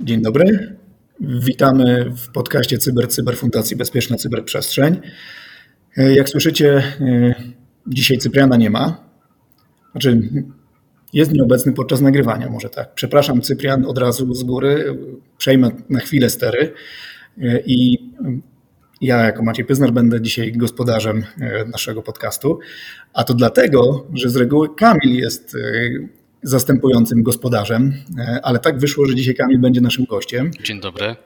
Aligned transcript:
Dzień 0.00 0.22
dobry. 0.22 0.76
Witamy 1.20 2.12
w 2.16 2.32
podcaście 2.32 2.78
Cyber 2.78 3.08
Cyber 3.08 3.36
Fundacji 3.36 3.76
Bezpieczna 3.76 4.16
Cyberprzestrzeń. 4.16 5.00
Jak 5.96 6.28
słyszycie, 6.28 6.82
dzisiaj 7.86 8.18
Cypriana 8.18 8.56
nie 8.56 8.70
ma. 8.70 9.10
Znaczy, 9.92 10.20
jest 11.12 11.32
nieobecny 11.32 11.72
podczas 11.72 12.00
nagrywania, 12.00 12.48
może 12.48 12.68
tak. 12.68 12.94
Przepraszam, 12.94 13.40
Cyprian, 13.40 13.86
od 13.86 13.98
razu 13.98 14.34
z 14.34 14.42
góry. 14.42 14.98
Przejmę 15.38 15.70
na 15.88 16.00
chwilę 16.00 16.30
stery 16.30 16.72
i 17.66 17.98
ja, 19.00 19.24
jako 19.24 19.42
Maciej 19.42 19.64
Pyznar, 19.64 19.92
będę 19.92 20.20
dzisiaj 20.20 20.52
gospodarzem 20.52 21.24
naszego 21.72 22.02
podcastu. 22.02 22.58
A 23.14 23.24
to 23.24 23.34
dlatego, 23.34 24.06
że 24.14 24.30
z 24.30 24.36
reguły 24.36 24.74
Kamil 24.74 25.16
jest 25.16 25.56
zastępującym 26.42 27.22
gospodarzem, 27.22 27.92
ale 28.42 28.58
tak 28.58 28.78
wyszło, 28.78 29.06
że 29.06 29.14
dzisiaj 29.14 29.34
Kamil 29.34 29.58
będzie 29.58 29.80
naszym 29.80 30.04
gościem. 30.04 30.50
Dzień 30.64 30.80
dobry. 30.80 31.16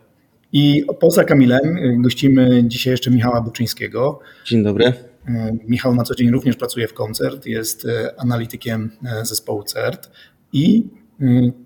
I 0.52 0.84
poza 1.00 1.24
Kamilem 1.24 1.62
gościmy 2.02 2.64
dzisiaj 2.66 2.90
jeszcze 2.90 3.10
Michała 3.10 3.40
Buczyńskiego. 3.40 4.20
Dzień 4.44 4.64
dobry. 4.64 4.92
Michał 5.66 5.94
na 5.94 6.02
co 6.02 6.14
dzień 6.14 6.30
również 6.30 6.56
pracuje 6.56 6.88
w 6.88 6.94
koncert, 6.94 7.46
jest 7.46 7.86
analitykiem 8.18 8.90
zespołu 9.22 9.62
CERT 9.62 10.10
i 10.52 10.88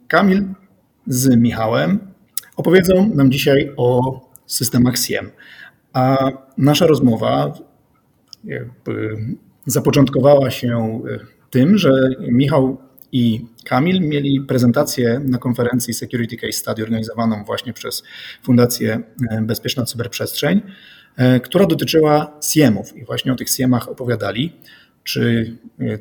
Kamil 0.09 0.45
z 1.07 1.37
Michałem 1.37 1.99
opowiedzą 2.57 3.15
nam 3.15 3.31
dzisiaj 3.31 3.73
o 3.77 4.21
systemach 4.47 4.99
SIEM. 4.99 5.31
A 5.93 6.31
nasza 6.59 6.87
rozmowa 6.87 7.53
zapoczątkowała 9.67 10.51
się 10.51 11.01
tym, 11.51 11.79
że 11.79 11.91
Michał 12.21 12.79
i 13.13 13.47
Kamil 13.65 14.09
mieli 14.09 14.41
prezentację 14.41 15.21
na 15.25 15.39
konferencji 15.39 15.95
Security 15.95 16.37
Case 16.37 16.53
Study 16.53 16.83
organizowaną 16.83 17.45
właśnie 17.45 17.73
przez 17.73 18.03
Fundację 18.43 19.01
Bezpieczna 19.43 19.85
Cyberprzestrzeń, 19.85 20.63
która 21.43 21.67
dotyczyła 21.67 22.39
SIEMów 22.43 22.97
i 22.97 23.05
właśnie 23.05 23.33
o 23.33 23.37
tych 23.37 23.51
SIEMach 23.51 23.89
opowiadali, 23.89 24.53
czy 25.05 25.57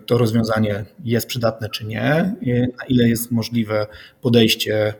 to 0.05 0.17
rozwiązanie 0.17 0.85
jest 1.03 1.27
przydatne, 1.27 1.69
czy 1.69 1.85
nie, 1.85 2.35
na 2.77 2.85
ile 2.89 3.09
jest 3.09 3.31
możliwe 3.31 3.87
podejście 4.21 4.93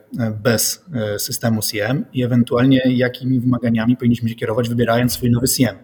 bez 0.44 0.86
systemu 1.18 1.62
SIEM 1.62 2.06
i 2.14 2.23
ewentualnie 2.23 2.82
jakimi 2.86 3.40
wymaganiami 3.40 3.98
powinniśmy 3.98 4.30
się 4.30 4.36
kierować, 4.36 4.70
wybierając 4.70 5.14
swój 5.14 5.32
nowy 5.32 5.48
SIEM. 5.48 5.76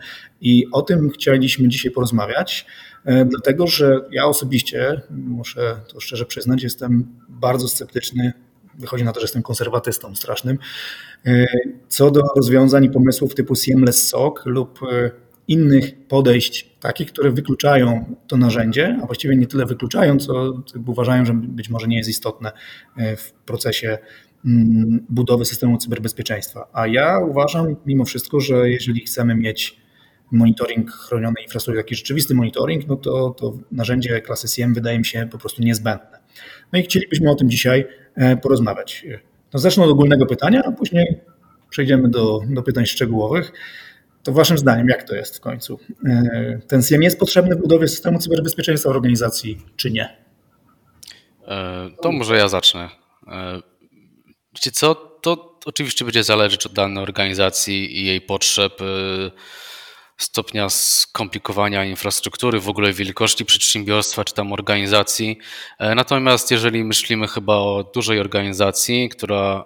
I 0.42 0.66
o 0.72 0.82
tym 0.82 1.10
chcieliśmy 1.10 1.68
dzisiaj 1.68 1.92
porozmawiać, 1.92 2.66
dlatego 3.06 3.68
że 3.68 4.00
ja 4.12 4.26
osobiście, 4.26 5.02
muszę 5.10 5.76
to 5.88 6.00
szczerze 6.00 6.26
przyznać, 6.26 6.64
jestem 6.64 7.08
bardzo 7.30 7.68
sceptyczny 7.68 8.34
wychodzi 8.80 9.04
na 9.04 9.12
to, 9.12 9.20
że 9.20 9.24
jestem 9.24 9.44
konserwatystą 9.44 10.16
strasznym, 10.16 10.58
co 11.88 12.12
do 12.12 12.22
rozwiązań 12.36 12.84
i 12.84 12.90
pomysłów 12.90 13.36
typu 13.36 13.56
Seamless 13.56 14.08
SOC 14.08 14.34
lub 14.46 14.80
innych 15.48 16.08
podejść, 16.08 16.76
takich, 16.80 17.08
które 17.08 17.32
wykluczają 17.32 18.16
to 18.28 18.38
narzędzie, 18.38 19.00
a 19.04 19.06
właściwie 19.06 19.36
nie 19.36 19.48
tyle 19.48 19.66
wykluczają, 19.66 20.18
co 20.18 20.64
uważają, 20.88 21.26
że 21.26 21.34
być 21.34 21.70
może 21.70 21.88
nie 21.88 21.98
jest 21.98 22.10
istotne 22.10 22.52
w 22.98 23.32
procesie 23.46 23.98
budowy 25.10 25.46
systemu 25.46 25.78
cyberbezpieczeństwa. 25.78 26.68
A 26.74 26.88
ja 26.88 27.20
uważam 27.20 27.76
mimo 27.86 28.06
wszystko, 28.06 28.40
że 28.40 28.70
jeżeli 28.70 29.02
chcemy 29.02 29.36
mieć 29.36 29.84
monitoring 30.32 30.92
chronionej 30.92 31.44
infrastruktury, 31.44 31.84
taki 31.84 31.96
rzeczywisty 31.96 32.36
monitoring, 32.36 32.88
no 32.88 32.96
to, 32.96 33.30
to 33.30 33.58
narzędzie 33.72 34.22
klasy 34.22 34.48
SIEM 34.48 34.74
wydaje 34.74 35.00
mi 35.00 35.06
się 35.06 35.28
po 35.32 35.38
prostu 35.38 35.62
niezbędne. 35.62 36.20
No 36.74 36.80
i 36.80 36.84
chcielibyśmy 36.84 37.32
o 37.32 37.36
tym 37.36 37.50
dzisiaj 37.50 37.88
porozmawiać. 38.42 39.06
No 39.54 39.60
zacznę 39.60 39.84
od 39.84 39.90
ogólnego 39.90 40.26
pytania, 40.26 40.64
a 40.66 40.72
później 40.72 41.22
przejdziemy 41.70 42.10
do, 42.10 42.40
do 42.50 42.64
pytań 42.64 42.86
szczegółowych. 42.86 43.52
To 44.24 44.32
waszym 44.32 44.58
zdaniem, 44.58 44.88
jak 44.88 45.04
to 45.04 45.16
jest 45.16 45.38
w 45.38 45.40
końcu? 45.40 45.80
Ten 46.68 46.84
SIEM 46.84 47.04
jest 47.04 47.20
potrzebny 47.20 47.56
w 47.56 47.60
budowie 47.60 47.88
systemu 47.88 48.20
cyberbezpieczeństwa 48.20 48.90
organizacji, 48.90 49.62
czy 49.76 49.92
nie? 49.92 50.18
To 52.02 52.12
może 52.12 52.38
ja 52.38 52.48
zacznę. 52.48 52.90
Wiecie 54.56 54.72
co, 54.72 54.96
to 54.96 55.60
oczywiście 55.66 56.06
będzie 56.06 56.24
zależeć 56.24 56.66
od 56.66 56.74
danej 56.74 57.04
organizacji 57.04 58.00
i 58.00 58.06
jej 58.06 58.22
potrzeb, 58.22 58.74
stopnia 60.24 60.70
skomplikowania 60.70 61.86
infrastruktury, 61.86 62.60
w 62.60 62.70
ogóle 62.70 62.94
wielkości 62.94 63.46
przedsiębiorstwa 63.46 64.24
czy 64.24 64.34
tam 64.34 64.54
organizacji. 64.54 65.38
Natomiast 65.80 66.52
jeżeli 66.52 66.84
myślimy 66.84 67.28
chyba 67.28 67.56
o 67.56 67.92
dużej 67.94 68.20
organizacji, 68.20 69.10
która 69.10 69.66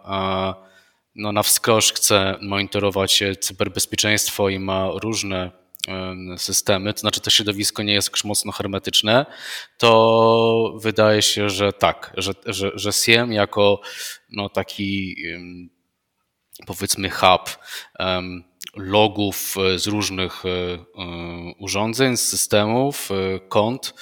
no, 1.16 1.32
na 1.32 1.44
wskroś 1.44 1.94
chce 1.94 2.38
monitorować 2.42 3.24
cyberbezpieczeństwo 3.40 4.50
i 4.50 4.60
ma 4.60 4.90
różne 5.04 5.52
systemy, 6.38 6.94
to 6.94 7.00
znaczy 7.00 7.22
to 7.22 7.30
środowisko 7.30 7.84
nie 7.84 7.94
jest 7.94 8.12
już 8.12 8.24
mocno 8.24 8.52
hermetyczne, 8.52 9.26
to 9.78 10.74
wydaje 10.82 11.22
się, 11.22 11.50
że 11.50 11.74
tak, 11.74 12.14
że, 12.18 12.32
że, 12.46 12.72
że 12.76 12.94
SIEM 12.94 13.34
jako 13.34 13.82
no, 14.30 14.50
taki 14.50 15.16
powiedzmy 16.66 17.10
hub 17.10 17.58
logów 18.78 19.56
z 19.76 19.88
różnych 19.88 20.44
urządzeń, 21.60 22.18
z 22.18 22.22
systemów, 22.22 23.10
kont, 23.50 23.94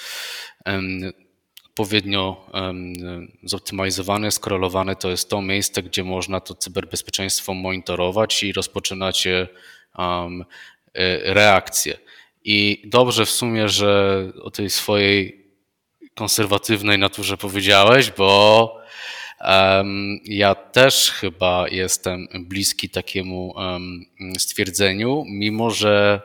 odpowiednio 1.66 2.50
zoptymalizowane, 3.42 4.30
skorelowane, 4.30 4.96
to 4.96 5.10
jest 5.10 5.30
to 5.30 5.42
miejsce, 5.42 5.82
gdzie 5.82 6.04
można 6.04 6.40
to 6.40 6.54
cyberbezpieczeństwo 6.54 7.54
monitorować 7.54 8.42
i 8.42 8.52
rozpoczynać 8.52 9.28
reakcje. 11.24 11.98
I 12.44 12.82
dobrze 12.84 13.26
w 13.26 13.30
sumie, 13.30 13.68
że 13.68 14.22
o 14.42 14.50
tej 14.50 14.70
swojej 14.70 15.46
konserwatywnej 16.14 16.98
naturze 16.98 17.36
powiedziałeś, 17.36 18.10
bo 18.10 18.78
ja 20.24 20.54
też 20.54 21.10
chyba 21.10 21.68
jestem 21.68 22.28
bliski 22.34 22.88
takiemu 22.90 23.54
stwierdzeniu, 24.38 25.24
mimo 25.26 25.70
że 25.70 26.20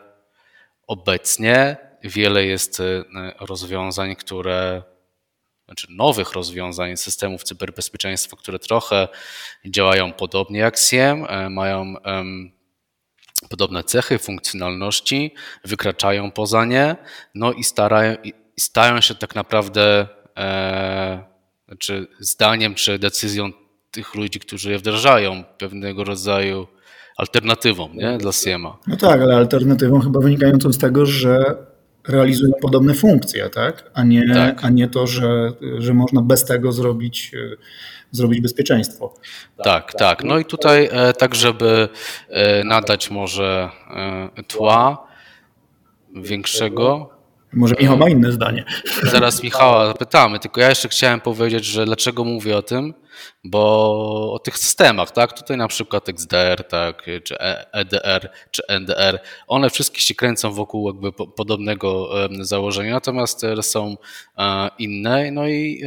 obecnie 0.87 1.77
wiele 2.03 2.45
jest 2.45 2.81
rozwiązań, 3.39 4.15
które 4.15 4.83
znaczy 5.65 5.87
nowych 5.89 6.31
rozwiązań 6.31 6.97
systemów 6.97 7.43
cyberbezpieczeństwa, 7.43 8.37
które 8.37 8.59
trochę 8.59 9.07
działają 9.65 10.13
podobnie 10.13 10.59
jak 10.59 10.77
SIEM, 10.77 11.27
mają 11.49 11.93
podobne 13.49 13.83
cechy, 13.83 14.17
funkcjonalności, 14.19 15.33
wykraczają 15.65 16.31
poza 16.31 16.65
nie, 16.65 16.95
no 17.35 17.53
i 17.53 17.63
starają, 17.63 18.15
stają 18.59 19.01
się 19.01 19.15
tak 19.15 19.35
naprawdę 19.35 20.07
czy 21.79 22.07
zdaniem, 22.19 22.75
czy 22.75 22.99
decyzją 22.99 23.51
tych 23.91 24.15
ludzi, 24.15 24.39
którzy 24.39 24.71
je 24.71 24.77
wdrażają, 24.77 25.43
pewnego 25.57 26.03
rodzaju 26.03 26.67
alternatywą 27.17 27.89
nie? 27.93 28.17
dla 28.17 28.31
SIEMA. 28.31 28.77
No 28.87 28.97
tak, 28.97 29.21
ale 29.21 29.35
alternatywą 29.35 29.99
chyba 29.99 30.19
wynikającą 30.19 30.73
z 30.73 30.77
tego, 30.77 31.05
że 31.05 31.55
realizują 32.07 32.51
podobne 32.61 32.93
funkcje, 32.93 33.49
tak? 33.49 33.91
A, 33.93 34.03
nie, 34.03 34.33
tak. 34.33 34.65
a 34.65 34.69
nie 34.69 34.87
to, 34.87 35.07
że, 35.07 35.51
że 35.77 35.93
można 35.93 36.21
bez 36.21 36.45
tego 36.45 36.71
zrobić, 36.71 37.31
zrobić 38.11 38.41
bezpieczeństwo. 38.41 39.13
Tak, 39.63 39.93
tak. 39.93 40.23
No 40.23 40.39
i 40.39 40.45
tutaj 40.45 40.89
tak, 41.17 41.35
żeby 41.35 41.89
nadać 42.65 43.11
może 43.11 43.69
tła 44.47 45.07
większego, 46.15 47.09
może 47.53 47.75
Michał 47.79 47.97
ma 47.97 48.09
inne 48.09 48.31
zdanie. 48.31 48.65
Zaraz 49.03 49.43
Michała 49.43 49.87
zapytamy, 49.87 50.39
tylko 50.39 50.61
ja 50.61 50.69
jeszcze 50.69 50.89
chciałem 50.89 51.21
powiedzieć, 51.21 51.65
że 51.65 51.85
dlaczego 51.85 52.23
mówię 52.23 52.57
o 52.57 52.61
tym, 52.61 52.93
bo 53.43 54.33
o 54.33 54.39
tych 54.39 54.57
systemach, 54.57 55.11
tak? 55.11 55.33
Tutaj 55.33 55.57
na 55.57 55.67
przykład 55.67 56.09
XDR, 56.09 56.63
tak, 56.69 57.05
czy 57.23 57.35
EDR, 57.71 58.29
czy 58.51 58.63
NDR, 58.67 59.19
one 59.47 59.69
wszystkie 59.69 60.01
się 60.01 60.15
kręcą 60.15 60.51
wokół 60.51 60.87
jakby 60.87 61.11
podobnego 61.11 62.09
założenia, 62.39 62.93
natomiast 62.93 63.41
są 63.61 63.97
inne, 64.77 65.31
no 65.31 65.47
i 65.47 65.83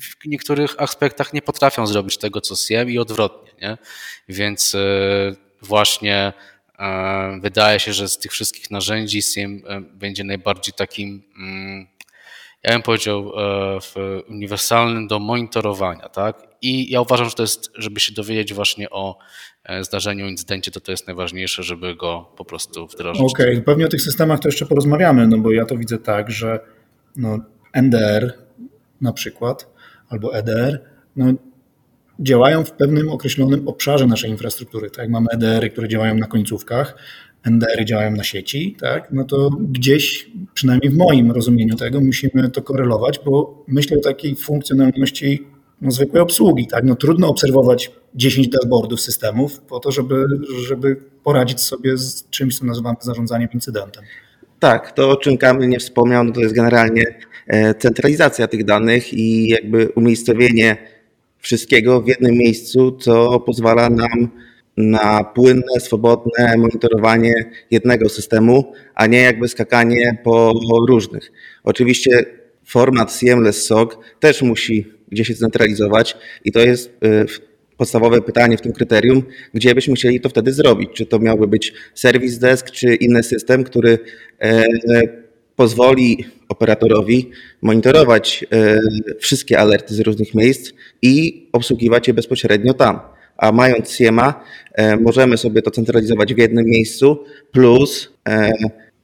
w 0.00 0.26
niektórych 0.26 0.82
aspektach 0.82 1.32
nie 1.32 1.42
potrafią 1.42 1.86
zrobić 1.86 2.18
tego, 2.18 2.40
co 2.40 2.56
SIEM 2.56 2.90
i 2.90 2.98
odwrotnie, 2.98 3.52
nie? 3.62 3.78
Więc 4.28 4.76
właśnie 5.62 6.32
Wydaje 7.40 7.80
się, 7.80 7.92
że 7.92 8.08
z 8.08 8.18
tych 8.18 8.32
wszystkich 8.32 8.70
narzędzi 8.70 9.22
SIEM 9.22 9.62
będzie 9.94 10.24
najbardziej 10.24 10.74
takim 10.74 11.22
ja 12.62 12.72
bym 12.72 12.82
powiedział, 12.82 13.32
uniwersalny 14.28 15.06
do 15.06 15.18
monitorowania, 15.18 16.08
tak? 16.08 16.42
I 16.62 16.90
ja 16.90 17.00
uważam, 17.00 17.28
że 17.28 17.34
to 17.34 17.42
jest, 17.42 17.70
żeby 17.74 18.00
się 18.00 18.14
dowiedzieć 18.14 18.54
właśnie 18.54 18.90
o 18.90 19.18
zdarzeniu, 19.80 20.26
incydencie, 20.26 20.70
to 20.70 20.80
to 20.80 20.90
jest 20.90 21.06
najważniejsze, 21.06 21.62
żeby 21.62 21.94
go 21.94 22.32
po 22.36 22.44
prostu 22.44 22.86
wdrożyć. 22.86 23.32
Okej, 23.32 23.52
okay. 23.52 23.62
pewnie 23.62 23.86
o 23.86 23.88
tych 23.88 24.02
systemach 24.02 24.40
to 24.40 24.48
jeszcze 24.48 24.66
porozmawiamy, 24.66 25.28
no 25.28 25.38
bo 25.38 25.52
ja 25.52 25.64
to 25.64 25.76
widzę 25.76 25.98
tak, 25.98 26.30
że 26.30 26.60
no, 27.16 27.38
NDR 27.72 28.32
na 29.00 29.12
przykład 29.12 29.70
albo 30.08 30.34
EDR, 30.34 30.80
no, 31.16 31.32
działają 32.20 32.64
w 32.64 32.72
pewnym 32.72 33.08
określonym 33.08 33.68
obszarze 33.68 34.06
naszej 34.06 34.30
infrastruktury. 34.30 34.90
Tak? 34.90 35.08
Mamy 35.08 35.26
EDR-y, 35.32 35.70
które 35.70 35.88
działają 35.88 36.14
na 36.14 36.26
końcówkach, 36.26 36.96
NDR-y 37.44 37.84
działają 37.84 38.10
na 38.10 38.24
sieci, 38.24 38.76
tak? 38.80 39.08
no 39.12 39.24
to 39.24 39.50
gdzieś, 39.50 40.30
przynajmniej 40.54 40.90
w 40.90 40.96
moim 40.96 41.30
rozumieniu 41.30 41.76
tego, 41.76 42.00
musimy 42.00 42.50
to 42.50 42.62
korelować, 42.62 43.20
bo 43.24 43.64
myślę 43.68 43.98
o 43.98 44.00
takiej 44.00 44.36
funkcjonalności 44.36 45.46
no, 45.80 45.90
zwykłej 45.90 46.22
obsługi. 46.22 46.66
Tak? 46.66 46.84
No, 46.84 46.94
trudno 46.94 47.28
obserwować 47.28 47.92
10 48.14 48.48
dashboardów 48.48 49.00
systemów 49.00 49.60
po 49.60 49.80
to, 49.80 49.92
żeby, 49.92 50.24
żeby 50.66 50.96
poradzić 51.24 51.60
sobie 51.60 51.96
z 51.96 52.30
czymś, 52.30 52.58
co 52.58 52.66
nazywamy 52.66 52.96
zarządzaniem 53.00 53.48
incydentem. 53.54 54.04
Tak, 54.58 54.92
to 54.92 55.10
o 55.10 55.16
czym 55.16 55.38
Kamil 55.38 55.68
nie 55.68 55.78
wspomniał, 55.78 56.24
no 56.24 56.32
to 56.32 56.40
jest 56.40 56.54
generalnie 56.54 57.04
e, 57.46 57.74
centralizacja 57.74 58.48
tych 58.48 58.64
danych 58.64 59.14
i 59.14 59.48
jakby 59.48 59.88
umiejscowienie 59.88 60.95
wszystkiego 61.46 62.00
w 62.00 62.08
jednym 62.08 62.34
miejscu, 62.34 62.96
co 63.00 63.40
pozwala 63.40 63.90
nam 63.90 64.28
na 64.76 65.24
płynne, 65.24 65.80
swobodne 65.80 66.56
monitorowanie 66.56 67.34
jednego 67.70 68.08
systemu, 68.08 68.72
a 68.94 69.06
nie 69.06 69.20
jakby 69.20 69.48
skakanie 69.48 70.18
po 70.24 70.52
różnych. 70.88 71.32
Oczywiście 71.64 72.24
format 72.64 73.12
Seamless 73.12 73.66
SOC 73.66 73.98
też 74.20 74.42
musi 74.42 74.92
gdzieś 75.08 75.28
się 75.28 75.34
centralizować 75.34 76.16
i 76.44 76.52
to 76.52 76.60
jest 76.60 77.04
y, 77.04 77.26
podstawowe 77.76 78.22
pytanie 78.22 78.56
w 78.56 78.60
tym 78.60 78.72
kryterium, 78.72 79.22
gdzie 79.54 79.74
byśmy 79.74 79.94
chcieli 79.94 80.20
to 80.20 80.28
wtedy 80.28 80.52
zrobić. 80.52 80.90
Czy 80.94 81.06
to 81.06 81.18
miałby 81.18 81.48
być 81.48 81.72
Service 81.94 82.40
Desk, 82.40 82.70
czy 82.70 82.94
inny 82.94 83.22
system, 83.22 83.64
który 83.64 83.98
e, 84.40 84.64
pozwoli 85.56 86.24
operatorowi 86.48 87.30
monitorować 87.62 88.46
e, 88.52 88.80
wszystkie 89.18 89.58
alerty 89.58 89.94
z 89.94 90.00
różnych 90.00 90.34
miejsc 90.34 90.72
i 91.02 91.46
obsługiwać 91.52 92.08
je 92.08 92.14
bezpośrednio 92.14 92.74
tam. 92.74 93.00
A 93.36 93.52
mając 93.52 93.90
SIEMA, 93.90 94.44
e, 94.72 94.96
możemy 94.96 95.36
sobie 95.36 95.62
to 95.62 95.70
centralizować 95.70 96.34
w 96.34 96.38
jednym 96.38 96.64
miejscu, 96.64 97.24
plus 97.52 98.12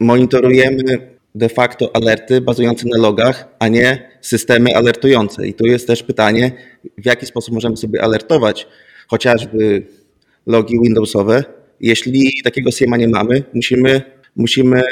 monitorujemy 0.00 1.12
de 1.34 1.48
facto 1.48 1.96
alerty 1.96 2.40
bazujące 2.40 2.88
na 2.88 2.98
logach, 2.98 3.48
a 3.58 3.68
nie 3.68 4.08
systemy 4.20 4.76
alertujące. 4.76 5.46
I 5.46 5.54
tu 5.54 5.66
jest 5.66 5.86
też 5.86 6.02
pytanie, 6.02 6.52
w 6.98 7.06
jaki 7.06 7.26
sposób 7.26 7.54
możemy 7.54 7.76
sobie 7.76 8.02
alertować 8.02 8.66
chociażby 9.06 9.86
logi 10.46 10.80
Windowsowe. 10.82 11.44
Jeśli 11.80 12.42
takiego 12.44 12.70
SIEMA 12.70 12.96
nie 12.96 13.08
mamy, 13.08 13.42
musimy, 13.54 14.02
musimy 14.36 14.82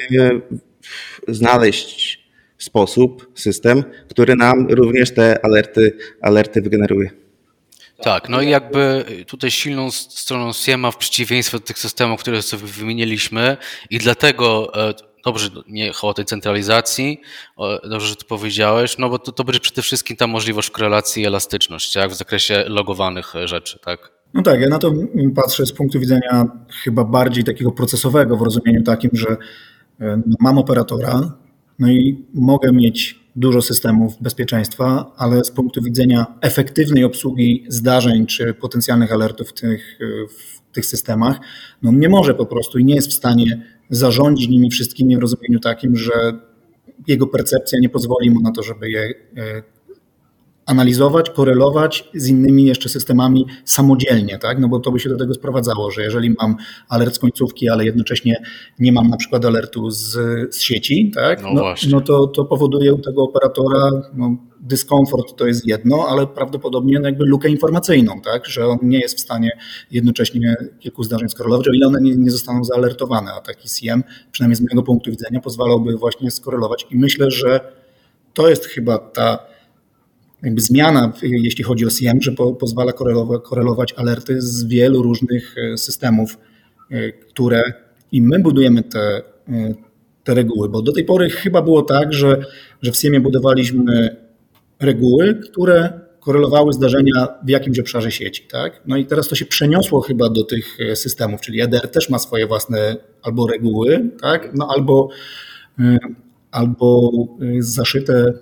znaleźć 1.28 2.20
sposób, 2.58 3.32
system, 3.34 3.84
który 4.08 4.36
nam 4.36 4.66
również 4.70 5.14
te 5.14 5.44
alerty, 5.44 5.96
alerty 6.20 6.62
wygeneruje. 6.62 7.10
Tak, 8.02 8.28
no 8.28 8.42
i 8.42 8.48
jakby 8.48 9.04
tutaj 9.26 9.50
silną 9.50 9.90
stroną 9.90 10.52
SIEMA 10.52 10.90
w 10.90 10.96
przeciwieństwie 10.96 11.58
do 11.58 11.64
tych 11.64 11.78
systemów, 11.78 12.20
które 12.20 12.42
sobie 12.42 12.66
wymieniliśmy 12.66 13.56
i 13.90 13.98
dlatego 13.98 14.72
e, 14.88 14.94
dobrze 15.24 15.48
nie 15.68 15.92
o 16.02 16.14
tej 16.14 16.24
centralizacji, 16.24 17.20
dobrze, 17.90 18.06
że 18.06 18.16
to 18.16 18.24
powiedziałeś, 18.24 18.98
no 18.98 19.08
bo 19.08 19.18
to, 19.18 19.32
to 19.32 19.44
będzie 19.44 19.60
przede 19.60 19.82
wszystkim 19.82 20.16
ta 20.16 20.26
możliwość 20.26 20.70
korelacji 20.70 21.22
i 21.22 21.26
elastyczność, 21.26 21.96
jak 21.96 22.10
w 22.10 22.14
zakresie 22.14 22.64
logowanych 22.66 23.32
rzeczy, 23.44 23.78
tak? 23.78 24.12
No 24.34 24.42
tak, 24.42 24.60
ja 24.60 24.68
na 24.68 24.78
to 24.78 24.92
patrzę 25.34 25.66
z 25.66 25.72
punktu 25.72 26.00
widzenia 26.00 26.44
chyba 26.84 27.04
bardziej 27.04 27.44
takiego 27.44 27.72
procesowego 27.72 28.36
w 28.36 28.42
rozumieniu 28.42 28.82
takim, 28.82 29.10
że 29.12 29.26
e, 29.28 29.36
no, 29.36 29.38
mam 30.40 30.58
operatora, 30.58 31.38
no 31.78 31.90
i 31.90 32.26
mogę 32.34 32.72
mieć 32.72 33.20
dużo 33.36 33.62
systemów 33.62 34.22
bezpieczeństwa, 34.22 35.12
ale 35.16 35.44
z 35.44 35.50
punktu 35.50 35.82
widzenia 35.82 36.26
efektywnej 36.40 37.04
obsługi 37.04 37.64
zdarzeń 37.68 38.26
czy 38.26 38.54
potencjalnych 38.54 39.12
alertów 39.12 39.48
w 39.48 39.52
tych, 39.52 39.98
w 40.38 40.74
tych 40.74 40.86
systemach, 40.86 41.40
no 41.82 41.92
nie 41.92 42.08
może 42.08 42.34
po 42.34 42.46
prostu 42.46 42.78
i 42.78 42.84
nie 42.84 42.94
jest 42.94 43.10
w 43.10 43.14
stanie 43.14 43.62
zarządzić 43.90 44.48
nimi 44.48 44.70
wszystkimi 44.70 45.16
w 45.16 45.20
rozumieniu 45.20 45.60
takim, 45.60 45.96
że 45.96 46.12
jego 47.06 47.26
percepcja 47.26 47.78
nie 47.80 47.88
pozwoli 47.88 48.30
mu 48.30 48.40
na 48.40 48.52
to, 48.52 48.62
żeby 48.62 48.90
je 48.90 49.00
e, 49.00 49.62
analizować, 50.70 51.30
korelować 51.30 52.08
z 52.14 52.28
innymi 52.28 52.64
jeszcze 52.64 52.88
systemami 52.88 53.46
samodzielnie, 53.64 54.38
tak? 54.38 54.58
No 54.58 54.68
bo 54.68 54.80
to 54.80 54.92
by 54.92 55.00
się 55.00 55.08
do 55.08 55.16
tego 55.16 55.34
sprowadzało, 55.34 55.90
że 55.90 56.02
jeżeli 56.02 56.34
mam 56.40 56.56
alert 56.88 57.14
z 57.14 57.18
końcówki, 57.18 57.68
ale 57.68 57.84
jednocześnie 57.84 58.42
nie 58.78 58.92
mam 58.92 59.08
na 59.08 59.16
przykład 59.16 59.44
alertu 59.44 59.90
z, 59.90 60.12
z 60.54 60.60
sieci, 60.60 61.12
tak? 61.14 61.42
No, 61.42 61.52
no, 61.52 61.74
no 61.90 62.00
to, 62.00 62.26
to 62.26 62.44
powoduje 62.44 62.94
u 62.94 62.98
tego 62.98 63.22
operatora 63.22 63.90
no, 64.14 64.36
dyskomfort 64.60 65.36
to 65.36 65.46
jest 65.46 65.66
jedno, 65.66 66.06
ale 66.08 66.26
prawdopodobnie 66.26 67.00
jakby 67.02 67.24
lukę 67.24 67.48
informacyjną, 67.48 68.20
tak? 68.20 68.46
Że 68.46 68.66
on 68.66 68.78
nie 68.82 68.98
jest 68.98 69.16
w 69.16 69.20
stanie 69.20 69.50
jednocześnie 69.90 70.56
kilku 70.80 71.02
zdarzeń 71.02 71.28
skorelować, 71.28 71.68
o 71.68 71.72
ile 71.72 71.86
one 71.86 72.00
nie, 72.00 72.16
nie 72.16 72.30
zostaną 72.30 72.64
zaalertowane, 72.64 73.32
a 73.32 73.40
taki 73.40 73.68
CM, 73.68 74.02
przynajmniej 74.32 74.56
z 74.56 74.60
mojego 74.60 74.82
punktu 74.82 75.10
widzenia, 75.10 75.40
pozwalałby 75.40 75.96
właśnie 75.96 76.30
skorelować 76.30 76.86
i 76.90 76.96
myślę, 76.96 77.30
że 77.30 77.60
to 78.34 78.48
jest 78.48 78.64
chyba 78.64 78.98
ta 78.98 79.49
jakby 80.42 80.60
zmiana, 80.60 81.12
jeśli 81.22 81.64
chodzi 81.64 81.86
o 81.86 81.90
CM, 81.90 82.22
że 82.22 82.32
po, 82.32 82.52
pozwala 82.52 82.92
korelować, 82.92 83.40
korelować 83.44 83.92
alerty 83.92 84.42
z 84.42 84.64
wielu 84.64 85.02
różnych 85.02 85.54
e, 85.58 85.76
systemów, 85.76 86.38
e, 86.90 87.12
które 87.12 87.62
i 88.12 88.22
my 88.22 88.38
budujemy 88.38 88.82
te, 88.82 89.22
e, 89.48 89.74
te 90.24 90.34
reguły, 90.34 90.68
bo 90.68 90.82
do 90.82 90.92
tej 90.92 91.04
pory 91.04 91.30
chyba 91.30 91.62
było 91.62 91.82
tak, 91.82 92.12
że, 92.12 92.44
że 92.82 92.92
w 92.92 92.96
CM 92.96 93.22
budowaliśmy 93.22 94.16
reguły, 94.80 95.34
które 95.34 96.00
korelowały 96.20 96.72
zdarzenia 96.72 97.28
w 97.44 97.48
jakimś 97.48 97.78
obszarze 97.78 98.10
sieci. 98.10 98.42
Tak? 98.50 98.80
No 98.86 98.96
i 98.96 99.06
teraz 99.06 99.28
to 99.28 99.34
się 99.34 99.46
przeniosło 99.46 100.00
chyba 100.00 100.28
do 100.28 100.44
tych 100.44 100.78
systemów, 100.94 101.40
czyli 101.40 101.60
EDR 101.60 101.88
też 101.88 102.10
ma 102.10 102.18
swoje 102.18 102.46
własne 102.46 102.96
albo 103.22 103.46
reguły, 103.46 104.10
tak? 104.20 104.50
no 104.54 104.68
albo, 104.70 105.08
albo 106.50 107.10
zaszyte 107.58 108.32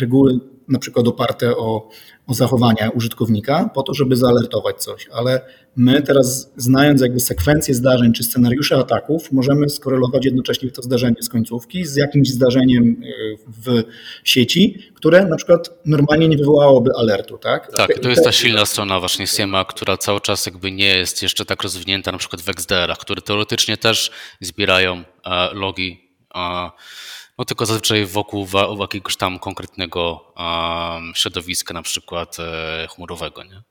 reguły 0.00 0.40
na 0.68 0.78
przykład 0.78 1.08
oparte 1.08 1.56
o, 1.56 1.88
o 2.26 2.34
zachowania 2.34 2.90
użytkownika, 2.90 3.70
po 3.74 3.82
to, 3.82 3.94
żeby 3.94 4.16
zaalertować 4.16 4.76
coś, 4.76 5.08
ale 5.12 5.40
my 5.76 6.02
teraz, 6.02 6.52
znając 6.56 7.00
jakby 7.00 7.20
sekwencję 7.20 7.74
zdarzeń 7.74 8.12
czy 8.12 8.24
scenariusze 8.24 8.76
ataków, 8.76 9.32
możemy 9.32 9.68
skorelować 9.68 10.24
jednocześnie 10.24 10.70
to 10.70 10.82
zdarzenie 10.82 11.16
z 11.20 11.28
końcówki 11.28 11.84
z 11.84 11.96
jakimś 11.96 12.28
zdarzeniem 12.28 12.84
y, 12.84 13.36
w 13.48 13.82
sieci, 14.24 14.78
które 14.94 15.26
na 15.26 15.36
przykład 15.36 15.70
normalnie 15.86 16.28
nie 16.28 16.36
wywołałoby 16.36 16.90
alertu. 16.98 17.38
Tak, 17.38 17.72
tak 17.76 17.98
to 17.98 18.08
jest 18.08 18.24
ta 18.24 18.32
silna 18.32 18.66
strona 18.66 19.00
właśnie 19.00 19.26
SIEMA, 19.26 19.64
która 19.64 19.96
cały 19.96 20.20
czas 20.20 20.46
jakby 20.46 20.72
nie 20.72 20.96
jest 20.96 21.22
jeszcze 21.22 21.44
tak 21.44 21.62
rozwinięta 21.62 22.12
na 22.12 22.18
przykład 22.18 22.42
w 22.42 22.48
XDR-ach, 22.48 22.98
które 22.98 23.22
teoretycznie 23.22 23.76
też 23.76 24.10
zbierają 24.40 25.04
e, 25.26 25.54
logi 26.34 26.76
no 27.38 27.44
tylko 27.44 27.66
zazwyczaj 27.66 28.06
wokół, 28.06 28.48
jakiegoś 28.80 29.16
tam 29.16 29.38
konkretnego 29.38 30.32
um, 30.36 31.12
środowiska, 31.14 31.74
na 31.74 31.82
przykład 31.82 32.36
e, 32.40 32.88
chmurowego. 32.90 33.44
Nie? 33.44 33.62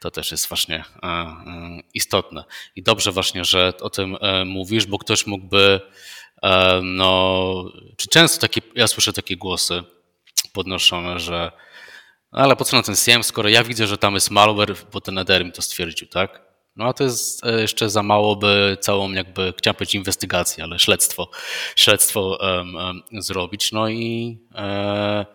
To 0.00 0.10
też 0.10 0.30
jest 0.30 0.48
właśnie 0.48 0.84
e, 1.02 1.06
e, 1.06 1.34
istotne. 1.94 2.44
I 2.76 2.82
dobrze 2.82 3.12
właśnie, 3.12 3.44
że 3.44 3.72
o 3.80 3.90
tym 3.90 4.16
e, 4.20 4.44
mówisz, 4.44 4.86
bo 4.86 4.98
ktoś 4.98 5.26
mógłby, 5.26 5.80
e, 6.42 6.80
no, 6.82 7.64
czy 7.96 8.08
często 8.08 8.40
takie, 8.40 8.60
ja 8.74 8.86
słyszę 8.86 9.12
takie 9.12 9.36
głosy 9.36 9.82
podnoszone, 10.52 11.20
że 11.20 11.52
no 12.32 12.38
ale 12.42 12.56
po 12.56 12.64
co 12.64 12.76
na 12.76 12.82
ten 12.82 12.96
SIEM, 12.96 13.24
skoro 13.24 13.48
ja 13.48 13.64
widzę, 13.64 13.86
że 13.86 13.98
tam 13.98 14.14
jest 14.14 14.30
malware, 14.30 14.76
bo 14.92 15.00
ten 15.00 15.18
Eder 15.18 15.44
mi 15.44 15.52
to 15.52 15.62
stwierdził, 15.62 16.08
tak? 16.08 16.45
No 16.76 16.84
a 16.84 16.92
to 16.92 17.04
jest 17.04 17.46
e, 17.46 17.60
jeszcze 17.60 17.90
za 17.90 18.02
mało, 18.02 18.36
by 18.36 18.76
całą 18.80 19.12
jakby, 19.12 19.54
chciałem 19.58 19.74
powiedzieć 19.74 19.94
inwestygację, 19.94 20.64
ale 20.64 20.78
śledztwo, 20.78 21.30
śledztwo 21.76 22.38
um, 22.40 22.74
um, 22.76 23.02
zrobić. 23.12 23.72
No 23.72 23.88
i 23.88 24.38
e, 24.54 25.26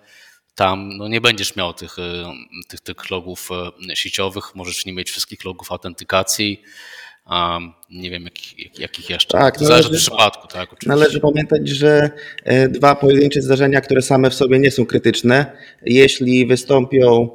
tam 0.55 0.98
no 0.98 1.07
nie 1.07 1.21
będziesz 1.21 1.55
miał 1.55 1.74
tych, 1.74 2.00
e, 2.00 2.33
tych, 2.67 2.81
tych 2.81 3.10
logów 3.10 3.50
e, 3.89 3.95
sieciowych, 3.95 4.55
możesz 4.55 4.86
nie 4.86 4.93
mieć 4.93 5.12
wszystkich 5.12 5.45
logów 5.45 5.71
autentykacji. 5.71 6.63
Um, 7.30 7.74
nie 7.92 8.10
wiem, 8.10 8.24
jakich, 8.24 8.80
jakich 8.80 9.10
jeszcze. 9.10 9.38
Tak, 9.38 9.58
to 9.58 9.66
zależy 9.66 9.90
od 9.90 9.96
przypadku. 9.96 10.48
Tak, 10.48 10.74
oczywiście. 10.74 10.90
Należy 10.90 11.20
pamiętać, 11.20 11.70
że 11.70 12.10
dwa 12.70 12.96
pojedyncze 12.96 13.42
zdarzenia, 13.42 13.82
które 13.82 14.01
same 14.01 14.30
w 14.30 14.34
sobie 14.34 14.60
nie 14.60 14.72
są 14.72 14.86
krytyczne, 14.86 15.46
jeśli 15.86 16.46
wystąpią 16.46 17.30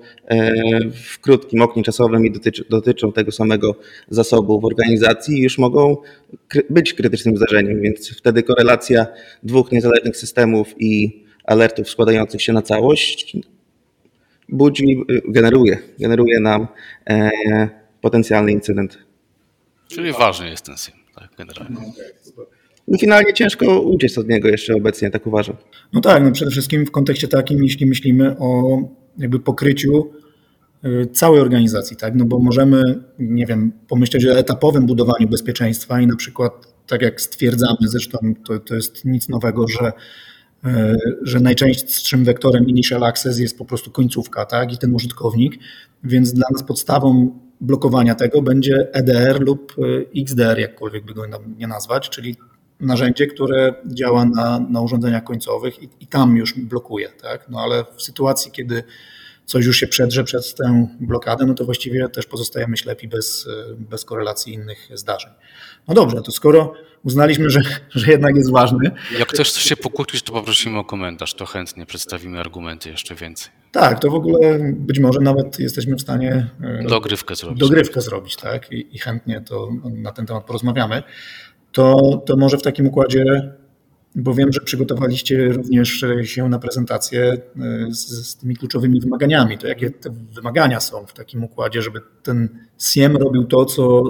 w 1.05 1.19
krótkim 1.21 1.63
oknie 1.63 1.83
czasowym 1.83 2.27
i 2.27 2.31
dotycz, 2.31 2.69
dotyczą 2.69 3.13
tego 3.13 3.33
samego 3.33 3.77
zasobu 4.09 4.61
w 4.61 4.65
organizacji, 4.65 5.43
już 5.43 5.59
mogą 5.59 5.97
być 6.71 6.95
krytycznym 6.95 7.37
zdarzeniem, 7.37 7.81
więc 7.83 8.19
wtedy 8.19 8.43
korelacja 8.43 9.07
dwóch 9.43 9.73
niezależnych 9.73 10.17
systemów 10.17 10.75
i 10.79 11.25
alertów 11.45 11.91
składających 11.91 12.43
się 12.43 12.53
na 12.53 12.63
całość 12.63 13.37
budzi, 14.49 15.05
generuje, 15.29 15.79
generuje 15.99 16.41
nam 16.41 16.67
e, 17.11 17.31
potencjalny 18.01 18.53
incydent. 18.53 19.06
Czyli 19.89 20.13
ważny 20.13 20.51
jest 20.51 20.65
ten 20.65 20.77
SIM, 20.77 20.95
tak, 21.15 21.31
generalnie. 21.39 21.77
No 22.89 22.99
finalnie 22.99 23.33
ciężko 23.35 23.81
uciec 23.81 24.19
od 24.19 24.29
niego 24.29 24.49
jeszcze 24.49 24.75
obecnie, 24.75 25.11
tak 25.11 25.27
uważam. 25.27 25.57
No 25.93 26.01
tak, 26.01 26.23
no 26.23 26.33
przede 26.33 26.51
wszystkim 26.51 26.87
w 26.87 26.91
kontekście 26.91 27.29
takim, 27.29 27.63
jeśli 27.63 27.87
myślimy 27.87 28.37
o 28.39 28.79
jakby 29.19 29.41
pokryciu 29.41 30.11
y, 30.85 31.07
całej 31.13 31.41
organizacji, 31.41 31.97
tak? 31.97 32.15
No 32.15 32.25
bo 32.25 32.39
możemy, 32.39 32.83
nie 33.19 33.47
wiem, 33.47 33.73
pomyśleć 33.89 34.27
o 34.27 34.39
etapowym 34.39 34.87
budowaniu 34.87 35.29
bezpieczeństwa 35.29 36.01
i 36.01 36.07
na 36.07 36.17
przykład, 36.17 36.53
tak 36.87 37.03
jak 37.03 37.21
stwierdzamy, 37.21 37.79
zresztą 37.81 38.19
to, 38.47 38.59
to 38.59 38.75
jest 38.75 39.05
nic 39.05 39.29
nowego, 39.29 39.69
że 39.69 39.93
y, 40.67 40.97
że 41.23 41.41
najczęstszym 41.41 42.25
wektorem 42.25 42.69
initial 42.69 43.05
access 43.05 43.39
jest 43.39 43.59
po 43.59 43.65
prostu 43.65 43.91
końcówka, 43.91 44.45
tak? 44.45 44.73
I 44.73 44.79
ten 44.79 44.95
użytkownik, 44.95 45.59
więc 46.05 46.33
dla 46.33 46.47
nas 46.53 46.63
podstawą 46.63 47.39
blokowania 47.61 48.15
tego 48.15 48.43
będzie 48.43 48.89
EDR 48.93 49.41
lub 49.41 49.75
y, 49.79 50.07
XDR, 50.17 50.59
jakkolwiek 50.59 51.05
by 51.05 51.15
go 51.15 51.23
nie 51.59 51.67
nazwać, 51.67 52.09
czyli 52.09 52.37
narzędzie, 52.81 53.27
które 53.27 53.75
działa 53.87 54.25
na, 54.25 54.61
na 54.71 54.81
urządzeniach 54.81 55.25
końcowych 55.25 55.83
i, 55.83 55.89
i, 56.01 56.07
tam 56.07 56.37
już 56.37 56.55
blokuje, 56.55 57.09
tak? 57.09 57.49
No 57.49 57.61
ale 57.61 57.85
w 57.97 58.03
sytuacji, 58.03 58.53
kiedy 58.53 58.83
coś 59.45 59.67
już 59.67 59.77
się 59.77 59.87
przedrze 59.87 60.25
przez 60.25 60.55
tę 60.55 60.89
blokadę, 61.01 61.47
no 61.47 61.55
to 61.55 61.65
właściwie 61.65 62.09
też 62.09 62.27
pozostajemy 62.27 62.77
ślepi 62.77 63.09
bez, 63.09 63.49
bez 63.79 64.05
korelacji 64.05 64.55
innych 64.55 64.89
zdarzeń. 64.95 65.33
No 65.89 65.95
dobrze, 65.95 66.23
to 66.23 66.33
skoro 66.33 66.73
uznaliśmy, 67.05 67.51
że, 67.51 67.61
że 67.91 68.11
jednak 68.11 68.37
jest 68.37 68.53
ważny. 68.53 68.91
Jak 69.19 69.29
ktoś 69.29 69.51
chce 69.51 69.61
się 69.61 69.77
pokłócić, 69.77 70.23
to 70.23 70.33
poprosimy 70.33 70.79
o 70.79 70.85
komentarz, 70.85 71.35
to 71.35 71.47
chętnie 71.47 71.87
przedstawimy 71.87 72.41
argumenty 72.41 72.91
jeszcze 72.91 73.15
więcej. 73.15 73.51
Tak, 73.81 74.01
to 74.01 74.11
w 74.11 74.15
ogóle 74.15 74.59
być 74.73 74.99
może 74.99 75.21
nawet 75.21 75.59
jesteśmy 75.59 75.97
w 75.97 76.01
stanie 76.01 76.51
e, 76.63 76.85
dogrywkę 76.89 77.35
zrobić. 77.37 77.61
Dogrywkę 77.61 78.01
zrobić, 78.01 78.37
tak, 78.37 78.73
i, 78.73 78.97
i 78.97 78.99
chętnie 78.99 79.41
to 79.41 79.69
na 79.85 80.13
ten 80.13 80.27
temat 80.27 80.45
porozmawiamy 80.45 81.03
to, 81.73 82.17
to 82.27 82.37
może 82.37 82.59
w 82.59 82.63
takim 82.63 82.87
układzie, 82.87 83.53
bo 84.15 84.35
wiem, 84.35 84.53
że 84.53 84.61
przygotowaliście 84.61 85.49
również 85.49 86.05
się 86.25 86.49
na 86.49 86.59
prezentację 86.59 87.23
e, 87.23 87.39
z, 87.91 88.29
z 88.29 88.37
tymi 88.37 88.57
kluczowymi 88.57 89.01
wymaganiami. 89.01 89.59
To 89.59 89.67
jakie 89.67 89.91
te 89.91 90.11
wymagania 90.11 90.81
są 90.81 91.07
w 91.07 91.13
takim 91.13 91.45
układzie, 91.45 91.83
żeby 91.83 92.01
ten 92.23 92.49
SIEM 92.79 93.17
robił 93.17 93.45
to, 93.45 93.65
co, 93.65 94.03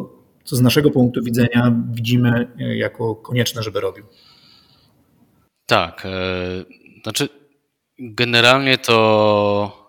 co 0.44 0.56
z 0.56 0.60
naszego 0.60 0.90
punktu 0.90 1.22
widzenia 1.22 1.76
widzimy 1.90 2.48
e, 2.58 2.76
jako 2.76 3.14
konieczne, 3.14 3.62
żeby 3.62 3.80
robił? 3.80 4.04
Tak. 5.66 6.06
E, 6.06 6.64
znaczy, 7.02 7.28
generalnie 7.98 8.78
to. 8.78 9.86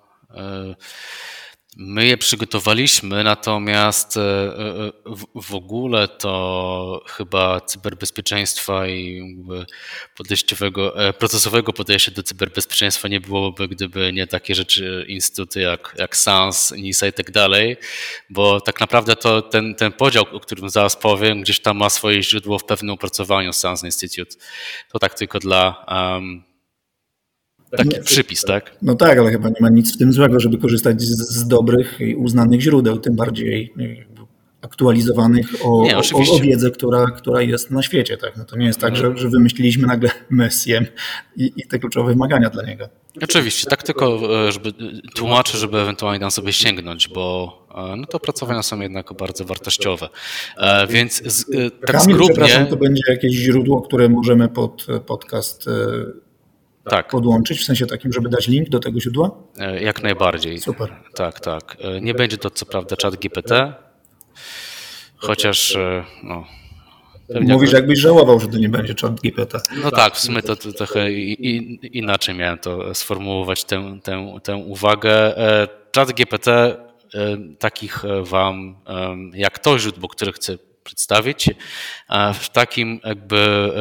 My 1.80 2.06
je 2.06 2.18
przygotowaliśmy, 2.18 3.24
natomiast 3.24 4.18
e, 4.18 4.22
e, 4.22 4.92
w 5.36 5.56
ogóle 5.56 6.08
to 6.08 7.04
chyba 7.08 7.62
cyberbezpieczeństwa 7.62 8.88
i 8.88 9.36
podejściowego, 10.18 11.08
e, 11.08 11.14
procesowego 11.14 11.74
podejścia 11.74 12.12
do 12.12 12.24
cyberbezpieczeństwa 12.24 13.08
nie 13.08 13.20
byłoby, 13.22 13.68
gdyby 13.68 14.14
nie 14.14 14.28
takie 14.28 14.56
rzeczy, 14.56 15.06
instytuty 15.08 15.62
jak, 15.62 15.96
jak 15.98 16.18
SANS, 16.18 16.72
NISA 16.72 17.08
i 17.08 17.14
tak 17.14 17.32
dalej, 17.32 17.78
bo 18.30 18.62
tak 18.62 18.80
naprawdę 18.80 19.16
to 19.16 19.42
ten, 19.42 19.76
ten 19.76 19.92
podział, 19.92 20.26
o 20.32 20.40
którym 20.40 20.70
zaraz 20.70 20.96
powiem, 20.96 21.42
gdzieś 21.42 21.60
tam 21.60 21.78
ma 21.78 21.90
swoje 21.90 22.24
źródło 22.24 22.60
w 22.60 22.66
pewnym 22.66 22.92
opracowaniu 22.92 23.54
SANS 23.54 23.84
Institute. 23.84 24.36
To 24.92 25.00
tak 25.00 25.14
tylko 25.14 25.40
dla 25.40 25.86
um, 25.88 26.44
Taki 27.72 28.02
przypis, 28.04 28.42
tak? 28.42 28.76
No 28.82 28.96
tak, 28.96 29.18
ale 29.20 29.32
chyba 29.32 29.50
nie 29.50 29.62
ma 29.62 29.70
nic 29.70 29.96
w 29.96 29.98
tym 29.98 30.14
złego, 30.14 30.40
żeby 30.40 30.58
korzystać 30.58 31.02
z, 31.02 31.30
z 31.30 31.48
dobrych 31.48 32.00
i 32.00 32.16
uznanych 32.16 32.62
źródeł, 32.62 32.98
tym 32.98 33.16
bardziej 33.16 33.74
aktualizowanych 34.62 35.48
o, 35.64 35.84
nie, 35.84 35.98
o, 35.98 36.02
o, 36.36 36.40
wiedzę, 36.40 36.72
która, 36.72 37.06
która 37.06 37.42
jest 37.42 37.72
na 37.72 37.82
świecie. 37.82 38.18
Tak? 38.18 38.38
No 38.38 38.46
to 38.46 38.58
nie 38.58 38.66
jest 38.66 38.80
tak, 38.80 38.96
że, 38.96 39.18
że 39.18 39.30
wymyśliliśmy 39.30 39.88
nagle 39.88 40.10
Messiem 40.30 40.86
i, 41.36 41.52
i 41.58 41.68
te 41.68 41.80
kluczowe 41.80 42.10
wymagania 42.12 42.50
dla 42.50 42.64
niego. 42.64 42.90
Oczywiście, 43.22 43.70
tak 43.70 43.84
tylko 43.84 44.20
e, 44.48 44.52
żeby 44.52 44.74
tłumaczę, 45.16 45.58
żeby 45.58 45.78
ewentualnie 45.78 46.20
tam 46.20 46.32
sobie 46.32 46.54
sięgnąć, 46.54 47.08
bo 47.08 47.58
e, 47.76 47.96
no 47.96 48.06
to 48.06 48.18
opracowania 48.18 48.64
są 48.64 48.82
jednak 48.82 49.14
bardzo 49.14 49.46
wartościowe. 49.46 50.10
E, 50.58 50.88
więc 50.88 51.24
z, 51.26 51.46
tak 51.82 51.92
Kamil, 51.92 52.16
zgrubnie... 52.16 52.68
to 52.70 52.76
będzie 52.76 53.02
jakieś 53.08 53.34
źródło, 53.34 53.82
które 53.82 54.10
możemy 54.10 54.50
pod 54.50 54.88
podcast 55.06 55.70
tak. 56.90 57.08
podłączyć, 57.08 57.60
w 57.60 57.64
sensie 57.64 57.86
takim, 57.86 58.14
żeby 58.14 58.30
dać 58.30 58.48
link 58.48 58.70
do 58.70 58.80
tego 58.80 59.00
źródła? 59.00 59.32
E, 59.60 59.82
jak 59.84 60.04
najbardziej. 60.04 60.60
Super. 60.60 60.96
Tak, 61.16 61.40
tak. 61.40 61.78
E, 61.82 62.02
nie 62.02 62.14
będzie 62.14 62.38
to 62.38 62.50
co 62.50 62.66
prawda 62.66 62.96
czat 62.96 63.16
GPT, 63.16 63.74
chociaż 65.16 65.76
e, 65.76 66.04
no, 66.24 66.46
Mówisz, 67.42 67.72
jakbyś 67.72 68.00
żałował, 68.00 68.40
że 68.40 68.48
to 68.48 68.58
nie 68.58 68.70
będzie 68.70 68.96
czat 68.96 69.22
GPT. 69.22 69.60
No 69.84 69.92
tak, 69.92 70.16
w 70.16 70.20
sumie 70.20 70.42
to, 70.42 70.56
to 70.56 70.72
trochę 70.72 71.12
inaczej 71.12 72.36
miałem 72.36 72.58
to 72.58 72.96
sformułować, 72.96 73.64
tę, 73.64 74.00
tę, 74.04 74.38
tę 74.44 74.56
uwagę. 74.56 75.36
Czat 75.92 76.12
GPT, 76.14 76.78
takich 77.60 78.04
wam, 78.22 78.76
jak 79.34 79.60
to 79.60 79.80
źródło, 79.80 80.10
które 80.10 80.32
chcę 80.32 80.58
przedstawić, 80.84 81.50
w 82.34 82.50
takim 82.50 83.00
jakby 83.04 83.72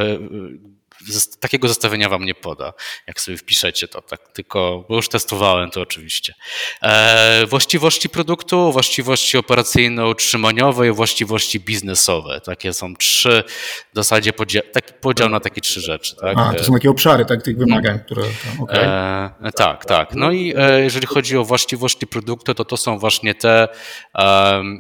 takiego 1.41 1.69
zestawienia 1.69 2.09
wam 2.09 2.25
nie 2.25 2.35
poda, 2.35 2.73
jak 3.07 3.21
sobie 3.21 3.39
wpiszecie 3.39 3.89
to, 3.89 4.03
tak 4.03 4.33
tylko, 4.33 4.85
bo 4.89 4.97
już 4.97 5.09
testowałem 5.09 5.71
to 5.71 5.81
oczywiście. 5.81 6.35
E, 6.83 7.47
właściwości 7.47 8.09
produktu, 8.09 8.73
właściwości 8.73 9.39
operacyjno-utrzymaniowe 9.39 10.89
i 10.89 10.93
właściwości 10.93 11.61
biznesowe. 11.61 12.41
Takie 12.41 12.73
są 12.73 12.97
trzy, 12.97 13.45
w 13.93 13.97
zasadzie 13.97 14.33
podział, 14.33 14.63
taki 14.73 14.93
podział 15.01 15.29
na 15.29 15.41
takie 15.41 15.61
trzy 15.61 15.81
rzeczy. 15.81 16.17
Tak? 16.17 16.39
A, 16.39 16.55
to 16.55 16.65
są 16.65 16.73
takie 16.73 16.91
obszary 16.91 17.25
tak, 17.25 17.43
tych 17.43 17.59
wymagań, 17.59 18.01
które... 18.01 18.23
Okay. 18.63 18.85
E, 18.85 19.53
tak, 19.57 19.85
tak. 19.85 20.15
No 20.15 20.33
i 20.33 20.55
e, 20.57 20.81
jeżeli 20.81 21.07
chodzi 21.07 21.37
o 21.37 21.45
właściwości 21.45 22.07
produktu, 22.07 22.55
to 22.55 22.65
to 22.65 22.77
są 22.77 22.99
właśnie 22.99 23.35
te 23.35 23.69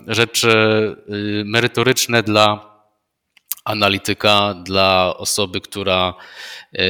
rzeczy 0.06 0.48
y, 1.08 1.42
merytoryczne 1.46 2.22
dla 2.22 2.65
analityka 3.66 4.54
dla 4.54 5.16
osoby, 5.16 5.60
która 5.60 6.14
e, 6.74 6.82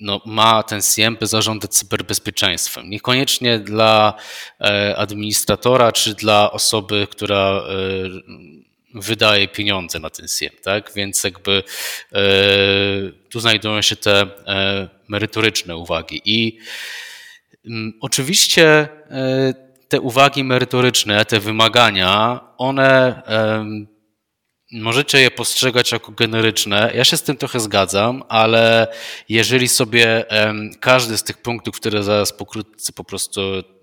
no, 0.00 0.20
ma 0.26 0.62
ten 0.62 0.82
SIEM, 0.82 1.16
by 1.16 1.26
zarządzać 1.26 1.74
cyberbezpieczeństwem. 1.74 2.90
Niekoniecznie 2.90 3.58
dla 3.58 4.14
e, 4.60 4.96
administratora 4.96 5.92
czy 5.92 6.14
dla 6.14 6.52
osoby, 6.52 7.06
która 7.10 7.38
e, 7.38 7.62
wydaje 8.94 9.48
pieniądze 9.48 9.98
na 9.98 10.10
ten 10.10 10.28
SIEM, 10.28 10.52
tak? 10.62 10.92
Więc 10.94 11.24
jakby 11.24 11.62
tu 13.30 13.40
znajdują 13.40 13.82
się 13.82 13.96
te 13.96 14.26
merytoryczne 15.08 15.76
uwagi. 15.76 16.22
I 16.24 16.58
mm, 17.66 17.92
oczywiście 18.00 18.88
te 19.88 20.00
uwagi 20.00 20.44
merytoryczne, 20.44 21.24
te 21.24 21.40
wymagania, 21.40 22.40
one 22.58 23.22
Możecie 24.72 25.20
je 25.20 25.30
postrzegać 25.30 25.92
jako 25.92 26.12
generyczne. 26.12 26.92
Ja 26.94 27.04
się 27.04 27.16
z 27.16 27.22
tym 27.22 27.36
trochę 27.36 27.60
zgadzam, 27.60 28.22
ale 28.28 28.88
jeżeli 29.28 29.68
sobie 29.68 30.24
każdy 30.80 31.18
z 31.18 31.22
tych 31.22 31.38
punktów, 31.38 31.76
które 31.76 32.02
zaraz 32.02 32.32
pokrótce 32.32 32.92
po 32.92 33.04
prostu 33.04 33.40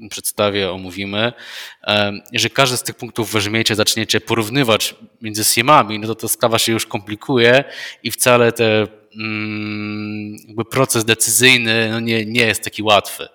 przedstawię, 0.10 0.72
omówimy, 0.72 1.34
jeżeli 2.32 2.54
każdy 2.54 2.78
z 2.78 2.84
tych 2.84 2.96
punktów 2.96 3.32
weźmiecie, 3.32 3.76
zaczniecie 3.76 4.22
porównywać 4.22 4.96
między 5.22 5.44
siemami, 5.44 6.00
no 6.00 6.08
to 6.08 6.16
to 6.16 6.28
sprawa 6.28 6.60
się 6.60 6.72
już 6.72 6.86
komplikuje 6.86 7.64
i 8.04 8.12
wcale 8.12 8.52
te 8.52 8.88
mm, 9.16 10.36
jakby 10.48 10.66
proces 10.66 11.06
decyzyjny 11.06 11.90
no 11.92 12.00
nie, 12.00 12.26
nie 12.26 12.46
jest 12.46 12.64
taki 12.64 12.84
łatwy. 12.84 13.28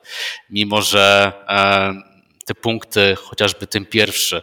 Mimo, 0.51 0.83
że 0.83 1.33
te 2.45 2.55
punkty, 2.55 3.17
chociażby 3.17 3.67
ten 3.67 3.87
pierwszy, 3.87 4.43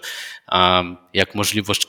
jak 1.14 1.36
możliwość 1.36 1.88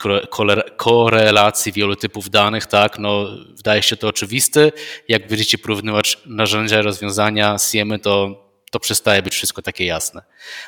korelacji 0.76 1.72
wielu 1.72 1.96
typów 1.96 2.30
danych, 2.30 2.66
tak, 2.66 2.98
no 2.98 3.26
wydaje 3.56 3.82
się 3.82 3.96
to 3.96 4.08
oczywiste. 4.08 4.72
Jak 5.08 5.28
będziecie 5.28 5.58
porównywać 5.58 6.18
narzędzia 6.26 6.80
i 6.80 6.82
rozwiązania 6.82 7.58
SIEMy, 7.58 7.98
to 7.98 8.42
to 8.70 8.80
przestaje 8.80 9.22
być 9.22 9.34
wszystko 9.34 9.62
takie 9.62 9.84
jasne. 9.84 10.22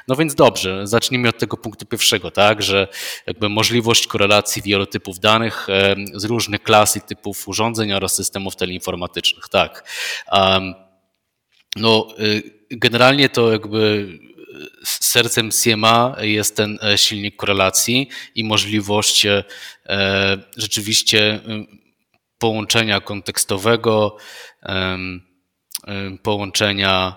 No 0.08 0.16
więc 0.16 0.34
dobrze, 0.34 0.86
zacznijmy 0.86 1.28
od 1.28 1.38
tego 1.38 1.56
punktu 1.56 1.86
pierwszego, 1.86 2.30
tak, 2.30 2.62
że 2.62 2.88
jakby 3.26 3.48
możliwość 3.48 4.06
korelacji 4.06 4.62
wielu 4.62 4.86
typów 4.86 5.20
danych 5.20 5.66
z 6.14 6.24
różnych 6.24 6.62
klas 6.62 6.96
i 6.96 7.00
typów 7.00 7.48
urządzeń 7.48 7.92
oraz 7.92 8.14
systemów 8.14 8.56
teleinformatycznych, 8.56 9.48
tak. 9.48 9.90
No, 11.76 12.08
y, 12.18 12.42
generalnie 12.70 13.28
to 13.28 13.52
jakby 13.52 14.08
sercem 14.84 15.52
Siema 15.52 16.16
jest 16.20 16.56
ten 16.56 16.78
e, 16.82 16.98
silnik 16.98 17.36
korelacji 17.36 18.08
i 18.34 18.44
możliwość 18.44 19.26
e, 19.26 19.44
rzeczywiście 20.56 21.40
połączenia 22.38 23.00
kontekstowego 23.00 24.16
połączenia 26.22 27.16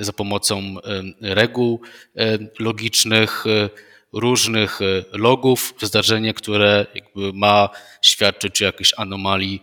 za 0.00 0.12
pomocą 0.12 0.74
reguł 1.20 1.80
logicznych, 2.58 3.44
różnych 4.12 4.80
logów, 5.12 5.74
zdarzenie, 5.82 6.34
które 6.34 6.86
ma 7.34 7.68
świadczyć 8.02 8.62
o 8.62 8.64
jakiejś 8.64 8.92
anomalii 8.96 9.62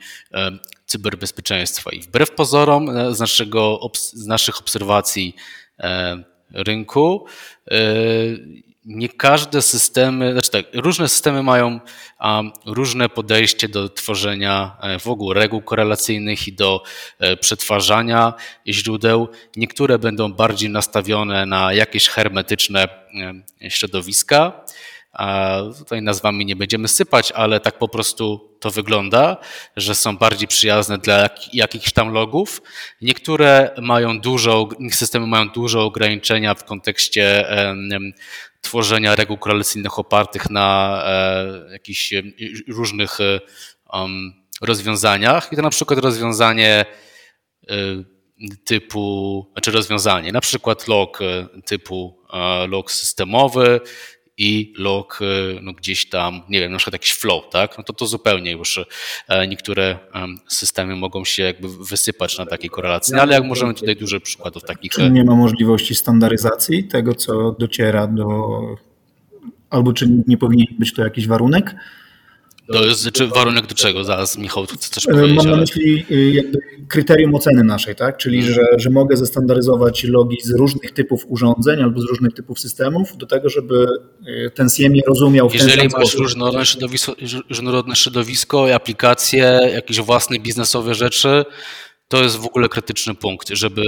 cyberbezpieczeństwa. 0.86 1.92
I 1.92 2.00
wbrew 2.00 2.32
pozorom 2.32 3.14
z, 3.16 3.20
naszego, 3.20 3.92
z 3.96 4.26
naszych 4.26 4.60
obserwacji 4.60 5.36
rynku 6.54 7.26
nie 8.86 9.10
każde 9.10 9.62
systemy, 9.62 10.32
znaczy 10.32 10.52
tak, 10.52 10.66
różne 10.74 11.10
systemy 11.10 11.44
mają 11.44 11.80
różne 12.66 13.10
podejście 13.10 13.68
do 13.70 13.90
tworzenia 13.90 14.78
e, 14.82 15.00
w 15.00 15.08
ogóle 15.08 15.40
reguł 15.40 15.62
korelacyjnych 15.62 16.48
i 16.48 16.54
do 16.54 16.84
e, 17.20 17.38
przetwarzania 17.38 18.34
źródeł. 18.68 19.28
Niektóre 19.56 20.00
będą 20.00 20.34
bardziej 20.34 20.70
nastawione 20.70 21.46
na 21.46 21.74
jakieś 21.74 22.08
hermetyczne 22.08 22.88
e, 23.62 23.72
środowiska, 23.72 24.66
Tutaj 25.78 26.02
nazwami 26.02 26.46
nie 26.46 26.56
będziemy 26.56 26.88
sypać, 26.88 27.32
ale 27.32 27.60
tak 27.60 27.78
po 27.78 27.88
prostu 27.88 28.50
to 28.60 28.72
wygląda, 28.72 29.38
że 29.76 29.96
są 29.96 30.18
bardziej 30.18 30.48
przyjazne 30.48 30.98
dla 30.98 31.30
jakichś 31.54 31.92
tam 31.92 32.14
logów. 32.14 32.62
Niektóre 33.02 33.72
mają 33.82 34.20
dużo, 34.20 34.70
systemy 34.92 35.28
mają 35.28 35.50
dużo 35.50 35.84
ograniczenia 35.84 36.54
w 36.54 36.64
kontekście 36.64 37.46
tworzenia 38.66 39.16
reguł 39.16 39.38
korelacyjnych 39.38 40.00
opartych 40.00 40.50
na 40.50 41.02
e, 41.06 41.72
jakichś 41.72 42.14
e, 42.14 42.22
różnych 42.68 43.22
e, 43.22 43.40
rozwiązaniach. 44.62 45.54
I 45.54 45.56
to 45.56 45.62
na 45.62 45.70
przykład 45.70 46.00
rozwiązanie 46.00 46.86
typu, 48.64 49.46
znaczy 49.52 49.72
rozwiązanie, 49.72 50.32
na 50.32 50.42
przykład 50.42 50.88
log 50.88 51.20
typu 51.66 52.20
log 52.68 52.92
systemowy, 52.92 53.80
i 54.38 54.74
log 54.78 55.20
e, 55.22 55.60
no 55.62 55.74
gdzieś 55.74 56.10
tam, 56.10 56.42
nie 56.50 56.60
wiem, 56.60 56.72
na 56.72 56.78
przykład 56.78 56.94
jakiś 56.94 57.14
flow, 57.14 57.50
tak? 57.52 57.78
No 57.78 57.84
to 57.84 57.94
to 57.94 58.08
zupełnie 58.08 58.52
już 58.52 58.80
e, 59.28 59.48
niektóre 59.48 59.98
systemy 60.48 60.96
mogą 60.96 61.26
się 61.26 61.44
jakby 61.44 61.68
wysypać 61.86 62.38
na 62.38 62.46
takiej 62.46 62.70
korelacji, 62.70 63.14
no 63.16 63.22
ale 63.22 63.34
jak 63.34 63.44
możemy 63.44 63.74
tutaj 63.74 63.96
dużo 63.96 64.20
przykładów 64.20 64.64
takich. 64.64 64.92
Czy 64.92 65.12
nie 65.12 65.24
ma 65.24 65.36
możliwości 65.36 65.96
standaryzacji 65.96 66.84
tego, 66.84 67.16
co 67.16 67.56
dociera 67.60 68.08
do, 68.08 68.60
albo 69.70 69.94
czy 69.94 70.24
nie 70.28 70.38
powinien 70.38 70.68
być 70.80 70.94
to 70.94 71.04
jakiś 71.04 71.28
warunek? 71.28 71.76
To 72.74 72.86
jest 72.86 73.12
czy 73.12 73.28
warunek 73.28 73.66
do 73.66 73.76
czego? 73.76 74.04
Zaraz 74.04 74.38
Michał, 74.38 74.68
tu 74.68 74.76
chcesz 74.76 75.06
powiedzieć. 75.06 75.36
Mam 75.36 75.50
na 75.50 75.58
myśli 75.58 76.06
y, 76.12 76.32
jakby 76.32 76.60
kryterium 76.90 77.36
oceny 77.36 77.64
naszej, 77.64 77.96
tak? 77.96 78.18
Czyli, 78.18 78.42
hmm. 78.42 78.56
że, 78.56 78.66
że 78.78 78.90
mogę 78.90 79.18
zestandaryzować 79.18 80.04
logi 80.04 80.38
z 80.44 80.52
różnych 80.52 80.92
typów 80.92 81.26
urządzeń 81.28 81.82
albo 81.82 82.02
z 82.02 82.04
różnych 82.04 82.34
typów 82.34 82.60
systemów 82.60 83.18
do 83.18 83.26
tego, 83.26 83.50
żeby 83.50 83.88
y, 84.28 84.52
ten 84.56 84.68
je 84.80 85.02
rozumiał 85.08 85.50
w 85.50 85.54
Jeżeli 85.54 85.90
ten 85.90 86.00
masz 86.00 86.14
różnorodne 86.14 86.66
środowisko, 86.66 87.16
różnorodne 87.50 87.96
środowisko, 87.96 88.74
aplikacje, 88.74 89.60
jakieś 89.74 90.00
własne 90.00 90.40
biznesowe 90.40 90.96
rzeczy, 90.96 91.46
to 92.08 92.24
jest 92.24 92.38
w 92.38 92.46
ogóle 92.46 92.70
krytyczny 92.70 93.16
punkt, 93.16 93.50
żeby 93.50 93.82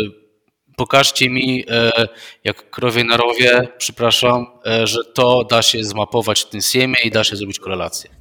pokażcie 0.77 1.29
mi, 1.29 1.63
e, 1.69 2.07
jak 2.43 2.69
krowie 2.69 3.03
na 3.03 3.17
rowie, 3.17 3.67
przepraszam, 3.77 4.46
e, 4.65 4.88
że 4.88 5.05
to 5.13 5.43
da 5.43 5.62
się 5.62 5.84
zmapować 5.84 6.41
w 6.41 6.50
tym 6.50 6.62
SIEMie 6.62 6.96
i 7.03 7.12
da 7.12 7.24
się 7.24 7.36
zrobić 7.36 7.60
korelację. 7.60 8.17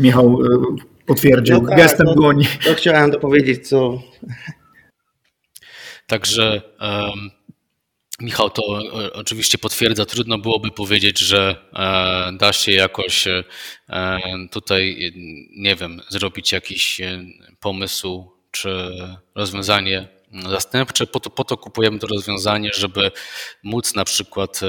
Michał 0.00 0.38
e, 0.44 0.76
potwierdził 1.06 1.62
no 1.62 1.68
tak, 1.68 1.78
gestem 1.78 2.06
no, 2.06 2.14
dłoni. 2.14 2.46
To 2.64 2.74
chciałem 2.74 3.10
dopowiedzieć, 3.10 3.68
co... 3.68 4.02
Także 6.06 6.62
um, 6.80 7.30
Michał 8.20 8.50
to 8.50 8.62
e, 9.04 9.12
oczywiście 9.12 9.58
potwierdza. 9.58 10.06
Trudno 10.06 10.38
byłoby 10.38 10.70
powiedzieć, 10.70 11.18
że 11.18 11.56
e, 11.72 12.32
da 12.36 12.52
się 12.52 12.72
jakoś 12.72 13.28
tutaj, 14.50 15.12
nie 15.56 15.76
wiem, 15.76 16.00
zrobić 16.08 16.52
jakiś 16.52 17.00
pomysł 17.60 18.30
czy 18.50 18.90
rozwiązanie 19.34 20.08
zastępcze. 20.48 21.06
Po 21.06 21.20
to, 21.20 21.30
po 21.30 21.44
to 21.44 21.56
kupujemy 21.56 21.98
to 21.98 22.06
rozwiązanie, 22.06 22.70
żeby 22.74 23.10
móc 23.62 23.94
na 23.94 24.04
przykład 24.04 24.60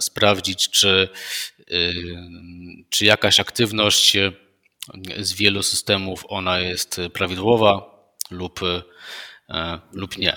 sprawdzić, 0.00 0.70
czy, 0.70 1.08
czy 2.90 3.04
jakaś 3.04 3.40
aktywność 3.40 4.16
z 5.20 5.32
wielu 5.32 5.62
systemów 5.62 6.24
ona 6.28 6.60
jest 6.60 7.00
prawidłowa 7.12 7.92
lub, 8.30 8.60
e, 9.50 9.78
lub 9.92 10.18
nie. 10.18 10.36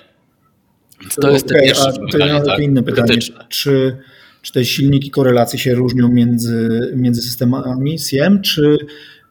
To 1.21 1.29
jest 1.29 1.45
okay, 1.45 1.61
pierwsze 1.61 1.93
pytanie. 2.11 2.39
To 2.39 2.45
tak, 2.45 2.59
inne 2.59 2.83
pytanie. 2.83 3.17
Czy, 3.49 3.97
czy 4.41 4.51
te 4.53 4.65
silniki 4.65 5.11
korelacji 5.11 5.59
się 5.59 5.75
różnią 5.75 6.07
między, 6.07 6.91
między 6.95 7.21
systemami 7.21 7.99
SIEM, 7.99 8.41
czy 8.41 8.77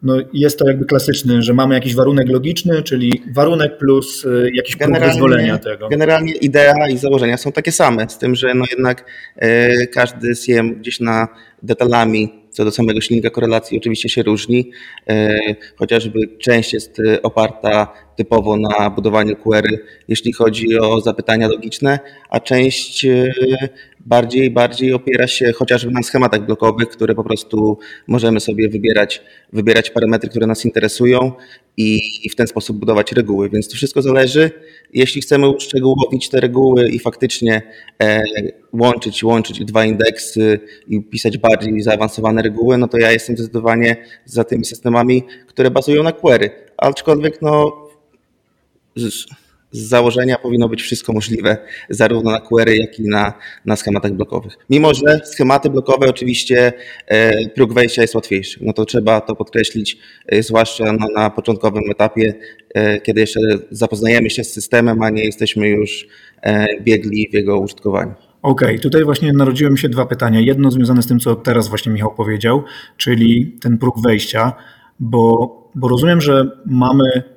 no 0.02 0.16
jest 0.32 0.58
to 0.58 0.68
jakby 0.68 0.84
klasyczny, 0.84 1.42
że 1.42 1.54
mamy 1.54 1.74
jakiś 1.74 1.94
warunek 1.94 2.28
logiczny, 2.28 2.82
czyli 2.82 3.22
warunek 3.32 3.78
plus 3.78 4.26
e, 4.26 4.50
jakiś 4.54 4.76
próg 4.76 5.00
wyzwolenia 5.00 5.58
tego. 5.58 5.88
Generalnie 5.88 6.32
idea 6.32 6.88
i 6.88 6.98
założenia 6.98 7.36
są 7.36 7.52
takie 7.52 7.72
same, 7.72 8.08
z 8.08 8.18
tym, 8.18 8.34
że 8.34 8.54
no 8.54 8.64
jednak 8.70 9.04
e, 9.36 9.86
każdy 9.86 10.34
SIEM 10.34 10.74
gdzieś 10.74 11.00
na 11.00 11.28
detalami 11.62 12.43
co 12.54 12.64
do 12.64 12.70
samego 12.70 13.00
silnika 13.00 13.30
korelacji 13.30 13.78
oczywiście 13.78 14.08
się 14.08 14.22
różni, 14.22 14.70
e, 15.08 15.38
chociażby 15.76 16.28
część 16.38 16.72
jest 16.72 17.00
e, 17.00 17.22
oparta 17.22 17.92
typowo 18.16 18.56
na 18.56 18.90
budowaniu 18.90 19.36
QR, 19.36 19.68
jeśli 20.08 20.32
chodzi 20.32 20.78
o 20.78 21.00
zapytania 21.00 21.48
logiczne, 21.48 21.98
a 22.30 22.40
część 22.40 23.04
e, 23.04 23.32
bardziej, 24.06 24.50
bardziej 24.50 24.92
opiera 24.92 25.26
się 25.26 25.52
chociażby 25.52 25.92
na 25.92 26.02
schematach 26.02 26.46
blokowych, 26.46 26.88
które 26.88 27.14
po 27.14 27.24
prostu 27.24 27.78
możemy 28.06 28.40
sobie 28.40 28.68
wybierać, 28.68 29.22
wybierać 29.52 29.90
parametry, 29.90 30.30
które 30.30 30.46
nas 30.46 30.64
interesują 30.64 31.32
i, 31.76 32.00
i 32.26 32.30
w 32.30 32.36
ten 32.36 32.46
sposób 32.46 32.76
budować 32.76 33.12
reguły. 33.12 33.50
Więc 33.50 33.68
to 33.68 33.76
wszystko 33.76 34.02
zależy. 34.02 34.50
Jeśli 34.92 35.20
chcemy 35.20 35.48
uszczegółowić 35.48 36.28
te 36.28 36.40
reguły 36.40 36.88
i 36.88 36.98
faktycznie 36.98 37.62
e, 38.02 38.22
łączyć, 38.72 39.24
łączyć 39.24 39.64
dwa 39.64 39.84
indeksy 39.84 40.60
i 40.88 41.02
pisać 41.02 41.38
bardziej 41.38 41.82
zaawansowane 41.82 42.42
reguły, 42.42 42.78
no 42.78 42.88
to 42.88 42.98
ja 42.98 43.12
jestem 43.12 43.36
zdecydowanie 43.36 43.96
za 44.24 44.44
tymi 44.44 44.64
systemami, 44.64 45.22
które 45.46 45.70
bazują 45.70 46.02
na 46.02 46.12
query. 46.12 46.50
Aczkolwiek 46.76 47.42
no 47.42 47.84
z 49.74 49.88
założenia 49.88 50.38
powinno 50.38 50.68
być 50.68 50.82
wszystko 50.82 51.12
możliwe, 51.12 51.56
zarówno 51.90 52.30
na 52.30 52.40
query, 52.40 52.76
jak 52.76 52.98
i 52.98 53.02
na, 53.02 53.32
na 53.64 53.76
schematach 53.76 54.12
blokowych. 54.12 54.58
Mimo, 54.70 54.94
że 54.94 55.20
schematy 55.24 55.70
blokowe 55.70 56.06
oczywiście 56.08 56.72
e, 57.06 57.48
próg 57.48 57.72
wejścia 57.72 58.02
jest 58.02 58.14
łatwiejszy. 58.14 58.58
No 58.62 58.72
to 58.72 58.84
trzeba 58.84 59.20
to 59.20 59.36
podkreślić, 59.36 59.98
e, 60.26 60.42
zwłaszcza 60.42 60.84
na 61.16 61.30
początkowym 61.30 61.82
etapie, 61.90 62.34
e, 62.74 63.00
kiedy 63.00 63.20
jeszcze 63.20 63.40
zapoznajemy 63.70 64.30
się 64.30 64.44
z 64.44 64.52
systemem, 64.52 65.02
a 65.02 65.10
nie 65.10 65.24
jesteśmy 65.24 65.68
już 65.68 66.06
biegli 66.82 67.28
w 67.30 67.34
jego 67.34 67.58
użytkowaniu. 67.58 68.14
Okej, 68.42 68.68
okay, 68.68 68.78
tutaj 68.78 69.04
właśnie 69.04 69.32
narodziły 69.32 69.70
mi 69.70 69.78
się 69.78 69.88
dwa 69.88 70.06
pytania. 70.06 70.40
Jedno 70.40 70.70
związane 70.70 71.02
z 71.02 71.06
tym, 71.06 71.20
co 71.20 71.34
teraz 71.34 71.68
właśnie 71.68 71.92
Michał 71.92 72.14
powiedział, 72.14 72.64
czyli 72.96 73.56
ten 73.62 73.78
próg 73.78 73.94
wejścia, 74.02 74.52
bo, 75.00 75.70
bo 75.74 75.88
rozumiem, 75.88 76.20
że 76.20 76.50
mamy 76.66 77.33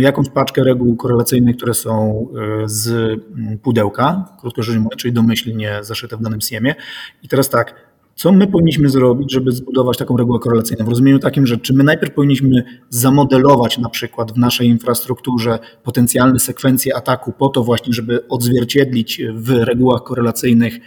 jakąś 0.00 0.28
paczkę 0.28 0.64
reguł 0.64 0.96
korelacyjnych, 0.96 1.56
które 1.56 1.74
są 1.74 2.26
e, 2.62 2.68
z 2.68 2.88
mm, 2.88 3.58
pudełka, 3.58 4.36
krótko 4.40 4.62
rzecz 4.62 4.76
mówiąc, 4.76 4.96
czyli 4.96 5.14
domyślnie 5.14 5.78
zaszyte 5.82 6.16
w 6.16 6.22
danym 6.22 6.40
SIEMie. 6.40 6.74
I 7.22 7.28
teraz 7.28 7.48
tak, 7.48 7.74
co 8.14 8.32
my 8.32 8.46
powinniśmy 8.46 8.88
zrobić, 8.88 9.32
żeby 9.32 9.52
zbudować 9.52 9.98
taką 9.98 10.16
regułę 10.16 10.38
korelacyjną? 10.38 10.84
W 10.84 10.88
rozumieniu 10.88 11.18
takim, 11.18 11.46
że 11.46 11.56
czy 11.56 11.74
my 11.74 11.84
najpierw 11.84 12.14
powinniśmy 12.14 12.64
zamodelować 12.90 13.78
na 13.78 13.88
przykład 13.88 14.32
w 14.32 14.36
naszej 14.36 14.68
infrastrukturze 14.68 15.58
potencjalne 15.82 16.38
sekwencje 16.38 16.96
ataku 16.96 17.32
po 17.32 17.48
to 17.48 17.64
właśnie, 17.64 17.92
żeby 17.92 18.28
odzwierciedlić 18.28 19.22
w 19.34 19.50
regułach 19.50 20.02
korelacyjnych 20.02 20.78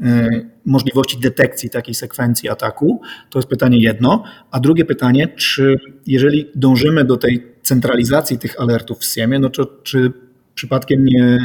e, 0.00 0.28
możliwości 0.66 1.18
detekcji 1.20 1.70
takiej 1.70 1.94
sekwencji 1.94 2.48
ataku? 2.48 3.00
To 3.30 3.38
jest 3.38 3.48
pytanie 3.48 3.78
jedno. 3.78 4.24
A 4.50 4.60
drugie 4.60 4.84
pytanie, 4.84 5.28
czy 5.28 5.76
jeżeli 6.06 6.50
dążymy 6.54 7.04
do 7.04 7.16
tej 7.16 7.57
centralizacji 7.68 8.38
tych 8.38 8.60
alertów 8.60 8.98
w 8.98 9.04
SIEMie, 9.04 9.38
no 9.38 9.50
czy, 9.50 9.62
czy 9.82 10.12
przypadkiem 10.54 11.04
nie, 11.04 11.38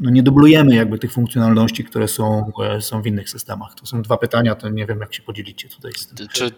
no 0.00 0.10
nie 0.10 0.22
dublujemy 0.22 0.74
jakby 0.74 0.98
tych 0.98 1.12
funkcjonalności, 1.12 1.84
które 1.84 2.08
są, 2.08 2.52
są 2.80 3.02
w 3.02 3.06
innych 3.06 3.30
systemach? 3.30 3.74
To 3.74 3.86
są 3.86 4.02
dwa 4.02 4.16
pytania, 4.16 4.54
to 4.54 4.68
nie 4.68 4.86
wiem, 4.86 5.00
jak 5.00 5.14
się 5.14 5.22
podzielicie 5.22 5.68
tutaj 5.68 5.92
z 5.96 6.06
tym. 6.06 6.28
Czy, 6.28 6.50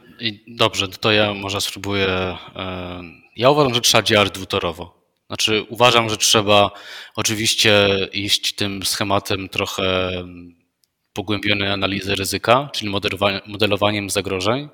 dobrze, 0.49 0.88
to 0.88 1.12
ja 1.12 1.35
może 1.35 1.61
spróbuję. 1.61 2.09
E, 2.09 3.01
ja 3.37 3.51
uważam, 3.51 3.75
że 3.75 3.81
trzeba 3.81 4.03
działać 4.03 4.31
dwutorowo. 4.31 5.01
Znaczy, 5.27 5.66
uważam, 5.68 6.09
że 6.11 6.16
trzeba 6.16 6.70
oczywiście 7.16 7.88
iść 8.12 8.55
tym 8.55 8.83
schematem 8.83 9.49
trochę 9.49 10.11
pogłębionej 11.12 11.68
analizy 11.68 12.14
ryzyka, 12.14 12.68
czyli 12.73 12.92
modelowaniem 13.46 14.11
zagrożeń, 14.11 14.68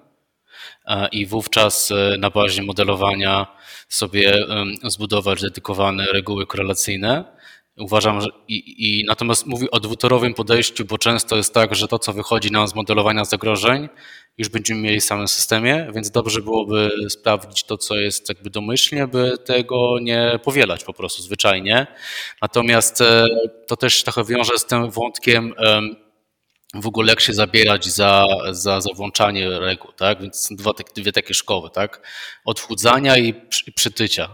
i 1.12 1.26
wówczas 1.26 1.92
na 2.18 2.30
bazie 2.30 2.62
modelowania 2.62 3.46
sobie 3.88 4.46
zbudować 4.84 5.42
dedykowane 5.42 6.06
reguły 6.06 6.46
korelacyjne. 6.46 7.36
Uważam, 7.78 8.20
że 8.20 8.28
i, 8.48 9.00
i 9.00 9.04
natomiast 9.04 9.46
mówi 9.46 9.70
o 9.70 9.80
dwutorowym 9.80 10.34
podejściu, 10.34 10.84
bo 10.84 10.98
często 10.98 11.36
jest 11.36 11.54
tak, 11.54 11.74
że 11.74 11.88
to, 11.88 11.98
co 11.98 12.12
wychodzi 12.12 12.50
nam 12.50 12.68
z 12.68 12.74
modelowania 12.74 13.24
zagrożeń, 13.24 13.88
już 14.38 14.48
będziemy 14.48 14.80
mieli 14.80 15.00
w 15.00 15.04
samym 15.04 15.28
systemie, 15.28 15.88
więc 15.94 16.10
dobrze 16.10 16.42
byłoby 16.42 16.90
sprawdzić 17.08 17.64
to, 17.64 17.78
co 17.78 17.94
jest 17.94 18.28
jakby 18.28 18.50
domyślnie, 18.50 19.06
by 19.06 19.38
tego 19.44 19.98
nie 20.00 20.38
powielać 20.44 20.84
po 20.84 20.92
prostu 20.92 21.22
zwyczajnie. 21.22 21.86
Natomiast 22.42 23.00
e, 23.00 23.26
to 23.66 23.76
też 23.76 24.02
trochę 24.02 24.24
wiąże 24.24 24.58
z 24.58 24.66
tym 24.66 24.90
wątkiem 24.90 25.54
w 26.80 26.86
ogóle 26.86 27.10
jak 27.10 27.20
się 27.20 27.32
zabierać 27.34 27.86
za, 27.86 28.26
za, 28.50 28.80
za 28.80 28.90
włączanie 28.94 29.58
reguł, 29.58 29.92
tak? 29.92 30.22
Więc 30.22 30.40
są 30.40 30.56
dwa, 30.56 30.72
dwie 30.94 31.12
takie 31.12 31.34
szkoły, 31.34 31.70
tak? 31.70 32.08
Odchudzania 32.44 33.18
i 33.18 33.34
przytycia. 33.74 34.28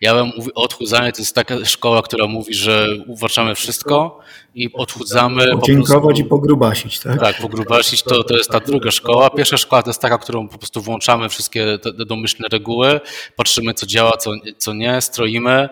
Ja 0.00 0.14
bym 0.14 0.32
mówił, 0.36 0.52
odchudzanie 0.54 1.12
to 1.12 1.18
jest 1.18 1.34
taka 1.34 1.64
szkoła, 1.64 2.02
która 2.02 2.26
mówi, 2.26 2.54
że 2.54 2.88
uważamy 3.06 3.54
wszystko 3.54 4.20
i 4.54 4.72
odchudzamy. 4.72 5.46
Podziękować 5.50 6.16
po 6.16 6.22
i 6.22 6.24
pogrubasić, 6.24 6.98
tak? 7.00 7.20
Tak, 7.20 7.38
pogrubasić 7.38 8.02
to, 8.02 8.24
to 8.24 8.36
jest 8.36 8.50
ta 8.50 8.60
druga 8.60 8.90
szkoła. 8.90 9.30
Pierwsza 9.30 9.56
szkoła 9.56 9.82
to 9.82 9.90
jest 9.90 10.00
taka, 10.00 10.18
którą 10.18 10.48
po 10.48 10.58
prostu 10.58 10.82
włączamy 10.82 11.28
wszystkie 11.28 11.78
te 11.78 11.92
domyślne 11.92 12.48
reguły, 12.52 13.00
patrzymy 13.36 13.74
co 13.74 13.86
działa, 13.86 14.16
co, 14.16 14.30
co 14.58 14.74
nie, 14.74 15.00
stroimy, 15.00 15.68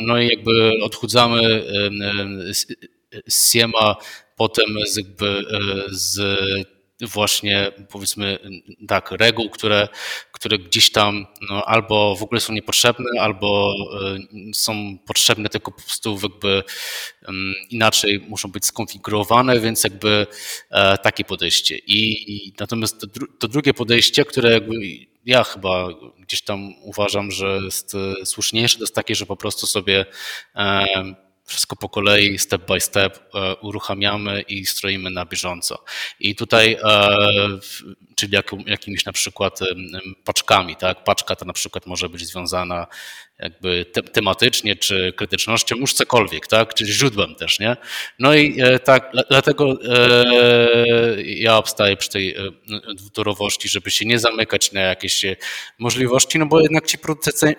no 0.00 0.18
i 0.20 0.28
jakby 0.28 0.72
odchudzamy 0.82 1.64
Siema 3.28 3.96
potem 4.36 4.66
z, 4.86 4.96
jakby, 4.96 5.44
z 5.90 6.20
właśnie 7.06 7.72
powiedzmy 7.88 8.38
tak, 8.88 9.10
reguł, 9.10 9.50
które, 9.50 9.88
które 10.32 10.58
gdzieś 10.58 10.92
tam 10.92 11.26
no, 11.50 11.64
albo 11.64 12.16
w 12.16 12.22
ogóle 12.22 12.40
są 12.40 12.52
niepotrzebne, 12.52 13.20
albo 13.20 13.74
y, 14.50 14.54
są 14.54 14.98
potrzebne 15.06 15.48
tylko 15.48 15.72
po 15.72 15.82
prostu 15.82 16.18
jakby 16.22 16.62
inaczej 17.70 18.20
muszą 18.28 18.50
być 18.50 18.66
skonfigurowane, 18.66 19.60
więc 19.60 19.84
jakby 19.84 20.26
e, 20.70 20.98
takie 20.98 21.24
podejście. 21.24 21.78
I, 21.78 22.32
i 22.36 22.54
natomiast 22.60 23.00
to, 23.00 23.06
to, 23.38 23.48
drugie 23.48 23.74
podejście, 23.74 24.24
które 24.24 24.52
jakby 24.52 24.74
ja 25.24 25.44
chyba 25.44 25.88
gdzieś 26.18 26.42
tam 26.42 26.74
uważam, 26.82 27.30
że 27.30 27.60
jest 27.64 27.94
e, 27.94 28.26
słuszniejsze, 28.26 28.78
to 28.78 28.82
jest 28.82 28.94
takie, 28.94 29.14
że 29.14 29.26
po 29.26 29.36
prostu 29.36 29.66
sobie 29.66 30.06
e, 30.56 30.84
wszystko 31.52 31.76
po 31.76 31.88
kolei, 31.88 32.38
step 32.38 32.66
by 32.66 32.80
step 32.80 33.18
e, 33.34 33.54
uruchamiamy 33.56 34.40
i 34.40 34.66
stroimy 34.66 35.10
na 35.10 35.26
bieżąco. 35.26 35.84
I 36.20 36.34
tutaj, 36.34 36.76
e, 38.12 38.14
czyli 38.16 38.36
jakimiś 38.66 39.04
na 39.04 39.12
przykład 39.12 39.60
paczkami, 40.24 40.76
tak? 40.76 41.04
Paczka 41.04 41.36
to 41.36 41.44
na 41.44 41.52
przykład 41.52 41.86
może 41.86 42.08
być 42.08 42.26
związana 42.26 42.86
jakby 43.38 43.84
te, 43.84 44.02
tematycznie 44.02 44.76
czy 44.76 45.12
krytycznością, 45.16 45.76
już 45.76 45.92
cokolwiek, 45.92 46.46
tak? 46.46 46.74
Czyli 46.74 46.92
źródłem 46.92 47.34
też, 47.34 47.60
nie? 47.60 47.76
No 48.18 48.34
i 48.34 48.60
e, 48.60 48.78
tak, 48.78 49.12
dlatego 49.30 49.78
ja 51.24 51.56
obstaję 51.56 51.96
przy 51.96 52.08
tej 52.10 52.36
dwutorowości, 52.94 53.68
żeby 53.68 53.90
się 53.90 54.04
nie 54.04 54.18
zamykać 54.18 54.72
na 54.72 54.80
jakieś 54.80 55.24
możliwości, 55.78 56.38
no 56.38 56.46
bo 56.46 56.60
jednak 56.60 56.86
ci 56.86 56.98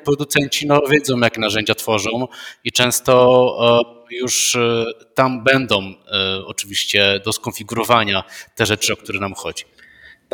producenci 0.05 0.67
no, 0.67 0.81
wiedzą, 0.89 1.19
jakie 1.19 1.41
narzędzia 1.41 1.75
tworzą 1.75 2.27
i 2.63 2.71
często 2.71 4.03
już 4.13 4.55
e, 4.55 4.85
tam 5.13 5.43
będą 5.43 5.81
e, 5.81 6.45
oczywiście 6.45 7.21
do 7.25 7.33
skonfigurowania 7.33 8.23
te 8.55 8.65
rzeczy, 8.65 8.93
o 8.93 8.97
które 8.97 9.19
nam 9.19 9.33
chodzi. 9.33 9.63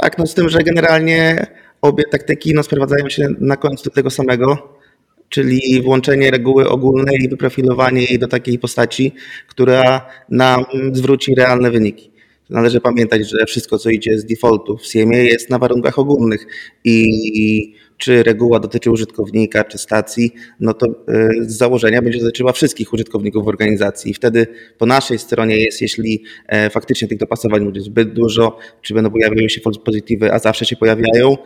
Tak, 0.01 0.17
no 0.17 0.27
z 0.27 0.33
tym, 0.33 0.49
że 0.49 0.63
generalnie 0.63 1.45
obie 1.81 2.03
taktyki 2.11 2.53
no, 2.53 2.63
sprowadzają 2.63 3.09
się 3.09 3.27
na 3.39 3.57
końcu 3.57 3.83
do 3.83 3.89
tego 3.89 4.09
samego, 4.09 4.77
czyli 5.29 5.81
włączenie 5.81 6.31
reguły 6.31 6.69
ogólnej 6.69 7.23
i 7.23 7.29
wyprofilowanie 7.29 8.03
jej 8.03 8.19
do 8.19 8.27
takiej 8.27 8.59
postaci, 8.59 9.11
która 9.47 10.09
nam 10.29 10.65
zwróci 10.93 11.35
realne 11.35 11.71
wyniki. 11.71 12.11
Należy 12.49 12.81
pamiętać, 12.81 13.29
że 13.29 13.45
wszystko, 13.45 13.77
co 13.77 13.89
idzie 13.89 14.19
z 14.19 14.25
defaultu 14.25 14.77
w 14.77 14.85
SIEMie 14.85 15.17
jest 15.17 15.49
na 15.49 15.59
warunkach 15.59 15.99
ogólnych 15.99 16.47
i 16.83 17.75
czy 17.99 18.23
reguła 18.23 18.59
dotyczy 18.59 18.91
użytkownika, 18.91 19.63
czy 19.63 19.77
stacji, 19.77 20.31
no 20.59 20.73
to 20.73 20.87
e, 20.87 21.29
z 21.41 21.57
założenia 21.57 22.01
będzie 22.01 22.19
dotyczyła 22.19 22.51
wszystkich 22.51 22.93
użytkowników 22.93 23.47
organizacji. 23.47 24.11
I 24.11 24.13
wtedy 24.13 24.47
po 24.77 24.85
naszej 24.85 25.19
stronie 25.19 25.57
jest, 25.57 25.81
jeśli 25.81 26.23
e, 26.47 26.69
faktycznie 26.69 27.07
tych 27.07 27.17
dopasowań 27.17 27.63
będzie 27.63 27.81
zbyt 27.81 28.13
dużo, 28.13 28.57
czy 28.81 28.93
będą 28.93 29.11
pojawiały 29.11 29.49
się 29.49 29.61
pozytywy, 29.85 30.33
a 30.33 30.39
zawsze 30.39 30.65
się 30.65 30.75
pojawiają, 30.75 31.37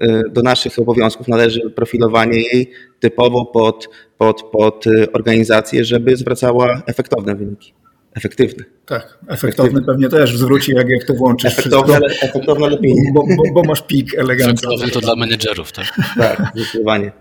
e, 0.00 0.22
do 0.30 0.42
naszych 0.42 0.78
obowiązków 0.78 1.28
należy 1.28 1.70
profilowanie 1.70 2.40
jej 2.40 2.70
typowo 3.00 3.46
pod, 3.46 3.88
pod, 4.18 4.42
pod 4.42 4.84
organizację, 5.12 5.84
żeby 5.84 6.16
zwracała 6.16 6.82
efektowne 6.86 7.34
wyniki 7.34 7.72
efektywny. 8.14 8.64
Tak, 8.86 9.18
efektowny 9.28 9.82
pewnie 9.82 10.08
też 10.08 10.36
zwróci, 10.36 10.72
jak, 10.72 10.88
jak 10.88 11.04
to 11.04 11.14
włączysz. 11.14 11.58
Efektowny, 11.58 11.98
efektowny 12.22 12.68
lepiej. 12.68 12.94
Bo, 13.12 13.24
bo, 13.36 13.42
bo, 13.52 13.62
masz 13.62 13.82
pik 13.82 14.14
elegancki. 14.14 14.66
Efektowny 14.66 14.92
to 14.92 15.00
dla 15.00 15.16
menedżerów, 15.16 15.72
tak? 15.72 15.86
Tak, 16.18 16.52
zdecydowanie. 16.54 17.12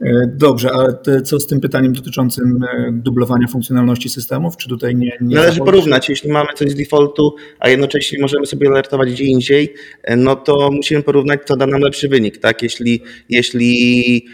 E, 0.00 0.26
dobrze, 0.26 0.70
ale 0.72 1.22
co 1.22 1.40
z 1.40 1.46
tym 1.46 1.60
pytaniem 1.60 1.92
dotyczącym 1.92 2.58
e, 2.62 2.92
dublowania 2.92 3.46
funkcjonalności 3.46 4.08
systemów? 4.08 4.56
Czy 4.56 4.68
tutaj 4.68 4.96
nie. 4.96 5.12
nie 5.20 5.36
Należy 5.36 5.58
porównać. 5.58 6.08
Jeśli 6.08 6.30
mamy 6.30 6.48
coś 6.56 6.70
z 6.70 6.74
defaultu, 6.74 7.34
a 7.58 7.68
jednocześnie 7.68 8.18
możemy 8.20 8.46
sobie 8.46 8.68
alertować 8.68 9.12
gdzie 9.12 9.24
indziej, 9.24 9.74
e, 10.02 10.16
no 10.16 10.36
to 10.36 10.70
musimy 10.72 11.02
porównać, 11.02 11.40
co 11.44 11.56
da 11.56 11.66
nam 11.66 11.80
lepszy 11.80 12.08
wynik. 12.08 12.38
Tak? 12.38 12.62
Jeśli, 12.62 13.02
jeśli 13.28 14.26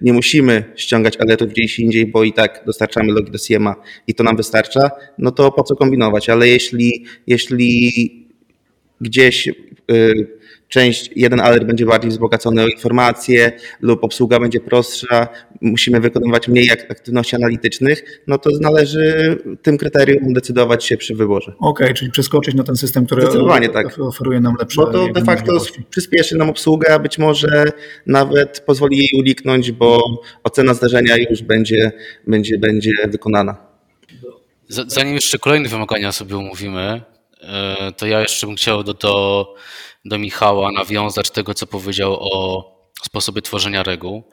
nie 0.00 0.12
musimy 0.12 0.64
ściągać 0.76 1.16
alertów 1.16 1.48
gdzieś 1.48 1.78
indziej, 1.78 2.06
bo 2.06 2.24
i 2.24 2.32
tak 2.32 2.62
dostarczamy 2.66 3.12
logi 3.12 3.30
do 3.30 3.38
CMA 3.38 3.74
i 4.06 4.14
to 4.14 4.24
nam 4.24 4.36
wystarcza, 4.36 4.90
no 5.18 5.30
to 5.30 5.52
po 5.52 5.62
co 5.62 5.76
kombinować? 5.76 6.28
Ale 6.28 6.48
jeśli, 6.48 7.04
jeśli 7.26 7.92
gdzieś 9.00 9.48
część, 10.74 11.10
jeden 11.16 11.40
alert 11.40 11.64
będzie 11.64 11.86
bardziej 11.86 12.10
wzbogacony 12.10 12.62
o 12.62 12.66
informacje 12.66 13.52
lub 13.80 14.04
obsługa 14.04 14.40
będzie 14.40 14.60
prostsza, 14.60 15.28
musimy 15.60 16.00
wykonywać 16.00 16.48
mniej 16.48 16.70
aktywności 16.70 17.36
analitycznych, 17.36 18.22
no 18.26 18.38
to 18.38 18.50
należy 18.60 19.38
tym 19.62 19.78
kryterium 19.78 20.32
decydować 20.32 20.84
się 20.84 20.96
przy 20.96 21.14
wyborze. 21.14 21.52
Okej, 21.58 21.86
okay, 21.86 21.94
czyli 21.94 22.10
przeskoczyć 22.10 22.54
na 22.54 22.64
ten 22.64 22.76
system, 22.76 23.06
który 23.06 23.22
tak. 23.72 23.98
oferuje 23.98 24.40
nam 24.40 24.54
lepsze 24.58 24.76
Bo 24.76 24.92
to 24.92 25.08
de 25.08 25.24
facto 25.24 25.52
przyspieszy 25.90 26.36
nam 26.36 26.50
obsługę, 26.50 26.94
a 26.94 26.98
być 26.98 27.18
może 27.18 27.64
nawet 28.06 28.60
pozwoli 28.60 28.98
jej 28.98 29.10
uniknąć, 29.18 29.72
bo 29.72 30.20
ocena 30.44 30.74
zdarzenia 30.74 31.16
już 31.30 31.42
będzie, 31.42 31.92
będzie, 32.26 32.58
będzie 32.58 32.92
wykonana. 33.08 33.56
Zanim 34.68 35.14
jeszcze 35.14 35.38
kolejne 35.38 35.68
wymagania 35.68 36.12
sobie 36.12 36.36
omówimy, 36.36 37.02
to 37.96 38.06
ja 38.06 38.20
jeszcze 38.20 38.46
bym 38.46 38.56
chciał 38.56 38.84
do, 38.84 38.94
do 38.94 39.54
do 40.04 40.18
Michała 40.18 40.72
nawiązać 40.72 41.30
tego, 41.30 41.54
co 41.54 41.66
powiedział 41.66 42.16
o 42.20 42.64
sposobie 43.02 43.42
tworzenia 43.42 43.82
reguł. 43.82 44.30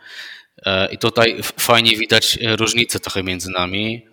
E, 0.65 0.93
I 0.93 0.97
tutaj 0.97 1.37
fajnie 1.43 1.97
widać 1.97 2.39
różnicę 2.41 2.99
trochę 2.99 3.23
między 3.23 3.51
nami. 3.51 4.05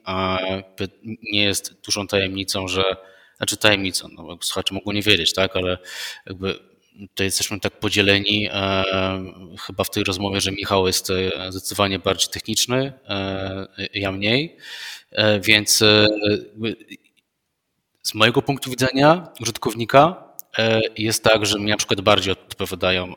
Nie 1.32 1.42
jest 1.42 1.80
dużą 1.80 2.06
tajemnicą, 2.06 2.68
że, 2.68 2.96
znaczy 3.36 3.56
tajemnicą, 3.56 4.08
no, 4.12 4.38
słuchacze 4.40 4.74
mogą 4.74 4.92
nie 4.92 5.02
wiedzieć, 5.02 5.32
tak, 5.32 5.56
ale 5.56 5.78
jakby 6.26 6.58
tutaj 7.00 7.26
jesteśmy 7.26 7.60
tak 7.60 7.80
podzieleni 7.80 8.48
e, 8.52 8.84
chyba 9.66 9.84
w 9.84 9.90
tej 9.90 10.04
rozmowie, 10.04 10.40
że 10.40 10.52
Michał 10.52 10.86
jest 10.86 11.10
e, 11.10 11.52
zdecydowanie 11.52 11.98
bardziej 11.98 12.28
techniczny, 12.28 12.92
ja 13.94 14.12
mniej, 14.12 14.56
więc 15.42 15.82
z 18.08 18.14
mojego 18.14 18.42
punktu 18.42 18.70
widzenia 18.70 19.28
użytkownika 19.40 20.28
E, 20.58 20.80
jest 20.98 21.24
tak, 21.24 21.46
że 21.46 21.58
mi 21.58 21.70
na 21.70 21.76
przykład 21.76 22.00
bardziej 22.00 22.32
odpowiadają 22.32 23.14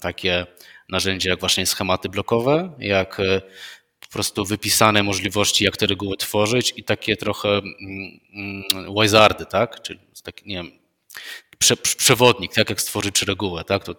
takie 0.00 0.46
narzędzia 0.88 1.30
jak 1.30 1.40
właśnie 1.40 1.66
schematy 1.66 2.08
blokowe, 2.08 2.72
jak 2.78 3.20
e, 3.20 3.40
po 4.00 4.08
prostu 4.08 4.44
wypisane 4.44 5.02
możliwości, 5.02 5.64
jak 5.64 5.76
te 5.76 5.86
reguły 5.86 6.16
tworzyć 6.16 6.74
i 6.76 6.84
takie 6.84 7.16
trochę 7.16 7.48
mm, 7.48 7.72
mm, 8.34 8.94
wizardy, 9.00 9.46
tak? 9.46 9.82
Czyli 9.82 10.00
takie, 10.22 10.46
nie 10.46 10.56
wiem, 10.56 10.70
prze, 11.62 11.76
przewodnik, 11.76 12.54
tak 12.54 12.70
jak 12.70 12.80
stworzyć 12.80 13.22
regułę, 13.22 13.64
tak? 13.64 13.84
To 13.84 13.94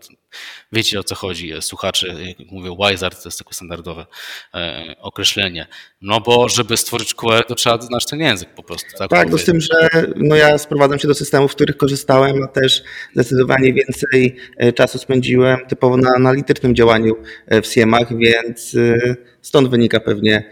wiecie 0.71 0.99
o 0.99 1.03
co 1.03 1.15
chodzi, 1.15 1.53
słuchacze, 1.61 2.07
jak 2.07 2.51
mówię 2.51 2.75
wizard, 2.79 3.23
to 3.23 3.29
jest 3.29 3.39
takie 3.39 3.53
standardowe 3.53 4.05
e, 4.53 4.95
określenie. 4.99 5.67
No 6.01 6.21
bo 6.21 6.49
żeby 6.49 6.77
stworzyć 6.77 7.13
QR, 7.13 7.45
to 7.47 7.55
trzeba 7.55 7.81
znać 7.81 8.05
ten 8.05 8.19
język 8.19 8.49
po 8.49 8.63
prostu. 8.63 8.89
Tak, 8.97 9.09
tak 9.09 9.29
to 9.29 9.37
z 9.37 9.45
tym, 9.45 9.61
że 9.61 9.89
no 10.15 10.35
ja 10.35 10.57
sprowadzam 10.57 10.99
się 10.99 11.07
do 11.07 11.13
systemów, 11.13 11.51
w 11.51 11.55
których 11.55 11.77
korzystałem, 11.77 12.43
a 12.43 12.47
też 12.47 12.83
zdecydowanie 13.13 13.73
więcej 13.73 14.35
e, 14.57 14.73
czasu 14.73 14.97
spędziłem 14.97 15.59
typowo 15.67 15.97
na 15.97 16.09
analitycznym 16.15 16.75
działaniu 16.75 17.15
e, 17.47 17.61
w 17.61 17.67
SIEMach, 17.67 18.17
więc 18.17 18.75
e, 18.75 19.15
stąd 19.43 19.69
wynika 19.69 19.99
pewnie 19.99 20.49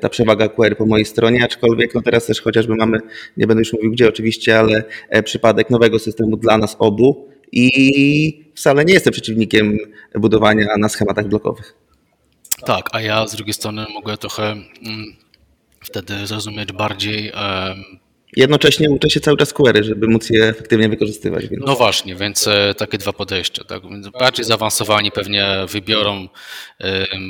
ta 0.00 0.08
przewaga 0.08 0.48
QR 0.48 0.76
po 0.76 0.86
mojej 0.86 1.04
stronie, 1.04 1.44
aczkolwiek 1.44 1.94
no 1.94 2.02
teraz 2.02 2.26
też 2.26 2.40
chociażby 2.40 2.74
mamy, 2.76 2.98
nie 3.36 3.46
będę 3.46 3.60
już 3.60 3.72
mówił 3.72 3.92
gdzie 3.92 4.08
oczywiście, 4.08 4.58
ale 4.58 4.84
przypadek 5.24 5.70
nowego 5.70 5.98
systemu 5.98 6.36
dla 6.36 6.58
nas 6.58 6.76
obu, 6.78 7.34
i 7.56 8.44
wcale 8.54 8.84
nie 8.84 8.94
jestem 8.94 9.12
przeciwnikiem 9.12 9.78
budowania 10.14 10.66
na 10.78 10.88
schematach 10.88 11.28
blokowych. 11.28 11.74
Tak, 12.66 12.90
a 12.92 13.00
ja 13.00 13.26
z 13.26 13.36
drugiej 13.36 13.54
strony 13.54 13.86
mogę 13.94 14.16
trochę 14.16 14.50
mm, 14.52 15.16
wtedy 15.80 16.26
zrozumieć 16.26 16.72
bardziej. 16.72 17.32
Jednocześnie 18.36 18.90
uczę 18.90 19.10
się 19.10 19.20
cały 19.20 19.36
czas 19.36 19.52
query, 19.52 19.84
żeby 19.84 20.08
móc 20.08 20.30
je 20.30 20.44
efektywnie 20.44 20.88
wykorzystywać. 20.88 21.48
Więc... 21.48 21.64
No 21.66 21.76
właśnie, 21.76 22.14
więc 22.14 22.46
e, 22.46 22.74
takie 22.74 22.98
dwa 22.98 23.12
podejścia. 23.12 23.64
Tak? 23.64 23.82
Bardziej 24.20 24.44
zaawansowani 24.44 25.10
pewnie 25.10 25.46
wybiorą 25.68 26.28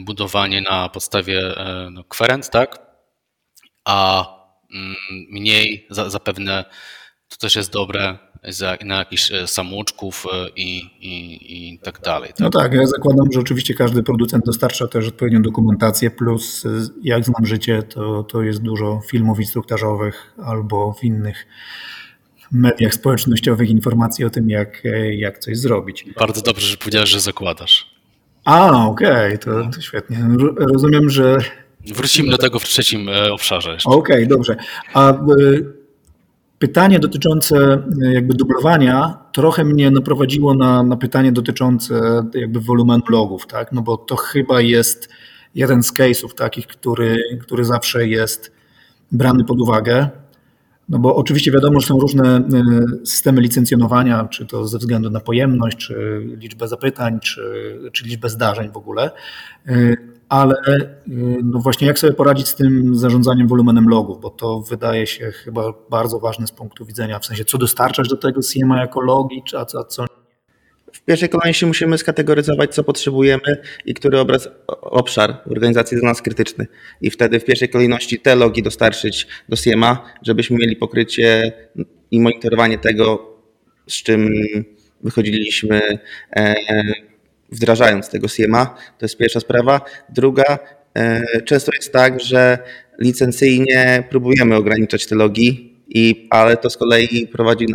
budowanie 0.05 0.61
na 0.61 0.89
podstawie 0.89 1.41
e, 1.57 1.89
no, 1.91 2.05
querent, 2.05 2.51
tak? 2.51 2.85
a 3.85 4.27
mm, 4.75 4.97
mniej 5.31 5.87
zapewne 5.91 6.65
to 7.29 7.37
też 7.37 7.57
jest 7.57 7.73
dobre 7.73 8.19
na 8.85 8.99
jakichś 8.99 9.33
e, 9.33 9.47
samouczków 9.47 10.27
e, 10.33 10.49
i, 10.57 10.79
i, 11.01 11.73
i 11.73 11.79
tak 11.79 12.01
dalej. 12.01 12.29
Tak? 12.29 12.41
No 12.41 12.51
tak, 12.51 12.73
ja 12.73 12.87
zakładam, 12.87 13.27
że 13.33 13.41
oczywiście 13.41 13.75
każdy 13.75 14.03
producent 14.03 14.45
dostarcza 14.45 14.89
też 14.89 15.09
odpowiednią 15.09 15.43
dokumentację, 15.43 16.11
plus 16.11 16.67
e, 16.67 16.69
jak 17.03 17.25
znam 17.25 17.47
życie, 17.47 17.83
to, 17.83 18.23
to 18.23 18.43
jest 18.43 18.63
dużo 18.63 19.01
filmów 19.11 19.41
instruktażowych 19.41 20.35
albo 20.45 20.93
w 20.93 21.05
innych 21.05 21.47
mediach 22.53 22.95
społecznościowych 22.95 23.71
informacji 23.71 24.25
o 24.25 24.31
tym, 24.31 24.51
jak, 24.51 24.83
jak 25.11 25.39
coś 25.39 25.59
zrobić. 25.59 26.05
Bardzo 26.19 26.43
dobrze, 26.43 26.67
że 26.67 26.77
powiedziałeś, 26.77 27.09
że 27.11 27.21
zakładasz. 27.21 27.95
A, 28.45 28.87
okej, 28.87 29.35
okay, 29.35 29.39
to, 29.39 29.71
to 29.75 29.81
świetnie. 29.81 30.19
Rozumiem, 30.57 31.11
że 31.11 31.39
Wrócimy 31.87 32.31
do 32.31 32.39
tego 32.39 32.59
w 32.59 32.65
trzecim 32.65 33.09
obszarze. 33.33 33.77
Okej, 33.85 34.17
okay, 34.17 34.27
dobrze. 34.27 34.57
A 34.95 35.15
Pytanie 36.65 36.99
dotyczące 36.99 37.57
e, 38.03 38.13
jakby 38.13 38.35
dublowania 38.35 39.19
trochę 39.33 39.65
mnie 39.65 39.91
naprowadziło 39.91 40.55
na, 40.55 40.83
na 40.83 40.97
pytanie 40.97 41.33
dotyczące 41.33 42.25
jakby 42.35 42.61
wolumenu 42.61 43.03
logów, 43.11 43.47
tak? 43.47 43.73
No 43.73 43.83
bo 43.83 43.97
to 43.97 44.17
chyba 44.17 44.61
jest 44.61 45.09
jeden 45.55 45.83
z 45.83 45.95
case'ów 45.95 46.35
takich, 46.35 46.67
który, 46.67 47.19
który 47.43 47.65
zawsze 47.65 48.09
jest 48.09 48.53
brany 49.13 49.45
pod 49.45 49.61
uwagę. 49.61 50.09
No 50.89 50.99
bo 50.99 51.17
oczywiście 51.17 51.53
wiadomo, 51.53 51.81
że 51.81 51.87
są 51.87 52.01
różne 52.01 52.37
e, 52.37 52.43
systemy 53.07 53.41
licencjonowania, 53.41 54.29
czy 54.31 54.47
to 54.47 54.69
ze 54.69 54.79
względu 54.79 55.11
na 55.11 55.21
pojemność, 55.21 55.77
czy 55.77 56.27
liczbę 56.41 56.69
zapytań, 56.69 57.21
czy, 57.21 57.79
czy 57.93 58.05
liczbę 58.05 58.29
zdarzeń 58.29 58.71
w 58.73 58.77
ogóle. 58.77 59.11
Ale 60.29 60.55
y, 61.09 61.41
no 61.45 61.59
właśnie 61.59 61.87
jak 61.87 61.99
sobie 61.99 62.13
poradzić 62.13 62.49
z 62.49 62.55
tym 62.55 62.97
zarządzaniem 62.97 63.49
wolumenem 63.49 63.89
logów, 63.89 64.21
bo 64.21 64.31
to 64.31 64.61
wydaje 64.61 65.07
się 65.07 65.33
chyba 65.33 65.73
bardzo 65.91 66.19
ważne 66.19 66.47
z 66.47 66.53
punktu 66.53 66.85
widzenia, 66.85 67.19
w 67.19 67.27
sensie 67.27 67.45
co 67.45 67.59
dostarczać 67.59 68.09
do 68.09 68.17
tego 68.17 68.41
CMA 68.43 68.81
jako 68.81 69.01
logi, 69.01 69.43
a 69.57 69.65
co, 69.65 69.85
co 69.85 70.05
w 70.95 71.01
pierwszej 71.01 71.29
kolejności 71.29 71.67
musimy 71.67 71.99
skategoryzować, 71.99 72.75
co 72.75 72.85
potrzebujemy 72.85 73.63
i 73.85 73.95
który 73.95 74.19
obraz, 74.19 74.49
obszar 74.81 75.43
organizacji 75.51 75.95
jest 75.95 76.03
dla 76.03 76.11
nas 76.11 76.23
krytyczny. 76.23 76.67
I 77.01 77.11
wtedy 77.11 77.41
w 77.41 77.45
pierwszej 77.45 77.69
kolejności 77.69 78.21
te 78.21 78.35
logi 78.35 78.63
dostarczyć 78.63 79.27
do 79.49 79.57
CMA, 79.57 80.05
żebyśmy 80.23 80.57
mieli 80.57 80.77
pokrycie 80.77 81.53
i 82.11 82.21
monitorowanie 82.21 82.79
tego, 82.79 83.35
z 83.87 84.03
czym 84.03 84.31
wychodziliśmy 85.03 85.99
e, 86.37 86.55
wdrażając 87.53 88.09
tego 88.09 88.29
CMA. 88.29 88.67
To 88.99 89.05
jest 89.05 89.17
pierwsza 89.17 89.41
sprawa. 89.41 89.81
Druga, 90.09 90.59
e, 90.97 91.43
często 91.43 91.73
jest 91.75 91.93
tak, 91.93 92.21
że 92.21 92.59
licencyjnie 92.99 94.05
próbujemy 94.11 94.57
ograniczać 94.57 95.07
te 95.07 95.15
logi, 95.15 95.75
i, 95.89 96.27
ale 96.31 96.57
to 96.57 96.71
z 96.71 96.77
kolei 96.77 97.27
prowadzi. 97.27 97.67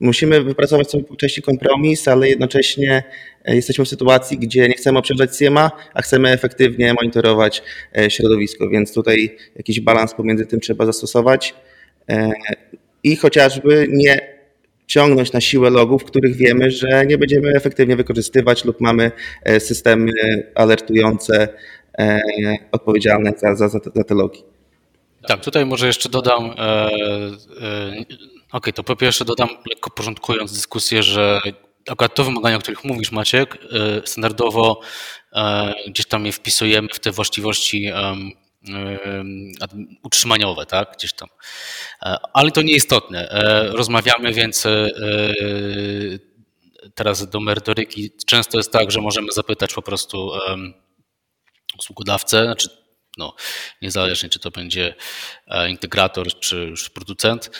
Musimy 0.00 0.42
wypracować 0.42 0.90
sobie 0.90 1.04
po 1.04 1.16
części 1.16 1.42
kompromis, 1.42 2.08
ale 2.08 2.28
jednocześnie 2.28 3.02
e, 3.44 3.56
jesteśmy 3.56 3.84
w 3.84 3.88
sytuacji, 3.88 4.38
gdzie 4.38 4.68
nie 4.68 4.74
chcemy 4.74 4.98
obciążać 4.98 5.30
CMA, 5.30 5.70
a 5.94 6.02
chcemy 6.02 6.30
efektywnie 6.30 6.94
monitorować 6.94 7.62
e, 7.98 8.10
środowisko, 8.10 8.68
więc 8.68 8.94
tutaj 8.94 9.36
jakiś 9.56 9.80
balans 9.80 10.14
pomiędzy 10.14 10.46
tym 10.46 10.60
trzeba 10.60 10.86
zastosować. 10.86 11.54
I 13.02 13.16
chociażby 13.16 13.86
nie 13.90 14.33
ciągnąć 14.86 15.32
na 15.32 15.40
siłę 15.40 15.70
logów, 15.70 16.04
których 16.04 16.36
wiemy, 16.36 16.70
że 16.70 17.06
nie 17.06 17.18
będziemy 17.18 17.48
efektywnie 17.56 17.96
wykorzystywać 17.96 18.64
lub 18.64 18.80
mamy 18.80 19.12
e, 19.42 19.60
systemy 19.60 20.12
alertujące 20.54 21.48
e, 21.98 22.20
odpowiedzialne 22.72 23.32
za, 23.36 23.54
za, 23.54 23.68
za 23.68 24.04
te 24.08 24.14
logi. 24.14 24.42
Tak, 25.26 25.44
tutaj 25.44 25.66
może 25.66 25.86
jeszcze 25.86 26.08
dodam, 26.08 26.44
e, 26.44 26.60
e, 26.60 26.90
ok, 28.52 28.66
to 28.74 28.84
po 28.84 28.96
pierwsze 28.96 29.24
dodam, 29.24 29.48
lekko 29.70 29.90
porządkując 29.90 30.52
dyskusję, 30.52 31.02
że 31.02 31.40
akurat 31.88 32.14
to 32.14 32.24
wymagania, 32.24 32.56
o 32.56 32.60
których 32.60 32.84
mówisz 32.84 33.12
Maciek, 33.12 33.58
standardowo 34.04 34.80
gdzieś 35.86 36.06
tam 36.06 36.26
je 36.26 36.32
wpisujemy 36.32 36.88
w 36.92 37.00
te 37.00 37.12
właściwości 37.12 37.90
utrzymaniowe, 40.02 40.66
tak, 40.66 40.92
gdzieś 40.96 41.12
tam. 41.12 41.28
E, 42.02 42.16
ale 42.32 42.50
to 42.50 42.62
nieistotne. 42.62 43.30
E, 43.30 43.68
rozmawiamy, 43.68 44.32
więc 44.32 44.66
e, 44.66 44.90
teraz 46.94 47.30
do 47.30 47.40
merytoryki. 47.40 48.10
Często 48.26 48.58
jest 48.58 48.72
tak, 48.72 48.90
że 48.90 49.00
możemy 49.00 49.32
zapytać 49.32 49.74
po 49.74 49.82
prostu 49.82 50.30
usługodawcę, 51.78 52.44
znaczy 52.44 52.68
no, 53.18 53.34
niezależnie 53.82 54.28
czy 54.28 54.38
to 54.38 54.50
będzie 54.50 54.94
integrator 55.68 56.40
czy 56.40 56.56
już 56.56 56.90
producent, 56.90 57.50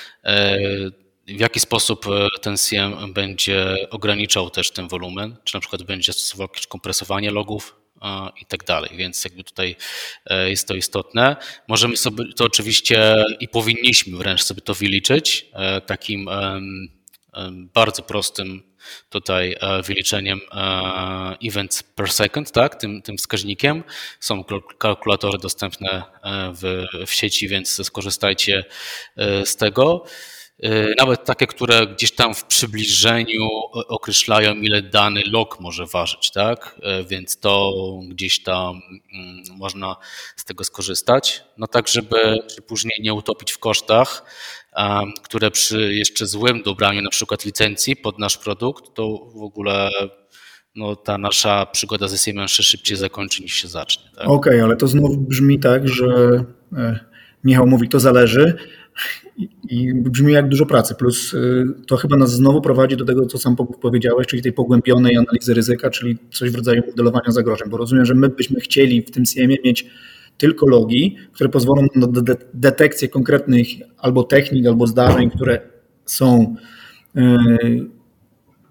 w 1.27 1.41
jaki 1.41 1.61
sposób 1.61 2.07
ten 2.43 2.57
CM 2.57 3.13
będzie 3.13 3.77
ograniczał 3.91 4.51
też 4.51 4.71
ten 4.71 4.89
wolumen, 4.89 5.37
czy 5.45 5.57
na 5.57 5.61
przykład 5.61 5.83
będzie 5.83 6.13
stosował 6.13 6.49
jakieś 6.53 6.67
kompresowanie 6.67 7.31
logów, 7.31 7.84
i 8.41 8.47
tak 8.47 8.65
dalej. 8.65 8.91
Więc 8.97 9.25
jakby 9.25 9.45
tutaj 9.45 9.77
e, 10.27 10.51
jest 10.51 10.69
to 10.69 10.75
istotne. 10.75 11.37
Możemy 11.69 11.97
sobie 11.97 12.25
to 12.37 12.45
oczywiście 12.45 13.25
i 13.41 13.49
powinniśmy 13.49 14.19
wręcz 14.19 14.43
sobie 14.43 14.61
to 14.61 14.75
wyliczyć 14.75 15.47
e, 15.53 15.81
takim 15.81 16.29
bardzo 17.75 18.03
prostym 18.03 18.63
tutaj 19.11 19.57
e, 19.61 19.83
wyliczeniem 19.83 20.41
events 21.43 21.83
per 21.83 22.13
second, 22.13 22.53
tak, 22.53 22.75
tym, 22.75 23.03
tym 23.03 23.17
wskaźnikiem. 23.17 23.85
Są 24.21 24.45
kalkulatory 24.79 25.39
dostępne 25.39 26.03
w, 26.53 26.85
w 27.07 27.13
sieci, 27.13 27.49
więc 27.49 27.87
skorzystajcie 27.87 28.65
z 29.45 29.57
tego. 29.57 30.05
Y, 30.65 30.95
nawet 30.99 31.25
takie, 31.25 31.47
które 31.47 31.87
gdzieś 31.87 32.13
tam 32.13 32.35
w 32.35 32.45
przybliżeniu 32.45 33.49
określają, 33.73 34.55
ile 34.55 34.83
dany 34.83 35.23
log 35.27 35.61
może 35.61 35.87
ważyć, 35.87 36.31
tak? 36.31 36.81
Y, 37.01 37.05
więc 37.05 37.41
to 37.41 37.73
gdzieś 38.09 38.43
tam 38.43 38.81
mm, 39.15 39.59
można 39.59 39.97
z 40.37 40.45
tego 40.45 40.65
skorzystać. 40.65 41.45
No 41.59 41.67
tak, 41.67 41.89
żeby 41.89 42.17
później 42.67 42.99
nie 43.03 43.15
utopić 43.15 43.53
w 43.53 43.59
kosztach, 43.59 44.25
które 45.23 45.51
przy 45.51 45.95
jeszcze 45.95 46.27
złym 46.27 46.63
dobraniu 46.63 47.03
na 47.03 47.11
przykład 47.11 47.45
licencji 47.45 47.97
pod 47.97 48.19
nasz 48.19 48.39
produkt, 48.39 48.95
to 48.95 49.19
w 49.35 49.43
ogóle 49.43 49.91
no, 50.75 50.97
ta 50.97 51.19
nasza 51.19 51.67
przygoda 51.67 52.09
ze 52.09 52.19
Siemens 52.19 52.53
się 52.53 52.63
szybciej 52.63 52.97
zakończy 52.97 53.43
niż 53.43 53.55
się 53.55 53.69
zacznie. 53.69 54.05
Tak? 54.05 54.29
Okej, 54.29 54.53
okay, 54.53 54.63
ale 54.63 54.77
to 54.77 54.87
znowu 54.87 55.17
brzmi 55.17 55.59
tak, 55.59 55.89
że 55.89 56.45
e, 56.77 57.15
Michał 57.45 57.67
mówi, 57.67 57.89
to 57.89 58.01
zależy, 58.01 58.57
i 59.71 59.95
brzmi 59.95 60.33
jak 60.33 60.49
dużo 60.49 60.67
pracy. 60.67 60.95
Plus 60.95 61.35
y, 61.35 61.67
to 61.87 61.97
chyba 61.97 62.17
nas 62.17 62.33
znowu 62.33 62.61
prowadzi 62.61 62.97
do 62.97 63.05
tego, 63.05 63.27
co 63.27 63.39
sam 63.39 63.57
powiedziałeś, 63.57 64.27
czyli 64.27 64.43
tej 64.43 64.53
pogłębionej 64.53 65.17
analizy 65.17 65.55
ryzyka, 65.55 65.91
czyli 65.91 66.19
coś 66.33 66.51
w 66.51 66.55
rodzaju 66.55 66.83
modelowania 66.87 67.31
zagrożeń. 67.31 67.71
Bo 67.71 67.77
rozumiem, 67.77 68.05
że 68.05 68.15
my 68.15 68.29
byśmy 68.29 68.61
chcieli 68.61 69.03
w 69.03 69.11
tym 69.11 69.25
CM 69.25 69.51
mieć 69.65 69.87
tylko 70.39 70.67
logi, 70.67 71.17
które 71.33 71.51
pozwolą 71.51 71.87
na 71.95 72.07
detekcję 72.55 73.09
konkretnych 73.09 73.67
albo 73.99 74.25
technik, 74.25 74.67
albo 74.67 74.87
zdarzeń, 74.87 75.31
które 75.31 75.61
są 76.05 76.57
y, 77.17 77.21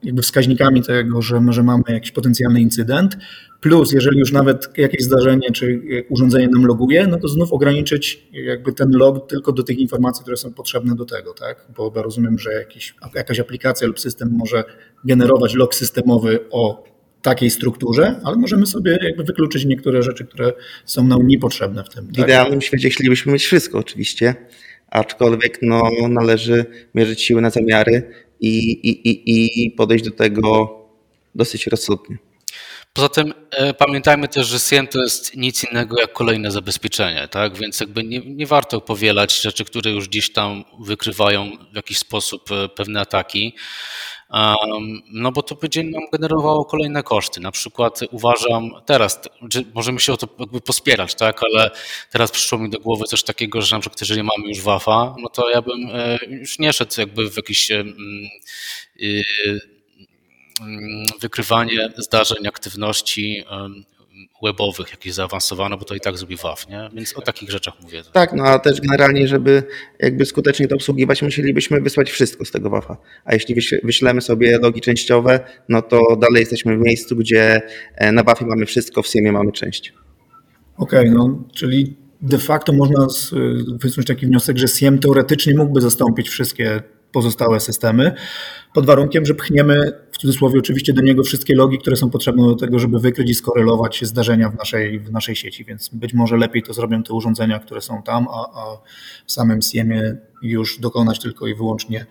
jakby 0.04 0.22
wskaźnikami 0.22 0.82
tego, 0.82 1.22
że, 1.22 1.42
że 1.50 1.63
mamy 1.63 1.84
jakiś 1.88 2.12
potencjalny 2.12 2.62
incydent, 2.62 3.18
plus 3.62 3.94
jeżeli 3.94 4.20
już 4.20 4.32
nawet 4.32 4.78
jakieś 4.78 5.04
zdarzenie 5.04 5.52
czy 5.52 5.82
urządzenie 6.10 6.48
nam 6.48 6.66
loguje, 6.66 7.08
no 7.08 7.20
to 7.20 7.28
znów 7.28 7.54
ograniczyć 7.54 8.28
jakby 8.32 8.74
ten 8.74 8.92
log 8.92 9.30
tylko 9.30 9.52
do 9.52 9.63
tych 9.63 9.80
informacji, 9.80 10.22
które 10.22 10.38
są 10.38 10.54
potrzebne 10.54 10.96
do 10.96 11.06
tego, 11.06 11.34
tak? 11.34 11.66
Bo 11.78 11.92
rozumiem, 11.96 12.39
że 12.39 12.54
jakiś, 12.54 12.96
jakaś 13.16 13.39
aplikacja 13.39 13.88
lub 13.88 14.00
system 14.00 14.30
może 14.32 14.63
generować 15.06 15.54
log 15.54 15.76
systemowy 15.76 16.39
o 16.52 16.94
takiej 17.22 17.50
strukturze, 17.50 18.16
ale 18.24 18.38
możemy 18.38 18.66
sobie 18.66 18.98
jakby 19.02 19.24
wykluczyć 19.24 19.66
niektóre 19.66 20.04
rzeczy, 20.04 20.26
które 20.26 20.54
są 20.86 21.04
nam 21.04 21.28
niepotrzebne 21.28 21.84
w 21.84 21.89
tym. 21.89 22.06
W 22.06 22.16
tak? 22.16 22.26
idealnym 22.26 22.62
świecie 22.62 22.89
chcielibyśmy 22.89 23.34
mieć 23.34 23.46
wszystko 23.46 23.78
oczywiście, 23.78 24.36
aczkolwiek 24.89 25.60
no, 25.62 25.84
należy 26.10 26.66
mierzyć 26.96 27.22
siły 27.22 27.42
na 27.42 27.50
zamiary 27.50 28.04
i, 28.43 28.89
i, 28.89 29.10
i, 29.10 29.65
i 29.65 29.71
podejść 29.71 30.06
do 30.06 30.12
tego 30.12 30.79
dosyć 31.36 31.67
rozsądnie. 31.67 32.17
Poza 32.93 33.10
tym 33.10 33.34
e, 33.51 33.73
pamiętajmy 33.73 34.27
też, 34.27 34.47
że 34.47 34.60
SIEM 34.60 34.88
to 34.88 35.01
jest 35.01 35.36
nic 35.36 35.63
innego 35.63 35.99
jak 35.99 36.13
kolejne 36.13 36.51
zabezpieczenie, 36.51 37.27
tak? 37.27 37.58
Więc 37.58 37.79
jakby 37.79 38.03
nie, 38.03 38.19
nie 38.19 38.47
warto 38.47 38.82
powielać 38.82 39.41
rzeczy, 39.41 39.65
które 39.65 39.91
już 39.91 40.08
gdzieś 40.08 40.34
tam 40.34 40.63
wykrywają 40.79 41.51
w 41.71 41.75
jakiś 41.75 41.97
sposób 41.97 42.51
e, 42.51 42.69
pewne 42.69 43.01
ataki. 43.01 43.56
No 45.12 45.32
bo 45.32 45.43
to 45.43 45.56
będzie 45.56 45.84
nam 45.84 46.04
generowało 46.12 46.65
kolejne 46.65 47.04
koszty. 47.04 47.41
Na 47.41 47.52
przykład 47.52 48.00
uważam 48.12 48.72
teraz, 48.86 49.22
możemy 49.74 50.00
się 50.00 50.13
o 50.13 50.17
to 50.17 50.28
jakby 50.39 50.62
pospierać, 50.62 51.15
tak, 51.15 51.41
ale 51.43 51.72
teraz 52.12 52.32
przyszło 52.32 52.58
mi 52.58 52.69
do 52.69 52.80
głowy 52.80 53.06
coś 53.06 53.24
takiego, 53.24 53.62
że 53.62 53.76
na 53.76 53.80
przykład 53.80 54.02
jeżeli 54.02 54.24
mamy 54.24 54.48
już 54.48 54.62
WAFA, 54.62 55.15
no 55.19 55.30
to 55.30 55.50
ja 55.50 55.62
bym 55.62 55.89
e, 55.93 56.19
już 56.26 56.60
nie 56.60 56.74
szedł 56.74 56.93
jakby 56.98 57.30
w 57.30 57.38
jakieś 57.38 57.72
e, 57.72 57.80
mm, 57.80 57.96
mm, 60.62 61.06
wykrywanie 61.22 61.89
zdarzeń, 61.98 62.48
aktywności 62.48 63.43
webowych, 64.43 64.91
jakieś 64.91 65.13
zaawansowane, 65.13 65.78
bo 65.78 65.86
to 65.86 65.95
i 65.95 65.99
tak 65.99 66.17
zrobi 66.17 66.36
WAF, 66.36 66.67
nie? 66.69 66.89
Więc 66.93 67.17
o 67.17 67.21
takich 67.21 67.49
rzeczach 67.49 67.73
mówię. 67.82 68.04
Tak, 68.12 68.34
no 68.34 68.43
a 68.43 68.60
też 68.60 68.82
generalnie, 68.82 69.28
żeby 69.28 69.63
jakby 69.99 70.26
skutecznie 70.26 70.67
to 70.67 70.76
obsługiwać, 70.76 71.21
musielibyśmy 71.21 71.82
wysłać 71.82 72.12
wszystko 72.12 72.45
z 72.45 72.52
tego 72.52 72.69
WAFa. 72.69 72.97
A 73.26 73.34
jeśli 73.34 73.56
wyślemy 73.84 74.21
sobie 74.21 74.60
logi 74.60 74.82
częściowe, 74.82 75.39
no 75.69 75.82
to 75.82 76.15
dalej 76.15 76.39
jesteśmy 76.39 76.78
w 76.78 76.80
miejscu, 76.80 77.15
gdzie 77.15 77.62
e, 77.95 78.12
na 78.12 78.23
WAFie 78.23 78.45
mamy 78.45 78.65
wszystko, 78.65 79.04
w 79.04 79.08
SIEMie 79.08 79.32
mamy 79.32 79.52
część. 79.52 79.93
Okej, 80.78 80.99
okay, 80.99 81.12
no 81.12 81.43
czyli 81.56 81.97
de 82.21 82.38
facto 82.38 82.73
można 82.73 83.08
wysunąć 83.80 84.08
taki 84.08 84.26
wniosek, 84.26 84.58
że 84.58 84.67
SIEM 84.67 84.99
teoretycznie 84.99 85.56
mógłby 85.56 85.82
zastąpić 85.82 86.30
wszystkie 86.30 86.84
pozostałe 87.12 87.60
systemy, 87.60 88.15
pod 88.74 88.86
warunkiem, 88.86 89.26
że 89.26 89.34
pchniemy 89.34 89.92
w 90.12 90.18
cudzysłowie 90.18 90.60
oczywiście 90.60 90.94
do 90.94 91.02
niego 91.02 91.24
wszystkie 91.24 91.56
logi, 91.56 91.80
które 91.80 91.96
są 91.96 92.10
potrzebne 92.10 92.44
do 92.44 92.56
tego, 92.56 92.80
żeby 92.80 93.00
wykryć 93.00 93.30
i 93.30 93.36
skorelować 93.36 94.00
zdarzenia 94.06 94.50
w 94.50 94.56
naszej, 94.56 95.00
w 95.00 95.12
naszej 95.12 95.36
sieci, 95.36 95.66
więc 95.66 95.90
być 95.90 96.14
może 96.14 96.38
lepiej 96.38 96.64
to 96.64 96.74
zrobią 96.74 97.04
te 97.04 97.14
urządzenia, 97.14 97.60
które 97.60 97.82
są 97.82 98.04
tam, 98.04 98.28
a, 98.28 98.60
a 98.60 98.78
w 99.26 99.32
samym 99.32 99.62
SIEMie 99.62 100.16
już 100.42 100.80
dokonać 100.80 101.20
tylko 101.20 101.48
i 101.48 101.56
wyłącznie 101.56 102.06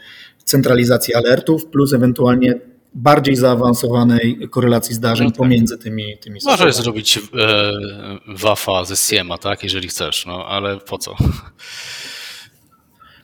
centralizacji 0.45 1.15
alertów, 1.15 1.67
plus 1.67 1.93
ewentualnie 1.93 2.55
bardziej 2.95 3.37
zaawansowanej 3.37 4.49
korelacji 4.51 4.95
zdarzeń 4.95 5.27
no 5.27 5.31
tak. 5.31 5.39
pomiędzy 5.39 5.79
tymi, 5.79 6.19
tymi 6.19 6.41
Możesz 6.45 6.77
zrobić 6.77 7.19
e, 7.19 7.73
WAFA 8.29 8.85
ze 8.85 8.97
SIEMA, 8.97 9.39
tak, 9.39 9.63
jeżeli 9.63 9.89
chcesz, 9.89 10.27
no 10.27 10.47
ale 10.47 10.81
po 10.81 10.99
co? 10.99 11.17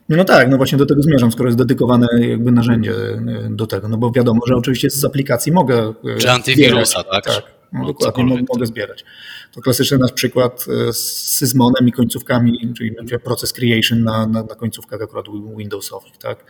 No 0.09 0.25
tak, 0.25 0.51
no 0.51 0.57
właśnie 0.57 0.79
do 0.79 0.87
tego 0.87 1.03
zmierzam, 1.03 1.33
skoro 1.33 1.49
jest 1.49 1.59
dedykowane 1.59 2.07
jakby 2.21 2.53
narzędzie 2.53 2.93
e, 2.93 3.49
do 3.51 3.67
tego, 3.67 3.89
no 3.89 3.97
bo 3.97 4.11
wiadomo, 4.11 4.41
że 4.47 4.57
oczywiście 4.57 4.91
z 4.91 5.05
aplikacji 5.05 5.53
mogę 5.53 5.95
e, 6.05 6.19
Czy 6.19 6.31
antywirusa, 6.31 7.05
tak? 7.05 7.25
Tak, 7.25 7.43
no, 7.73 7.87
dokładnie, 7.87 8.25
mogę, 8.25 8.43
mogę 8.49 8.67
zbierać. 8.67 9.05
To 9.53 9.61
klasyczny 9.61 9.99
nasz 9.99 10.13
przykład 10.13 10.67
e, 10.89 10.93
z 10.93 10.99
Sysmonem 11.37 11.89
i 11.89 11.93
końcówkami, 11.93 12.73
czyli 12.77 12.95
proces 13.25 13.53
creation 13.53 14.03
na, 14.03 14.27
na, 14.27 14.43
na 14.43 14.55
końcówkach 14.55 15.03
akurat 15.03 15.27
Windowsowych, 15.57 16.19
tak? 16.19 16.45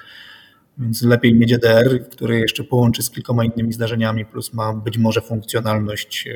Więc 0.78 1.02
lepiej 1.02 1.34
mieć 1.34 1.52
EDR, 1.52 2.08
który 2.10 2.38
jeszcze 2.38 2.64
połączy 2.64 3.02
z 3.02 3.10
kilkoma 3.10 3.44
innymi 3.44 3.72
zdarzeniami, 3.72 4.26
plus 4.26 4.52
ma 4.52 4.72
być 4.72 4.98
może 4.98 5.20
funkcjonalność 5.20 6.28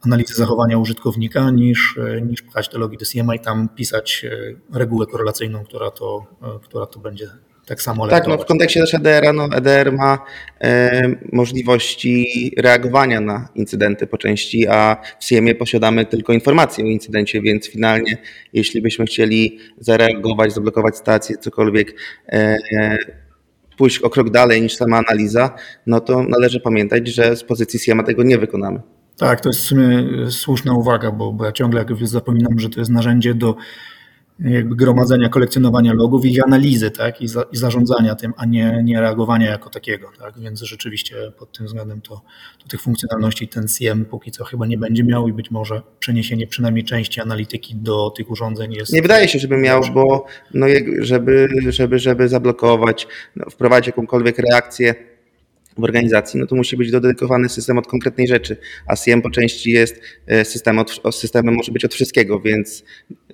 analizy 0.00 0.34
zachowania 0.34 0.78
użytkownika, 0.78 1.50
niż, 1.50 1.98
niż 2.22 2.42
pchać 2.42 2.68
te 2.68 2.78
logi 2.78 2.96
do 2.98 3.04
CMA 3.06 3.34
i 3.34 3.40
tam 3.40 3.68
pisać 3.68 4.26
e, 4.72 4.78
regułę 4.78 5.06
korelacyjną, 5.06 5.64
która 5.64 5.90
to, 5.90 6.26
e, 6.42 6.58
która 6.62 6.86
to 6.86 7.00
będzie 7.00 7.30
tak 7.66 7.82
samo 7.82 8.08
Tak, 8.08 8.26
no 8.26 8.38
w 8.38 8.44
kontekście 8.44 8.80
też 8.80 8.94
EDR-a, 8.94 9.32
no 9.32 9.48
EDR 9.52 9.92
ma 9.92 10.18
e, 10.60 11.02
możliwości 11.32 12.52
reagowania 12.56 13.20
na 13.20 13.48
incydenty 13.54 14.06
po 14.06 14.18
części, 14.18 14.68
a 14.68 14.96
w 15.20 15.24
CMie 15.24 15.54
posiadamy 15.54 16.04
tylko 16.06 16.32
informacje 16.32 16.84
o 16.84 16.88
incydencie, 16.88 17.42
więc 17.42 17.68
finalnie 17.68 18.16
jeśli 18.52 18.82
byśmy 18.82 19.04
chcieli 19.04 19.58
zareagować, 19.78 20.52
zablokować 20.52 20.96
stację, 20.96 21.36
cokolwiek, 21.38 21.94
e, 22.28 22.56
pójść 23.76 23.98
o 23.98 24.10
krok 24.10 24.30
dalej 24.30 24.62
niż 24.62 24.76
sama 24.76 24.98
analiza, 24.98 25.54
no 25.86 26.00
to 26.00 26.22
należy 26.22 26.60
pamiętać, 26.60 27.08
że 27.08 27.36
z 27.36 27.44
pozycji 27.44 27.80
CMA 27.80 28.02
tego 28.02 28.22
nie 28.22 28.38
wykonamy. 28.38 28.80
Tak, 29.18 29.40
to 29.40 29.48
jest 29.48 29.60
w 29.60 29.64
sumie 29.64 30.04
słuszna 30.30 30.74
uwaga, 30.74 31.10
bo, 31.10 31.32
bo 31.32 31.44
ja 31.44 31.52
ciągle 31.52 31.84
jak 31.88 32.06
zapominam, 32.06 32.58
że 32.58 32.68
to 32.68 32.80
jest 32.80 32.90
narzędzie 32.90 33.34
do 33.34 33.56
jakby 34.40 34.76
gromadzenia, 34.76 35.28
kolekcjonowania 35.28 35.92
logów 35.92 36.24
i 36.24 36.32
ich 36.32 36.44
analizy, 36.44 36.90
tak, 36.90 37.22
i, 37.22 37.28
za, 37.28 37.42
i 37.52 37.56
zarządzania 37.56 38.14
tym, 38.14 38.32
a 38.36 38.46
nie, 38.46 38.80
nie 38.84 39.00
reagowania 39.00 39.50
jako 39.50 39.70
takiego, 39.70 40.10
tak, 40.18 40.38
więc 40.38 40.60
rzeczywiście 40.60 41.32
pod 41.38 41.52
tym 41.52 41.66
względem 41.66 42.00
to, 42.00 42.22
to 42.58 42.68
tych 42.68 42.80
funkcjonalności 42.80 43.48
ten 43.48 43.68
CM 43.68 44.04
póki 44.04 44.30
co 44.30 44.44
chyba 44.44 44.66
nie 44.66 44.78
będzie 44.78 45.04
miał 45.04 45.28
i 45.28 45.32
być 45.32 45.50
może 45.50 45.82
przeniesienie 45.98 46.46
przynajmniej 46.46 46.84
części 46.84 47.20
analityki 47.20 47.74
do 47.74 48.10
tych 48.10 48.30
urządzeń 48.30 48.72
jest... 48.72 48.92
Nie 48.92 49.02
wydaje 49.02 49.28
się, 49.28 49.38
żeby 49.38 49.56
miał, 49.56 49.82
bo 49.94 50.26
no, 50.54 50.66
żeby, 50.98 51.48
żeby, 51.68 51.98
żeby 51.98 52.28
zablokować, 52.28 53.08
no, 53.36 53.50
wprowadzić 53.50 53.86
jakąkolwiek 53.86 54.38
reakcję 54.38 55.15
w 55.78 55.84
organizacji, 55.84 56.40
no 56.40 56.46
to 56.46 56.56
musi 56.56 56.76
być 56.76 56.90
dedykowany 56.90 57.48
system 57.48 57.78
od 57.78 57.86
konkretnej 57.86 58.28
rzeczy, 58.28 58.56
a 58.86 58.96
CM 58.96 59.22
po 59.22 59.30
części 59.30 59.70
jest 59.70 60.00
e, 60.26 60.44
system 60.44 60.78
od, 60.78 61.00
systemem 61.14 61.54
może 61.54 61.72
być 61.72 61.84
od 61.84 61.94
wszystkiego, 61.94 62.40
więc 62.40 62.84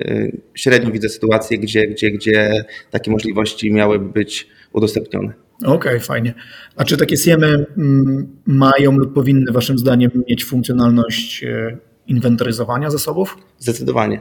e, 0.00 0.28
średnio 0.54 0.90
widzę 0.90 1.08
sytuację, 1.08 1.58
gdzie, 1.58 1.86
gdzie, 1.86 2.10
gdzie 2.10 2.64
takie 2.90 3.10
możliwości 3.10 3.72
miałyby 3.72 4.08
być 4.08 4.48
udostępnione. 4.72 5.32
Okej, 5.58 5.74
okay, 5.74 6.00
fajnie. 6.00 6.34
A 6.76 6.84
czy 6.84 6.96
takie 6.96 7.16
CMy 7.16 7.66
mm, 7.76 8.36
mają 8.46 8.92
lub 8.92 9.14
powinny 9.14 9.52
Waszym 9.52 9.78
zdaniem 9.78 10.10
mieć 10.28 10.44
funkcjonalność 10.44 11.44
e, 11.44 11.78
inwentaryzowania 12.06 12.90
zasobów? 12.90 13.38
Zdecydowanie. 13.58 14.20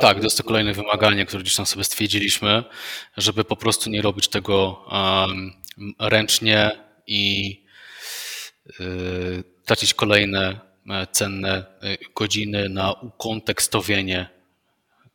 Tak, 0.00 0.16
to 0.16 0.22
jest 0.22 0.38
to 0.38 0.44
kolejne 0.44 0.72
wymaganie, 0.72 1.26
które 1.26 1.42
gdzieś 1.42 1.56
tam 1.56 1.66
sobie 1.66 1.84
stwierdziliśmy, 1.84 2.64
żeby 3.16 3.44
po 3.44 3.56
prostu 3.56 3.90
nie 3.90 4.02
robić 4.02 4.28
tego 4.28 4.84
um, 4.92 5.50
ręcznie, 6.00 6.70
i 7.12 7.56
y, 8.80 9.44
tracić 9.64 9.94
kolejne 9.94 10.60
e, 10.90 11.06
cenne 11.06 11.50
e, 11.50 11.64
godziny 12.14 12.68
na 12.68 12.92
ukontekstowienie 12.92 14.28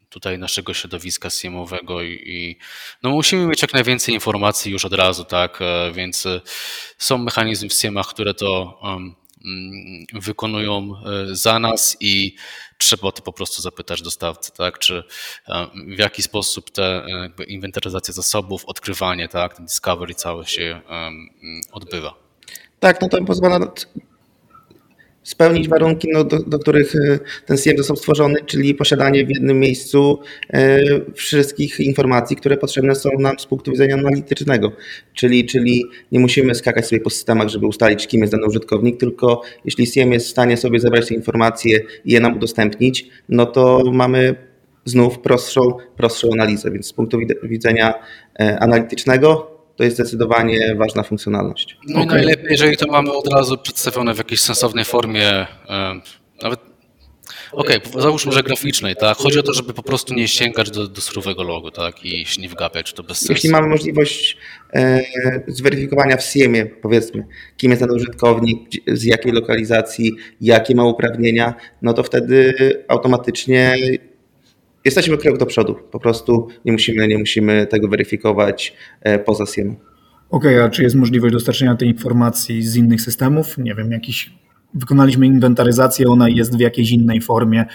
tutaj 0.10 0.40
naszego 0.40 0.74
środowiska 0.74 1.30
SIEM-owego 1.30 2.02
i, 2.02 2.22
i, 2.26 2.58
no 3.04 3.10
musimy 3.10 3.48
mieć 3.48 3.62
jak 3.62 3.74
najwięcej 3.74 4.14
informacji 4.14 4.72
już 4.72 4.86
od 4.86 4.94
razu, 4.94 5.24
tak, 5.24 5.62
e, 5.62 5.92
więc 5.92 6.28
są 6.98 7.18
mechanizmy 7.18 7.70
w 7.70 7.74
SIEM-ach, 7.74 8.08
które 8.08 8.34
to 8.34 8.80
um, 8.84 9.16
wykonują 10.14 10.94
za 11.32 11.60
nas 11.60 11.98
i 12.00 12.36
trzeba 12.78 13.12
to 13.12 13.22
po 13.22 13.34
prostu 13.34 13.62
zapytać 13.62 14.02
dostawcy, 14.02 14.52
tak, 14.52 14.80
czy 14.80 15.04
w 15.96 16.00
jaki 16.00 16.24
sposób 16.24 16.72
te 16.72 17.06
inwentaryzacja 17.48 18.14
zasobów, 18.14 18.66
odkrywanie, 18.66 19.28
tak, 19.28 19.56
ten 19.56 19.66
discovery 19.66 20.14
cały 20.14 20.46
się 20.46 20.82
odbywa. 21.72 22.14
Tak, 22.80 23.02
no 23.02 23.10
to 23.10 23.24
pozwala 23.24 23.60
spełnić 25.28 25.70
warunki, 25.70 26.08
no, 26.14 26.24
do, 26.24 26.40
do, 26.40 26.60
których 26.60 26.96
e, 26.96 27.20
ten 27.46 27.58
CM 27.58 27.78
został 27.78 27.96
stworzony, 27.96 28.36
czyli 28.46 28.76
posiadanie 28.76 29.26
w 29.26 29.30
jednym 29.30 29.60
miejscu 29.60 30.20
e, 30.54 30.80
wszystkich 31.14 31.80
informacji, 31.80 32.36
które 32.36 32.58
potrzebne 32.58 32.96
są 32.96 33.10
nam 33.20 33.40
z 33.40 33.46
punktu 33.46 33.72
widzenia 33.72 33.96
analitycznego. 33.96 34.72
Czyli, 35.14 35.46
czyli 35.46 35.86
nie 36.12 36.20
musimy 36.20 36.56
skakać 36.56 36.88
sobie 36.88 37.02
po 37.02 37.10
systemach, 37.10 37.50
żeby 37.50 37.68
ustalić, 37.68 38.08
kim 38.08 38.22
jest 38.22 38.34
dany 38.34 38.48
użytkownik, 38.48 39.00
tylko 39.00 39.42
jeśli 39.66 39.88
CM 39.88 40.12
jest 40.12 40.28
w 40.28 40.30
stanie 40.30 40.58
sobie 40.58 40.80
zebrać 40.80 41.08
te 41.08 41.14
informacje 41.14 41.80
i 42.06 42.12
je 42.12 42.20
nam 42.20 42.38
udostępnić, 42.38 43.10
no 43.30 43.46
to 43.46 43.84
mamy 43.94 44.36
znów 44.86 45.20
prostszą, 45.20 45.74
prostszą 45.98 46.30
analizę. 46.34 46.72
Więc 46.72 46.86
z 46.86 46.94
punktu 46.94 47.18
widzenia 47.44 47.94
e, 48.40 48.60
analitycznego 48.60 49.57
to 49.78 49.84
jest 49.84 49.96
zdecydowanie 49.96 50.76
ważna 50.76 51.04
funkcjonalność. 51.04 51.78
No 51.88 52.02
okay. 52.02 52.16
najlepiej, 52.18 52.48
jeżeli 52.50 52.78
to 52.78 52.88
mamy 52.88 53.12
od 53.12 53.34
razu 53.34 53.58
przedstawione 53.58 54.14
w 54.14 54.18
jakiejś 54.18 54.42
sensownej 54.42 54.86
formie, 54.86 55.48
nawet 56.44 56.60
Okej, 57.52 57.78
okay, 57.78 58.02
załóżmy, 58.02 58.32
że 58.32 58.44
graficznej, 58.44 58.96
tak? 58.96 59.18
Chodzi 59.18 59.40
o 59.40 59.44
to, 59.44 59.54
żeby 59.54 59.74
po 59.74 59.84
prostu 59.84 60.14
nie 60.14 60.28
sięgać 60.28 60.72
do, 60.72 60.88
do 60.88 61.02
surowego 61.02 61.44
logu, 61.44 61.72
tak? 61.72 62.06
I 62.06 62.26
się 62.26 62.42
nie 62.42 62.50
wgapiać, 62.50 62.94
to 62.94 63.04
bez 63.04 63.18
sensu. 63.18 63.34
Jeśli 63.34 63.50
mamy 63.50 63.68
możliwość 63.68 64.38
e, 64.74 65.02
zweryfikowania 65.48 66.18
w 66.18 66.24
SIEM-ie, 66.24 66.66
powiedzmy, 66.66 67.26
kim 67.58 67.72
jest 67.72 67.82
ten 67.82 67.92
użytkownik, 67.92 68.60
z 68.88 69.04
jakiej 69.04 69.32
lokalizacji, 69.32 70.12
jakie 70.42 70.76
ma 70.76 70.86
uprawnienia, 70.86 71.54
no 71.82 71.94
to 71.94 72.04
wtedy 72.04 72.54
automatycznie 72.88 73.78
jesteśmy 74.88 75.18
krok 75.18 75.38
do 75.38 75.46
przodu. 75.46 75.76
Po 75.92 76.00
prostu 76.00 76.48
nie 76.66 76.72
musimy, 76.72 77.08
nie 77.08 77.18
musimy 77.18 77.68
tego 77.68 77.88
weryfikować 77.88 78.74
e, 79.02 79.20
poza 79.20 79.46
SIEM. 79.46 79.76
Okej, 80.30 80.56
okay, 80.56 80.64
a 80.64 80.70
czy 80.70 80.84
jest 80.84 80.96
możliwość 80.96 81.34
dostarczenia 81.34 81.76
tej 81.76 81.88
informacji 81.88 82.64
z 82.64 82.76
innych 82.76 83.02
systemów? 83.02 83.58
Nie 83.58 83.76
wiem, 83.76 83.92
jakiś 83.92 84.32
wykonaliśmy 84.74 85.26
inwentaryzację, 85.26 86.08
ona 86.08 86.30
jest 86.30 86.58
w 86.58 86.60
jakiejś 86.60 86.92
innej 86.92 87.22
formie. 87.22 87.66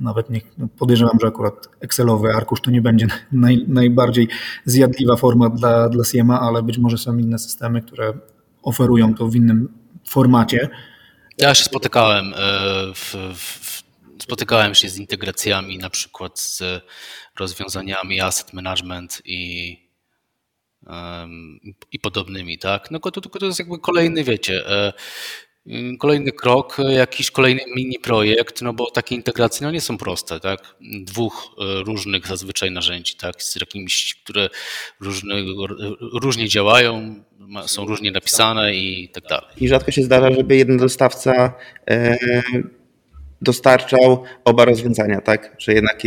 Nawet 0.00 0.30
nie, 0.30 0.40
no 0.58 0.68
podejrzewam, 0.78 1.18
że 1.20 1.26
akurat 1.26 1.68
Excelowy 1.80 2.28
arkusz 2.34 2.60
to 2.60 2.70
nie 2.70 2.82
będzie 2.82 3.06
naj, 3.32 3.64
najbardziej 3.68 4.28
zjadliwa 4.64 5.16
forma 5.16 5.48
dla, 5.48 5.88
dla 5.88 6.04
SIEMA, 6.04 6.40
ale 6.40 6.62
być 6.62 6.78
może 6.78 6.98
są 6.98 7.18
inne 7.18 7.38
systemy, 7.38 7.82
które 7.82 8.12
oferują 8.62 9.14
to 9.14 9.28
w 9.28 9.36
innym 9.36 9.68
formacie 10.08 10.68
Ja 11.38 11.54
się 11.54 11.64
spotykałem 11.64 12.24
w, 12.94 13.14
w, 13.34 13.67
spotykałem 14.28 14.74
się 14.74 14.88
z 14.88 14.98
integracjami 14.98 15.78
na 15.78 15.90
przykład 15.90 16.40
z 16.40 16.62
rozwiązaniami 17.38 18.20
asset 18.20 18.52
management 18.52 19.22
i, 19.24 19.76
um, 20.86 21.60
i 21.92 21.98
podobnymi, 21.98 22.58
tak? 22.58 22.90
No 22.90 22.98
to, 22.98 23.10
to, 23.10 23.46
jest 23.46 23.58
jakby 23.58 23.78
kolejny, 23.78 24.24
wiecie, 24.24 24.64
kolejny 25.98 26.32
krok, 26.32 26.76
jakiś 26.88 27.30
kolejny 27.30 27.62
mini 27.76 27.98
projekt, 27.98 28.62
no 28.62 28.72
bo 28.72 28.90
takie 28.90 29.14
integracje 29.14 29.66
no 29.66 29.70
nie 29.70 29.80
są 29.80 29.98
proste, 29.98 30.40
tak? 30.40 30.76
Dwóch 30.80 31.54
e, 31.58 31.82
różnych 31.82 32.26
zazwyczaj 32.26 32.70
narzędzi, 32.70 33.16
tak? 33.16 33.42
Z 33.42 33.56
jakimiś, 33.56 34.14
które 34.24 34.48
różne, 35.00 35.34
różnie 36.22 36.48
działają, 36.48 37.24
są 37.66 37.84
różnie 37.84 38.10
napisane 38.10 38.74
i 38.74 39.08
tak 39.08 39.24
dalej. 39.24 39.48
I 39.56 39.68
rzadko 39.68 39.90
się 39.90 40.02
zdarza, 40.02 40.32
żeby 40.32 40.56
jeden 40.56 40.76
dostawca 40.76 41.54
e, 41.90 42.18
dostarczał 43.42 44.22
oba 44.44 44.64
rozwiązania, 44.64 45.20
tak? 45.20 45.56
Że 45.58 45.72
jednak 45.72 46.02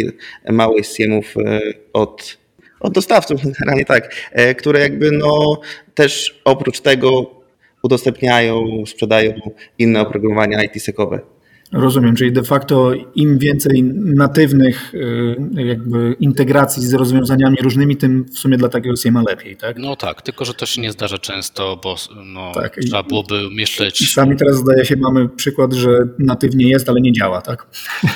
mało 0.50 0.78
jest 0.78 0.96
CM-ów 0.96 1.38
e, 1.38 1.60
od, 1.94 2.38
od 2.80 2.94
dostawców, 2.94 3.42
generalnie 3.60 3.86
tak, 3.86 4.16
które 4.58 4.80
jakby 4.80 5.12
no 5.12 5.62
też 5.96 6.42
oprócz 6.46 6.80
tego 6.80 7.42
udostępniają, 7.84 8.86
sprzedają 8.86 9.34
inne 9.80 10.02
oprogramowania 10.02 10.64
IT-sekowe. 10.64 11.20
Rozumiem, 11.74 12.16
czyli 12.16 12.32
de 12.32 12.44
facto 12.44 12.92
im 13.16 13.38
więcej 13.38 13.84
natywnych 13.94 14.94
y, 14.94 15.36
jakby 15.56 16.16
integracji 16.20 16.88
z 16.88 16.94
rozwiązaniami 16.94 17.58
różnymi, 17.62 17.98
tym 17.98 18.26
w 18.26 18.40
sumie 18.40 18.58
dla 18.58 18.70
takiego 18.70 18.96
CMA 18.96 19.24
lepiej, 19.28 19.58
tak? 19.58 19.78
No 19.78 19.96
tak, 19.96 20.22
tylko 20.22 20.46
że 20.46 20.54
to 20.54 20.66
się 20.66 20.82
nie 20.82 20.92
zdarza 20.92 21.18
często, 21.18 21.80
bo 21.84 21.96
no, 22.26 22.52
tak, 22.54 22.76
trzeba 22.76 23.04
byłoby 23.04 23.50
myśleć. 23.52 24.02
I 24.02 24.06
sami 24.06 24.38
teraz 24.38 24.58
zdaje 24.58 24.86
się 24.86 24.96
mamy 24.96 25.30
przykład, 25.30 25.74
że 25.74 26.08
natywnie 26.20 26.70
jest, 26.70 26.90
ale 26.90 27.02
nie 27.02 27.14
działa, 27.14 27.42
tak? 27.42 27.68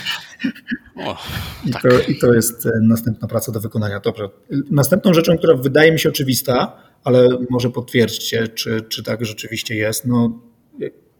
O, 0.95 1.17
I, 1.65 1.71
tak. 1.71 1.81
To, 1.81 1.89
I 2.07 2.19
to 2.19 2.33
jest 2.33 2.65
e, 2.65 2.69
następna 2.81 3.27
praca 3.27 3.51
do 3.51 3.59
wykonania. 3.59 3.99
Dobrze. 3.99 4.29
Następną 4.71 5.13
rzeczą, 5.13 5.37
która 5.37 5.55
wydaje 5.55 5.91
mi 5.91 5.99
się 5.99 6.09
oczywista, 6.09 6.77
ale 7.03 7.29
może 7.49 7.69
potwierdźcie, 7.69 8.47
czy, 8.47 8.81
czy 8.81 9.03
tak 9.03 9.25
rzeczywiście 9.25 9.75
jest. 9.75 10.05
No, 10.05 10.39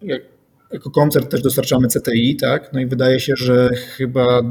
jak, 0.02 0.22
jako 0.76 0.92
koncert 0.92 1.32
też 1.32 1.42
dostarczamy 1.42 1.88
CTI, 1.88 2.36
tak? 2.36 2.74
No 2.74 2.80
i 2.80 2.86
wydaje 2.86 3.20
się, 3.20 3.34
że 3.36 3.70
chyba 3.76 4.42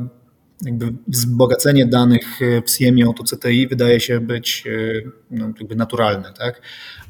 jakby 0.64 0.92
wzbogacenie 1.08 1.86
danych 1.86 2.40
w 2.66 2.70
SIEM-ie 2.70 3.08
o 3.08 3.12
to 3.12 3.24
CTI 3.24 3.66
wydaje 3.66 4.00
się 4.00 4.20
być 4.20 4.64
e, 4.66 5.10
no, 5.30 5.52
jakby 5.60 5.76
naturalne, 5.76 6.32
tak? 6.38 6.62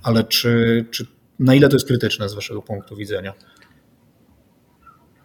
Ale 0.02 0.24
czy, 0.24 0.84
czy 0.90 1.06
na 1.38 1.54
ile 1.54 1.68
to 1.68 1.76
jest 1.76 1.86
krytyczne 1.86 2.28
z 2.28 2.34
waszego 2.34 2.62
punktu 2.62 2.96
widzenia? 2.96 3.32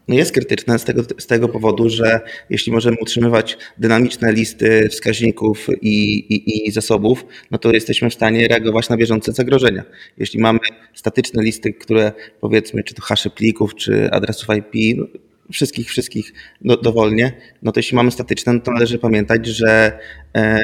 No 0.09 0.15
jest 0.15 0.31
krytyczne 0.31 0.79
z 0.79 0.83
tego, 0.83 1.03
z 1.17 1.27
tego 1.27 1.49
powodu, 1.49 1.89
że 1.89 2.21
jeśli 2.49 2.71
możemy 2.71 2.97
utrzymywać 3.01 3.57
dynamiczne 3.77 4.33
listy 4.33 4.89
wskaźników 4.89 5.67
i, 5.81 6.17
i, 6.33 6.67
i 6.67 6.71
zasobów, 6.71 7.25
no 7.51 7.57
to 7.57 7.71
jesteśmy 7.71 8.09
w 8.09 8.13
stanie 8.13 8.47
reagować 8.47 8.89
na 8.89 8.97
bieżące 8.97 9.31
zagrożenia. 9.31 9.83
Jeśli 10.17 10.39
mamy 10.39 10.59
statyczne 10.93 11.43
listy, 11.43 11.73
które 11.73 12.11
powiedzmy, 12.41 12.83
czy 12.83 12.95
to 12.95 13.01
hasze 13.01 13.29
plików, 13.29 13.75
czy 13.75 14.11
adresów 14.11 14.47
IP, 14.57 14.97
no, 14.97 15.05
wszystkich, 15.51 15.89
wszystkich 15.89 16.33
do, 16.61 16.77
dowolnie, 16.77 17.33
no 17.63 17.71
to 17.71 17.79
jeśli 17.79 17.95
mamy 17.95 18.11
statyczne, 18.11 18.53
no 18.53 18.59
to 18.59 18.71
należy 18.71 18.99
pamiętać, 18.99 19.47
że 19.47 19.99
e, 20.35 20.63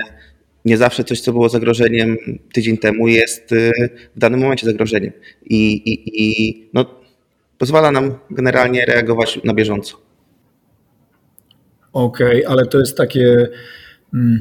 nie 0.66 0.78
zawsze 0.78 1.04
coś, 1.04 1.22
co 1.22 1.32
było 1.32 1.50
zagrożeniem 1.50 2.18
tydzień 2.54 2.78
temu, 2.78 3.08
jest 3.08 3.52
e, 3.52 3.72
w 4.16 4.20
danym 4.20 4.39
momencie 4.39 4.68
zagrożeniem. 4.68 5.12
I, 5.46 5.74
i, 5.74 6.24
i 6.24 6.64
no, 6.74 7.05
pozwala 7.58 7.91
nam 7.91 8.14
generalnie 8.30 8.86
reagować 8.86 9.39
na 9.43 9.53
bieżąco. 9.53 9.97
Okej, 11.93 12.45
okay, 12.45 12.51
ale 12.51 12.66
to 12.66 12.80
jest 12.80 12.97
takie, 12.97 13.47
mm, 14.14 14.39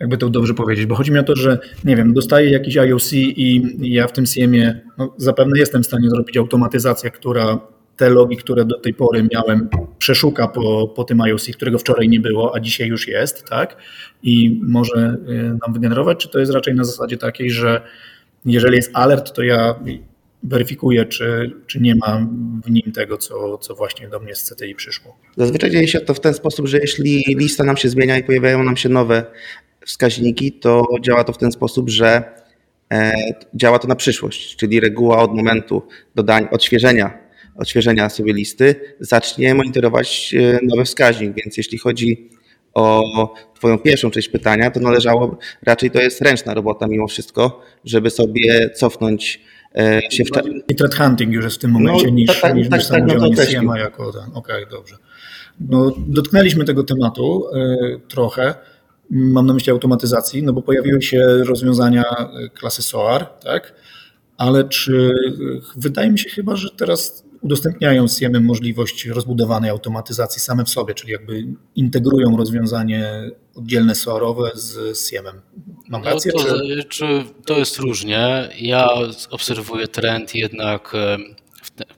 jakby 0.00 0.18
to 0.18 0.30
dobrze 0.30 0.54
powiedzieć, 0.54 0.86
bo 0.86 0.94
chodzi 0.94 1.12
mi 1.12 1.18
o 1.18 1.22
to, 1.22 1.36
że 1.36 1.58
nie 1.84 1.96
wiem, 1.96 2.14
dostaję 2.14 2.50
jakiś 2.50 2.76
IOC 2.76 3.12
i 3.12 3.76
ja 3.80 4.06
w 4.06 4.12
tym 4.12 4.26
CM-ie 4.26 4.80
no, 4.98 5.14
zapewne 5.16 5.58
jestem 5.58 5.82
w 5.82 5.86
stanie 5.86 6.10
zrobić 6.10 6.36
automatyzację, 6.36 7.10
która 7.10 7.58
te 7.96 8.10
logi, 8.10 8.36
które 8.36 8.64
do 8.64 8.80
tej 8.80 8.94
pory 8.94 9.28
miałem, 9.32 9.68
przeszuka 9.98 10.48
po, 10.48 10.88
po 10.88 11.04
tym 11.04 11.20
IOC, 11.20 11.50
którego 11.50 11.78
wczoraj 11.78 12.08
nie 12.08 12.20
było, 12.20 12.54
a 12.56 12.60
dzisiaj 12.60 12.88
już 12.88 13.08
jest, 13.08 13.48
tak? 13.48 13.76
I 14.22 14.60
może 14.62 15.16
y, 15.28 15.58
nam 15.66 15.72
wygenerować, 15.72 16.18
czy 16.18 16.28
to 16.28 16.38
jest 16.38 16.52
raczej 16.52 16.74
na 16.74 16.84
zasadzie 16.84 17.16
takiej, 17.16 17.50
że 17.50 17.80
jeżeli 18.44 18.76
jest 18.76 18.90
alert, 18.94 19.32
to 19.32 19.42
ja 19.42 19.74
weryfikuje, 20.44 21.04
czy, 21.04 21.52
czy 21.66 21.80
nie 21.80 21.94
ma 21.94 22.26
w 22.64 22.70
nim 22.70 22.92
tego, 22.92 23.16
co, 23.18 23.58
co 23.58 23.74
właśnie 23.74 24.08
do 24.08 24.20
mnie 24.20 24.34
z 24.34 24.50
CTI 24.50 24.74
przyszło. 24.74 25.18
Zazwyczaj 25.36 25.70
dzieje 25.70 25.88
się 25.88 26.00
to 26.00 26.14
w 26.14 26.20
ten 26.20 26.34
sposób, 26.34 26.68
że 26.68 26.78
jeśli 26.78 27.24
lista 27.28 27.64
nam 27.64 27.76
się 27.76 27.88
zmienia 27.88 28.18
i 28.18 28.24
pojawiają 28.24 28.62
nam 28.62 28.76
się 28.76 28.88
nowe 28.88 29.24
wskaźniki, 29.86 30.52
to 30.52 30.86
działa 31.00 31.24
to 31.24 31.32
w 31.32 31.38
ten 31.38 31.52
sposób, 31.52 31.90
że 31.90 32.22
e, 32.92 33.12
działa 33.54 33.78
to 33.78 33.88
na 33.88 33.96
przyszłość, 33.96 34.56
czyli 34.56 34.80
reguła 34.80 35.18
od 35.18 35.34
momentu 35.34 35.82
dodania, 36.14 36.50
odświeżenia, 36.50 37.18
odświeżenia 37.56 38.08
sobie 38.08 38.32
listy 38.32 38.74
zacznie 39.00 39.54
monitorować 39.54 40.34
e, 40.34 40.58
nowy 40.62 40.84
wskaźnik, 40.84 41.32
więc 41.34 41.56
jeśli 41.56 41.78
chodzi 41.78 42.30
o 42.74 43.34
Twoją 43.54 43.78
pierwszą 43.78 44.10
część 44.10 44.28
pytania, 44.28 44.70
to 44.70 44.80
należało, 44.80 45.38
raczej 45.62 45.90
to 45.90 46.00
jest 46.00 46.20
ręczna 46.20 46.54
robota 46.54 46.86
mimo 46.86 47.06
wszystko, 47.08 47.62
żeby 47.84 48.10
sobie 48.10 48.70
cofnąć 48.70 49.40
się 50.10 50.24
w 50.24 50.30
ta... 50.30 50.40
I 50.68 50.74
threat 50.74 50.94
hunting 50.94 51.32
już 51.32 51.44
jest 51.44 51.56
w 51.56 51.58
tym 51.58 51.70
momencie 51.70 52.06
no, 52.06 52.12
niż, 52.12 52.26
tak, 52.26 52.40
tak, 52.40 52.54
niż, 52.54 52.68
tak, 52.68 52.86
tak, 52.86 53.06
no 53.06 53.30
to 53.30 53.42
CMA 53.46 53.78
jako 53.78 54.12
ten. 54.12 54.22
Okej, 54.22 54.64
okay, 54.64 54.66
dobrze. 54.70 54.96
No, 55.60 55.92
dotknęliśmy 56.06 56.64
tego 56.64 56.84
tematu 56.84 57.44
y, 57.56 58.00
trochę. 58.08 58.54
Mam 59.10 59.46
na 59.46 59.54
myśli 59.54 59.72
automatyzacji, 59.72 60.42
no 60.42 60.52
bo 60.52 60.62
pojawiły 60.62 61.02
się 61.02 61.26
rozwiązania 61.26 62.04
e, 62.04 62.48
klasy 62.48 62.82
SOAR, 62.82 63.26
tak? 63.26 63.74
Ale 64.36 64.64
czy 64.64 65.14
wydaje 65.76 66.10
mi 66.10 66.18
się 66.18 66.30
chyba, 66.30 66.56
że 66.56 66.68
teraz 66.76 67.23
udostępniają 67.44 68.08
CM 68.08 68.44
możliwość 68.44 69.06
rozbudowanej 69.06 69.70
automatyzacji 69.70 70.40
same 70.40 70.64
w 70.64 70.68
sobie, 70.68 70.94
czyli 70.94 71.12
jakby 71.12 71.44
integrują 71.76 72.36
rozwiązanie 72.36 73.30
oddzielne 73.54 73.94
SOAR-owe 73.94 74.50
z 74.54 74.98
CM-em. 74.98 75.40
Mam 75.88 76.02
no 76.02 76.10
rację? 76.10 76.32
To, 76.32 76.38
czy... 76.38 76.84
czy 76.88 77.24
to 77.46 77.58
jest 77.58 77.78
różnie. 77.78 78.48
Ja 78.58 78.88
obserwuję 79.30 79.88
trend 79.88 80.34
jednak, 80.34 80.92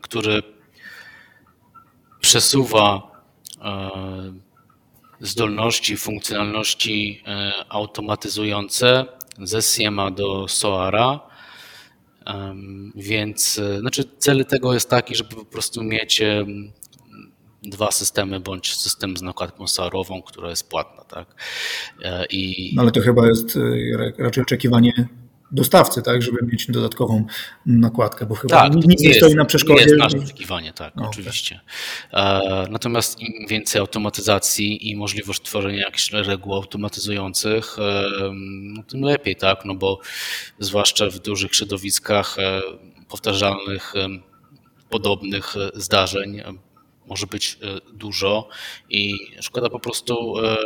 który 0.01 0.43
przesuwa 2.21 3.03
e, 3.65 3.91
zdolności, 5.21 5.97
funkcjonalności 5.97 7.23
e, 7.27 7.53
automatyzujące 7.69 9.05
ze 9.39 9.63
SIEMA 9.63 10.11
do 10.11 10.49
SOARa 10.49 11.21
więc 12.95 13.59
e, 13.59 13.79
znaczy 13.79 14.05
cel 14.19 14.45
tego 14.45 14.75
jest 14.75 14.91
taki, 14.91 15.15
żeby 15.15 15.35
po 15.35 15.45
prostu 15.45 15.83
mieć 15.83 16.23
dwa 17.63 17.91
systemy 17.91 18.41
bądź 18.41 18.75
system 18.75 19.17
z 19.17 19.23
nakładką 19.23 19.67
SAR-ową, 19.67 20.23
która 20.23 20.51
jest 20.51 20.71
płatna. 20.71 21.05
Tak? 21.05 21.35
E, 22.03 22.27
I... 22.27 22.73
No 22.75 22.83
ale 22.83 22.91
to 22.91 23.01
chyba 23.01 23.27
jest 23.27 23.57
e, 23.57 24.13
raczej 24.19 24.43
oczekiwanie 24.43 25.09
dostawcy, 25.51 26.03
tak, 26.03 26.23
żeby 26.23 26.39
mieć 26.43 26.67
dodatkową 26.71 27.27
nakładkę, 27.67 28.27
bo 28.27 28.35
chyba 28.35 28.57
tak, 28.57 28.75
nic 28.75 29.03
nie, 29.03 29.15
stoi 29.15 29.35
na 29.35 29.45
przeszkodzie. 29.45 29.85
To 29.85 29.89
jest 29.89 29.99
nasze 29.99 30.19
oczekiwanie, 30.19 30.73
tak, 30.73 30.97
no, 30.97 31.09
oczywiście. 31.09 31.61
Okay. 32.13 32.69
Natomiast 32.71 33.21
im 33.21 33.49
więcej 33.49 33.81
automatyzacji 33.81 34.91
i 34.91 34.97
możliwość 34.97 35.43
tworzenia 35.43 35.79
jakichś 35.79 36.13
reguł 36.13 36.55
automatyzujących, 36.55 37.77
no, 38.63 38.83
tym 38.83 39.01
lepiej, 39.01 39.37
tak, 39.37 39.65
no 39.65 39.75
bo 39.75 40.01
zwłaszcza 40.59 41.11
w 41.11 41.19
dużych 41.19 41.55
środowiskach 41.55 42.39
e, 42.39 42.61
powtarzalnych, 43.09 43.95
podobnych 44.91 45.55
zdarzeń 45.75 46.43
może 47.09 47.27
być 47.27 47.59
e, 47.63 47.93
dużo 47.93 48.49
i 48.91 49.15
szkoda 49.41 49.69
po 49.69 49.81
prostu 49.81 50.35
e, 50.39 50.57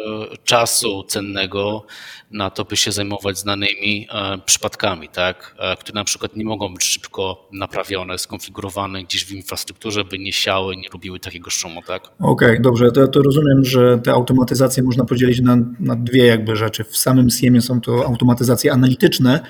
czasu 0.45 1.05
cennego 1.05 1.87
na 2.31 2.51
to, 2.51 2.65
by 2.65 2.77
się 2.77 2.93
zajmować 2.93 3.39
znanymi 3.39 4.07
e, 4.13 4.39
przypadkami, 4.47 5.09
tak? 5.09 5.57
które 5.81 5.95
na 5.95 6.05
przykład 6.05 6.37
nie 6.37 6.45
mogą 6.45 6.75
być 6.75 6.85
szybko 6.85 7.49
naprawione, 7.53 8.19
skonfigurowane 8.19 9.03
gdzieś 9.03 9.25
w 9.25 9.33
infrastrukturze, 9.33 10.05
by 10.05 10.19
nie 10.19 10.33
siały, 10.33 10.77
nie 10.77 10.89
robiły 10.93 11.21
takiego 11.21 11.51
szumu. 11.51 11.83
Tak? 11.87 12.03
Okej, 12.19 12.49
okay, 12.49 12.61
dobrze. 12.61 12.93
To, 12.93 13.09
to, 13.09 13.23
rozumiem, 13.23 13.65
że 13.65 13.99
te 13.99 14.13
automatyzacje 14.13 14.83
można 14.83 15.05
podzielić 15.05 15.41
na, 15.41 15.57
na 15.81 15.97
dwie 15.97 16.27
jakby 16.27 16.57
rzeczy. 16.57 16.85
W 16.85 16.97
samym 16.97 17.31
SIEM-ie 17.31 17.63
są 17.63 17.81
to 17.81 18.07
automatyzacje 18.07 18.73
analityczne, 18.73 19.41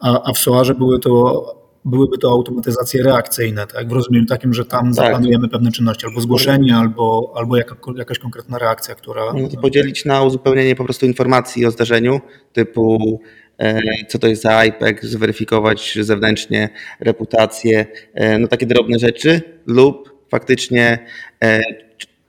a, 0.00 0.22
a 0.22 0.32
w 0.32 0.38
SOARze 0.38 0.74
były 0.74 1.00
to 1.00 1.65
byłyby 1.86 2.18
to 2.18 2.30
automatyzacje 2.30 3.02
reakcyjne, 3.02 3.66
tak? 3.66 3.88
w 3.88 3.92
rozumieniu 3.92 4.26
takim, 4.26 4.54
że 4.54 4.64
tam 4.64 4.84
tak. 4.84 4.94
zaplanujemy 4.94 5.48
pewne 5.48 5.72
czynności, 5.72 6.06
albo 6.06 6.20
zgłoszenie, 6.20 6.76
albo, 6.76 7.32
albo 7.36 7.56
jaka, 7.56 7.76
jakaś 7.96 8.18
konkretna 8.18 8.58
reakcja, 8.58 8.94
która... 8.94 9.22
Podzielić 9.62 10.04
na 10.04 10.22
uzupełnienie 10.22 10.76
po 10.76 10.84
prostu 10.84 11.06
informacji 11.06 11.66
o 11.66 11.70
zdarzeniu, 11.70 12.20
typu 12.52 13.20
e, 13.58 13.82
co 14.08 14.18
to 14.18 14.26
jest 14.26 14.42
za 14.42 14.64
IPEC, 14.64 15.02
zweryfikować 15.02 15.98
zewnętrznie 16.00 16.68
reputację, 17.00 17.86
e, 18.14 18.38
no 18.38 18.48
takie 18.48 18.66
drobne 18.66 18.98
rzeczy 18.98 19.40
lub 19.66 20.26
faktycznie 20.30 21.06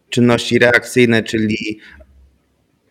czynności 0.09 0.59
reakcyjne, 0.59 1.23
czyli 1.23 1.79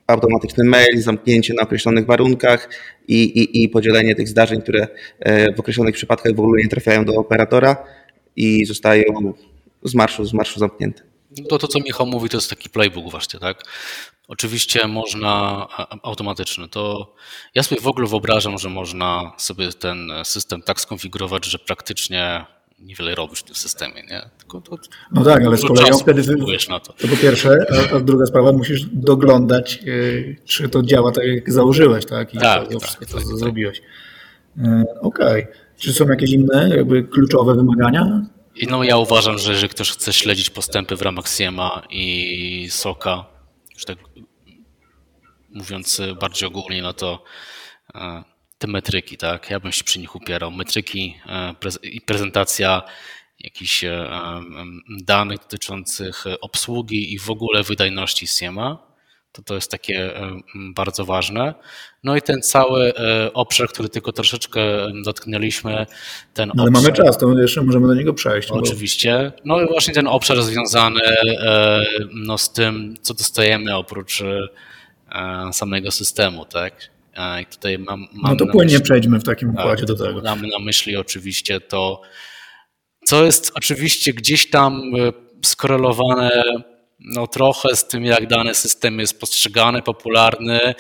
automatyczny 0.07 0.65
mail, 0.65 1.03
zamknięcie 1.03 1.55
na 1.55 1.63
określonych 1.63 2.07
warunkach 2.07 2.71
i, 3.09 3.23
i, 3.23 3.63
i 3.63 3.69
podzielenie 3.69 4.15
tych 4.15 4.29
zdarzeń, 4.29 4.63
które 4.63 4.89
w 5.57 5.61
określonych 5.61 5.95
przypadkach 5.95 6.35
w 6.35 6.41
ogóle 6.41 6.63
nie 6.63 6.69
trafiają 6.69 7.05
do 7.05 7.15
operatora 7.15 7.85
i 8.37 8.65
zostają 8.65 9.35
z 9.83 9.95
marszu, 9.95 10.25
z 10.25 10.33
marszu 10.33 10.59
zamknięte. 10.61 11.03
To, 11.49 11.59
to, 11.59 11.69
co 11.69 11.79
Michał 11.81 12.07
mówi, 12.07 12.29
to 12.29 12.37
jest 12.37 12.51
taki 12.51 12.71
playbook 12.71 13.11
właśnie, 13.11 13.41
tak? 13.41 13.63
Oczywiście 14.29 14.87
można 14.87 15.67
automatyczny. 16.03 16.69
To 16.69 17.15
ja 17.55 17.63
sobie 17.63 17.81
w 17.81 17.87
ogóle 17.87 18.07
wyobrażam, 18.07 18.59
że 18.59 18.69
można 18.69 19.33
sobie 19.39 19.73
ten 19.73 20.13
system 20.25 20.63
tak 20.63 20.81
skonfigurować, 20.81 21.47
że 21.47 21.59
praktycznie 21.59 22.45
niewiele 22.79 23.15
robisz 23.15 23.41
w 23.41 23.43
tym 23.43 23.55
systemie, 23.55 24.03
nie? 24.11 24.31
Tylko 24.39 24.61
to, 24.61 24.79
no 25.13 25.25
tak, 25.25 25.45
ale 25.47 25.57
z 25.57 25.63
kolei 25.63 25.93
wtedy 26.01 26.23
na 26.69 26.81
to. 26.81 26.93
to 26.93 27.09
po 27.09 27.17
pierwsze, 27.17 27.67
a, 27.93 27.97
a, 27.97 28.01
druga 28.01 28.27
sprawa, 28.27 28.53
musisz 28.53 28.87
doglądać, 28.93 29.83
yy, 29.83 30.37
czy 30.45 30.69
to 30.69 30.83
działa 30.83 31.13
tak, 31.13 31.25
jak 31.25 31.53
założyłeś, 31.53 32.07
tak? 32.07 32.35
I 32.35 32.39
tak, 32.39 32.65
to, 32.65 32.71
tak, 32.71 32.83
wszystko, 32.83 33.07
tak, 33.07 33.15
tak, 33.15 33.39
zrobiłeś. 33.39 33.83
Yy, 34.57 34.85
Okej. 35.01 35.43
Okay. 35.43 35.67
Czy 35.79 35.93
są 35.93 36.09
jakieś 36.09 36.31
inne 36.31 36.69
jakby 36.77 37.05
kluczowe 37.05 37.55
wymagania? 37.55 38.27
No 38.69 38.85
ja 38.85 38.97
uważam, 38.97 39.39
że 39.39 39.53
jeżeli 39.53 39.69
ktoś 39.69 39.91
chce 39.91 40.13
śledzić 40.13 40.51
postępy 40.51 40.97
w 40.97 41.03
ramach 41.03 41.29
SIEMA 41.29 41.83
i 41.91 42.69
SOKA, 42.71 43.25
już 43.75 43.85
tak 43.85 43.99
mówiąc 45.51 46.01
bardziej 46.21 46.49
ogólnie, 46.49 46.83
no 46.83 46.93
to 46.93 47.23
e, 47.95 48.25
te 48.59 48.67
metryki, 48.67 49.17
tak? 49.17 49.51
Ja 49.51 49.61
bym 49.61 49.73
się 49.73 49.85
przy 49.85 49.99
nich 49.99 50.17
upierał. 50.17 50.51
Metryki 50.51 51.17
e, 51.27 51.55
i 51.83 52.01
prezentacja 52.01 52.83
jakichś 53.41 53.85
e, 53.85 54.11
danych 55.05 55.39
dotyczących 55.39 56.25
obsługi 56.41 57.15
i 57.15 57.19
w 57.19 57.31
ogóle 57.31 57.63
wydajności 57.63 58.27
SIEMA 58.27 58.87
to 59.33 59.43
to 59.43 59.55
jest 59.55 59.71
takie 59.71 60.17
e, 60.17 60.41
bardzo 60.55 61.05
ważne. 61.05 61.55
No 62.05 62.17
i 62.17 62.23
ten 62.23 62.43
cały 62.43 62.93
obszar, 63.35 63.69
który 63.69 63.89
tylko 63.89 64.13
troszeczkę 64.13 64.61
dotknęliśmy, 65.05 65.87
ten 66.35 66.53
no, 66.55 66.63
Ale 66.63 66.71
obszar, 66.71 66.83
mamy 66.83 66.97
czas, 66.97 67.19
to 67.19 67.39
jeszcze 67.39 67.63
możemy 67.63 67.87
do 67.87 67.95
niego 67.95 68.15
przejść. 68.15 68.51
Oczywiście. 68.51 69.33
No 69.45 69.61
i 69.61 69.67
właśnie 69.67 69.95
ten 69.95 70.07
obszar 70.07 70.43
związany 70.43 71.01
no, 72.15 72.39
z 72.39 72.53
tym, 72.53 72.95
co 73.03 73.15
dostajemy 73.15 73.77
oprócz 73.77 74.23
samego 75.53 75.91
systemu, 75.91 76.45
tak? 76.45 76.96
I 77.43 77.47
tutaj 77.47 77.79
mam, 77.79 78.07
mam 78.13 78.33
no 78.33 78.37
to 78.37 78.47
płynnie 78.47 78.73
myśli, 78.73 78.85
przejdźmy 78.85 79.19
w 79.19 79.25
takim 79.25 79.55
tak, 79.55 79.65
układzie 79.65 79.87
do 79.87 79.97
tego. 79.97 80.21
Mamy 80.23 80.49
na 80.49 80.59
myśli 80.59 80.97
oczywiście 80.97 81.61
to, 81.61 82.03
co 83.05 83.25
jest 83.25 83.53
oczywiście 83.55 84.13
gdzieś 84.13 84.51
tam 84.51 84.83
skorelowane 85.45 86.43
no, 87.01 87.27
trochę 87.27 87.77
z 87.77 87.89
tym, 87.89 88.05
jak 88.05 88.27
dany 88.27 88.55
system 88.55 88.99
jest 88.99 89.21
postrzegany, 89.21 89.83
popularny, 89.83 90.75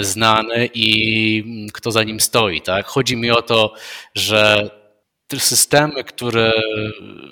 znany 0.00 0.68
i 0.74 1.68
kto 1.72 1.90
za 1.90 2.02
nim 2.02 2.20
stoi. 2.20 2.60
Tak? 2.60 2.86
Chodzi 2.86 3.16
mi 3.16 3.30
o 3.30 3.42
to, 3.42 3.74
że 4.14 4.70
te 5.26 5.40
systemy, 5.40 6.04
które 6.04 6.52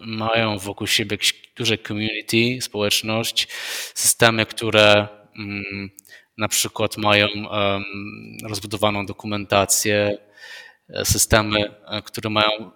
mają 0.03 0.59
wokół 0.59 0.87
siebie 0.87 1.15
jakieś 1.15 1.35
duże 1.57 1.79
community, 1.79 2.59
społeczność, 2.61 3.49
systemy, 3.95 4.47
które 4.47 5.09
mm, 5.39 5.91
na 6.39 6.49
przykład 6.49 6.97
mają 6.97 7.29
rozbudowaną 8.49 9.07
dokumentację, 9.07 10.19
e, 10.89 11.05
systemy, 11.05 11.75
e, 11.87 12.03
które 12.03 12.31
mają 12.31 12.71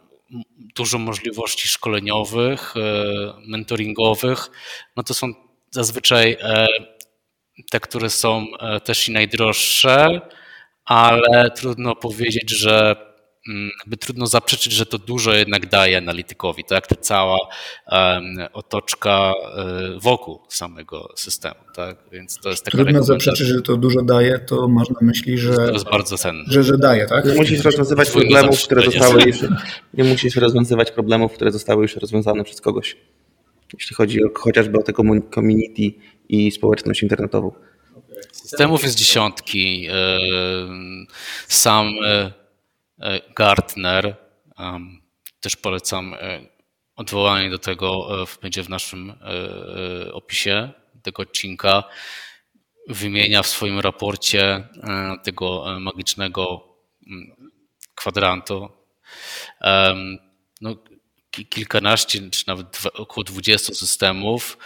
dużo 0.77 0.99
możliwości 0.99 1.69
szkoleniowych, 1.69 2.75
e, 2.77 2.81
mentoringowych, 3.47 4.51
no 4.97 5.03
to 5.03 5.15
są 5.15 5.35
zazwyczaj 5.71 6.37
te, 7.71 7.81
które 7.81 8.11
są 8.11 8.47
też 8.85 9.09
i 9.09 9.13
najdroższe, 9.13 10.21
ale 10.85 11.51
trudno 11.51 11.97
powiedzieć, 11.97 12.51
że 12.51 12.97
jakby 13.79 13.97
trudno 13.97 14.27
zaprzeczyć, 14.27 14.73
że 14.73 14.87
to 14.87 14.99
dużo 14.99 15.35
jednak 15.35 15.69
daje 15.69 15.99
analitykowi, 15.99 16.65
tak? 16.65 16.87
Ta 16.87 16.95
cała 16.95 17.39
um, 17.93 18.37
otoczka 18.53 19.33
e, 19.57 19.99
wokół 20.03 20.41
samego 20.49 21.13
systemu, 21.17 21.61
tak? 21.75 21.97
Więc 22.13 22.39
to 22.39 22.49
jest 22.49 22.65
taka 22.65 22.79
Trudno 22.79 23.03
zaprzeczyć, 23.03 23.47
że 23.47 23.63
to 23.63 23.77
dużo 23.77 24.03
daje, 24.03 24.39
to 24.39 24.69
można 24.69 24.97
myśleć, 25.01 25.41
że 25.41 25.55
to 25.55 25.73
jest 25.73 25.91
bardzo 25.91 26.19
cenne. 26.19 26.45
Że, 26.47 26.63
że 26.63 26.79
daje, 26.79 27.07
tak? 27.07 27.25
Nie 27.25 27.35
musisz 27.35 27.65
rozwiązywać 27.65 28.11
problemów, 28.11 28.63
które 28.63 28.83
zostały 28.83 29.23
już, 29.23 29.37
nie 29.95 30.05
musisz 30.05 30.37
rozwiązywać 30.37 30.91
problemów, 30.91 31.33
które 31.33 31.53
zostały 31.53 31.83
już 31.83 31.97
rozwiązane 31.97 32.45
przez 32.45 32.61
kogoś. 32.61 32.97
Jeśli 33.75 33.97
chodzi 33.97 34.25
o, 34.25 34.29
chociażby 34.35 34.79
o 34.79 34.83
te 34.83 34.93
community 35.35 35.99
i 36.29 36.51
społeczność 36.51 37.03
internetową. 37.03 37.53
Systemów 38.33 38.83
jest 38.83 38.97
dziesiątki. 38.97 39.89
Sam 41.49 41.93
E, 42.05 42.40
Gartner. 43.37 44.17
Też 45.41 45.57
polecam 45.57 46.15
e, 46.15 46.41
odwołanie 46.97 47.51
do 47.51 47.59
tego 47.59 48.23
e, 48.23 48.27
będzie 48.43 48.63
w 48.63 48.69
naszym 48.69 49.13
opisie 50.13 50.71
tego 51.03 51.23
odcinka. 51.23 51.85
Wymienia 52.89 53.43
w 53.43 53.47
swoim 53.47 53.81
raporcie 53.81 54.69
tego 55.23 55.65
magicznego 55.81 56.75
mm, 57.07 57.51
kwadrantu 57.95 58.69
no, 60.61 60.77
kilkanaście 61.49 62.31
czy 62.31 62.45
nawet 62.47 62.79
około 62.95 63.25
20 63.25 63.75
systemów, 63.75 64.59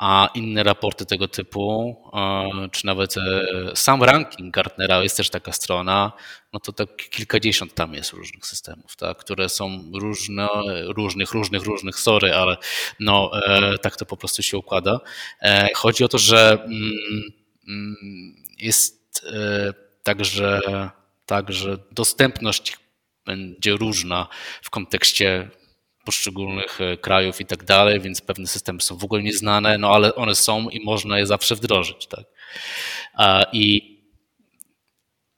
a 0.00 0.28
inne 0.34 0.62
raporty 0.62 1.06
tego 1.06 1.28
typu, 1.28 1.96
e, 2.14 2.68
czy 2.72 2.86
nawet 2.86 3.16
e, 3.16 3.20
sam 3.74 4.02
ranking 4.02 4.54
Gartnera, 4.54 5.02
jest 5.02 5.16
też 5.16 5.30
taka 5.30 5.52
strona, 5.52 6.12
no 6.52 6.60
to 6.60 6.72
tak 6.72 6.96
kilkadziesiąt 6.96 7.74
tam 7.74 7.94
jest 7.94 8.12
różnych 8.12 8.46
systemów, 8.46 8.96
tak, 8.96 9.18
które 9.18 9.48
są 9.48 9.90
różne, 9.94 10.48
różnych, 10.86 11.32
różnych, 11.32 11.62
różnych, 11.62 11.98
sorry, 11.98 12.34
ale 12.34 12.56
no 13.00 13.30
e, 13.46 13.78
tak 13.78 13.96
to 13.96 14.06
po 14.06 14.16
prostu 14.16 14.42
się 14.42 14.58
układa. 14.58 15.00
Chodzi 15.74 16.04
o 16.04 16.08
to, 16.08 16.18
że 16.18 16.58
mm, 16.64 16.92
mm, 17.68 17.96
jest 18.58 19.26
także, 20.02 20.60
także 21.26 21.78
dostępność 21.92 22.76
będzie 23.26 23.72
różna 23.72 24.28
w 24.62 24.70
kontekście 24.70 25.50
poszczególnych 26.10 26.80
e, 26.80 26.96
krajów 26.96 27.40
i 27.40 27.44
tak 27.44 27.64
dalej, 27.64 28.00
więc 28.00 28.20
pewne 28.20 28.46
systemy 28.46 28.80
są 28.80 28.96
w 28.96 29.04
ogóle 29.04 29.22
nieznane, 29.22 29.78
no 29.78 29.94
ale 29.94 30.14
one 30.14 30.34
są 30.34 30.68
i 30.68 30.84
można 30.84 31.18
je 31.18 31.26
zawsze 31.26 31.54
wdrożyć. 31.54 32.06
Tak? 32.06 32.24
I 33.52 33.96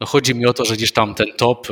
no 0.00 0.06
chodzi 0.06 0.34
mi 0.34 0.46
o 0.46 0.52
to, 0.52 0.64
że 0.64 0.76
gdzieś 0.76 0.92
tam 0.92 1.14
ten 1.14 1.26
top 1.36 1.68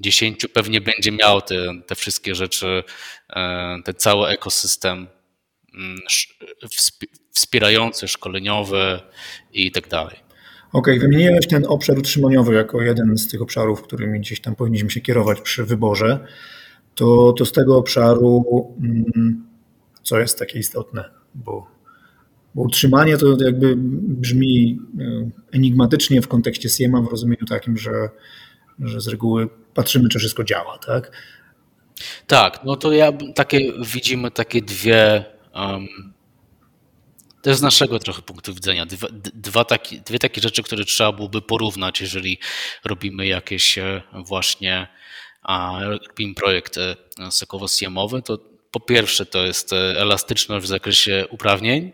10 0.00 0.44
e, 0.44 0.48
pewnie 0.48 0.80
będzie 0.80 1.12
miał 1.12 1.40
te, 1.40 1.56
te 1.86 1.94
wszystkie 1.94 2.34
rzeczy, 2.34 2.84
e, 3.30 3.78
ten 3.84 3.94
cały 3.94 4.28
ekosystem 4.28 5.06
wspierający, 7.32 8.08
szkoleniowy 8.08 9.00
i 9.52 9.72
tak 9.72 9.88
dalej. 9.88 10.16
Okej, 10.72 10.98
okay, 10.98 11.08
wymieniłeś 11.08 11.46
ten 11.46 11.66
obszar 11.68 11.98
utrzymaniowy 11.98 12.54
jako 12.54 12.82
jeden 12.82 13.18
z 13.18 13.28
tych 13.28 13.42
obszarów, 13.42 13.82
którymi 13.82 14.20
gdzieś 14.20 14.40
tam 14.40 14.56
powinniśmy 14.56 14.90
się 14.90 15.00
kierować 15.00 15.40
przy 15.40 15.64
wyborze 15.64 16.26
to, 16.94 17.32
to 17.32 17.44
z 17.44 17.52
tego 17.52 17.76
obszaru, 17.76 18.44
mm, 18.80 19.46
co 20.02 20.18
jest 20.18 20.38
takie 20.38 20.58
istotne, 20.58 21.04
bo, 21.34 21.66
bo 22.54 22.62
utrzymanie 22.62 23.16
to 23.16 23.36
jakby 23.44 23.74
brzmi 23.76 24.78
e, 25.00 25.30
enigmatycznie 25.52 26.22
w 26.22 26.28
kontekście 26.28 26.68
SIEMA 26.68 27.02
w 27.02 27.08
rozumieniu 27.08 27.46
takim, 27.48 27.78
że, 27.78 28.08
że 28.78 29.00
z 29.00 29.08
reguły 29.08 29.48
patrzymy, 29.74 30.08
czy 30.08 30.18
wszystko 30.18 30.44
działa, 30.44 30.78
tak? 30.78 31.10
Tak, 32.26 32.60
no 32.64 32.76
to 32.76 32.92
ja 32.92 33.12
takie 33.34 33.72
widzimy 33.94 34.30
takie 34.30 34.62
dwie. 34.62 35.24
Um, 35.54 36.14
jest 37.46 37.60
z 37.60 37.62
naszego 37.62 37.98
trochę 37.98 38.22
punktu 38.22 38.54
widzenia. 38.54 38.86
Dwa, 38.86 39.08
dwa 39.34 39.64
taki, 39.64 40.00
dwie 40.00 40.18
takie 40.18 40.40
rzeczy, 40.40 40.62
które 40.62 40.84
trzeba 40.84 41.12
byłoby 41.12 41.42
porównać, 41.42 42.00
jeżeli 42.00 42.38
robimy 42.84 43.26
jakieś 43.26 43.78
e, 43.78 44.02
właśnie 44.26 44.88
robimy 46.08 46.34
projekt 46.34 46.78
e, 46.78 46.96
sokowo-SIEMowy, 47.30 48.22
to 48.22 48.38
po 48.70 48.80
pierwsze 48.80 49.26
to 49.26 49.46
jest 49.46 49.72
e, 49.72 49.76
elastyczność 49.76 50.66
w 50.66 50.68
zakresie 50.68 51.26
uprawnień, 51.30 51.92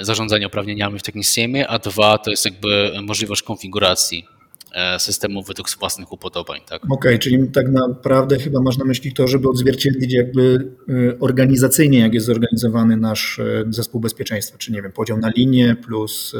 zarządzania 0.00 0.46
uprawnieniami 0.46 0.98
w 0.98 1.02
takim 1.02 1.22
SIEMie, 1.22 1.68
a 1.68 1.78
dwa 1.78 2.18
to 2.18 2.30
jest 2.30 2.44
jakby 2.44 2.92
możliwość 3.02 3.42
konfiguracji 3.42 4.26
e, 4.74 4.98
systemu 4.98 5.42
według 5.42 5.78
własnych 5.78 6.12
upodobań. 6.12 6.60
Tak? 6.68 6.84
Okej, 6.84 6.94
okay, 6.94 7.18
czyli 7.18 7.48
tak 7.48 7.68
naprawdę 7.68 8.38
chyba 8.38 8.60
masz 8.60 8.78
na 8.78 8.84
myśli 8.84 9.12
to, 9.12 9.28
żeby 9.28 9.48
odzwierciedlić 9.48 10.12
jakby 10.14 10.72
organizacyjnie, 11.20 11.98
jak 11.98 12.14
jest 12.14 12.26
zorganizowany 12.26 12.96
nasz 12.96 13.40
zespół 13.70 14.00
bezpieczeństwa, 14.00 14.58
czy 14.58 14.72
nie 14.72 14.82
wiem, 14.82 14.92
podział 14.92 15.18
na 15.18 15.30
linie 15.36 15.76
plus 15.86 16.34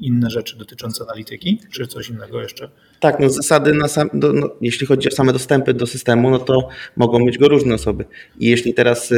inne 0.00 0.30
rzeczy 0.30 0.58
dotyczące 0.58 1.04
analityki, 1.04 1.60
czy 1.72 1.86
coś 1.86 2.08
innego 2.08 2.42
jeszcze? 2.42 2.70
Tak, 3.00 3.20
no 3.20 3.30
zasady, 3.30 3.74
na 3.74 3.88
sam, 3.88 4.10
do, 4.14 4.32
no, 4.32 4.50
jeśli 4.60 4.86
chodzi 4.86 5.08
o 5.08 5.12
same 5.12 5.32
dostępy 5.32 5.74
do 5.74 5.86
systemu, 5.86 6.30
no 6.30 6.38
to 6.38 6.68
mogą 6.96 7.18
mieć 7.18 7.38
go 7.38 7.48
różne 7.48 7.74
osoby. 7.74 8.04
I 8.38 8.46
jeśli 8.46 8.74
teraz 8.74 9.14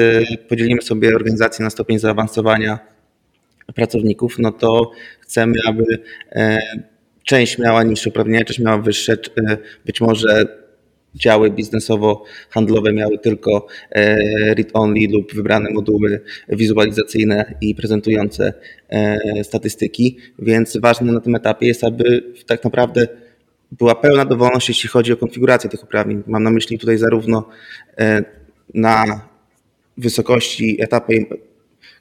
podzielimy 0.49 0.83
sobie 0.83 1.15
organizację 1.15 1.65
na 1.65 1.71
stopień 1.71 1.99
zaawansowania 1.99 2.79
pracowników, 3.75 4.39
no 4.39 4.53
to 4.53 4.91
chcemy, 5.21 5.55
aby 5.69 5.85
e, 6.33 6.59
część 7.27 7.59
miała 7.59 7.83
niższe 7.83 8.11
uprawnienia, 8.11 8.45
część 8.45 8.61
miała 8.61 8.79
wyższe, 8.79 9.13
e, 9.13 9.57
być 9.87 10.01
może 10.01 10.47
działy 11.15 11.51
biznesowo-handlowe 11.51 12.93
miały 12.93 13.19
tylko 13.19 13.67
e, 13.91 14.17
read-only 14.55 15.13
lub 15.13 15.35
wybrane 15.35 15.71
moduły 15.71 16.21
wizualizacyjne 16.49 17.55
i 17.61 17.75
prezentujące 17.75 18.53
statystyki, 19.43 20.19
więc 20.39 20.77
ważne 20.77 21.13
na 21.13 21.21
tym 21.21 21.35
etapie 21.35 21.67
jest, 21.67 21.85
aby 21.85 22.23
tak 22.47 22.65
naprawdę 22.65 23.09
była 23.73 23.95
pełna 23.95 24.25
dowolność, 24.25 24.69
jeśli 24.69 24.89
chodzi 24.89 25.13
o 25.13 25.17
konfigurację 25.17 25.71
tych 25.71 25.85
uprawnień. 25.85 26.23
Mam 26.27 26.43
na 26.43 26.51
myśli 26.51 26.79
tutaj 26.79 26.99
zarówno 26.99 27.49
na 28.75 29.21
wysokości 29.97 30.83
etapy 30.83 31.27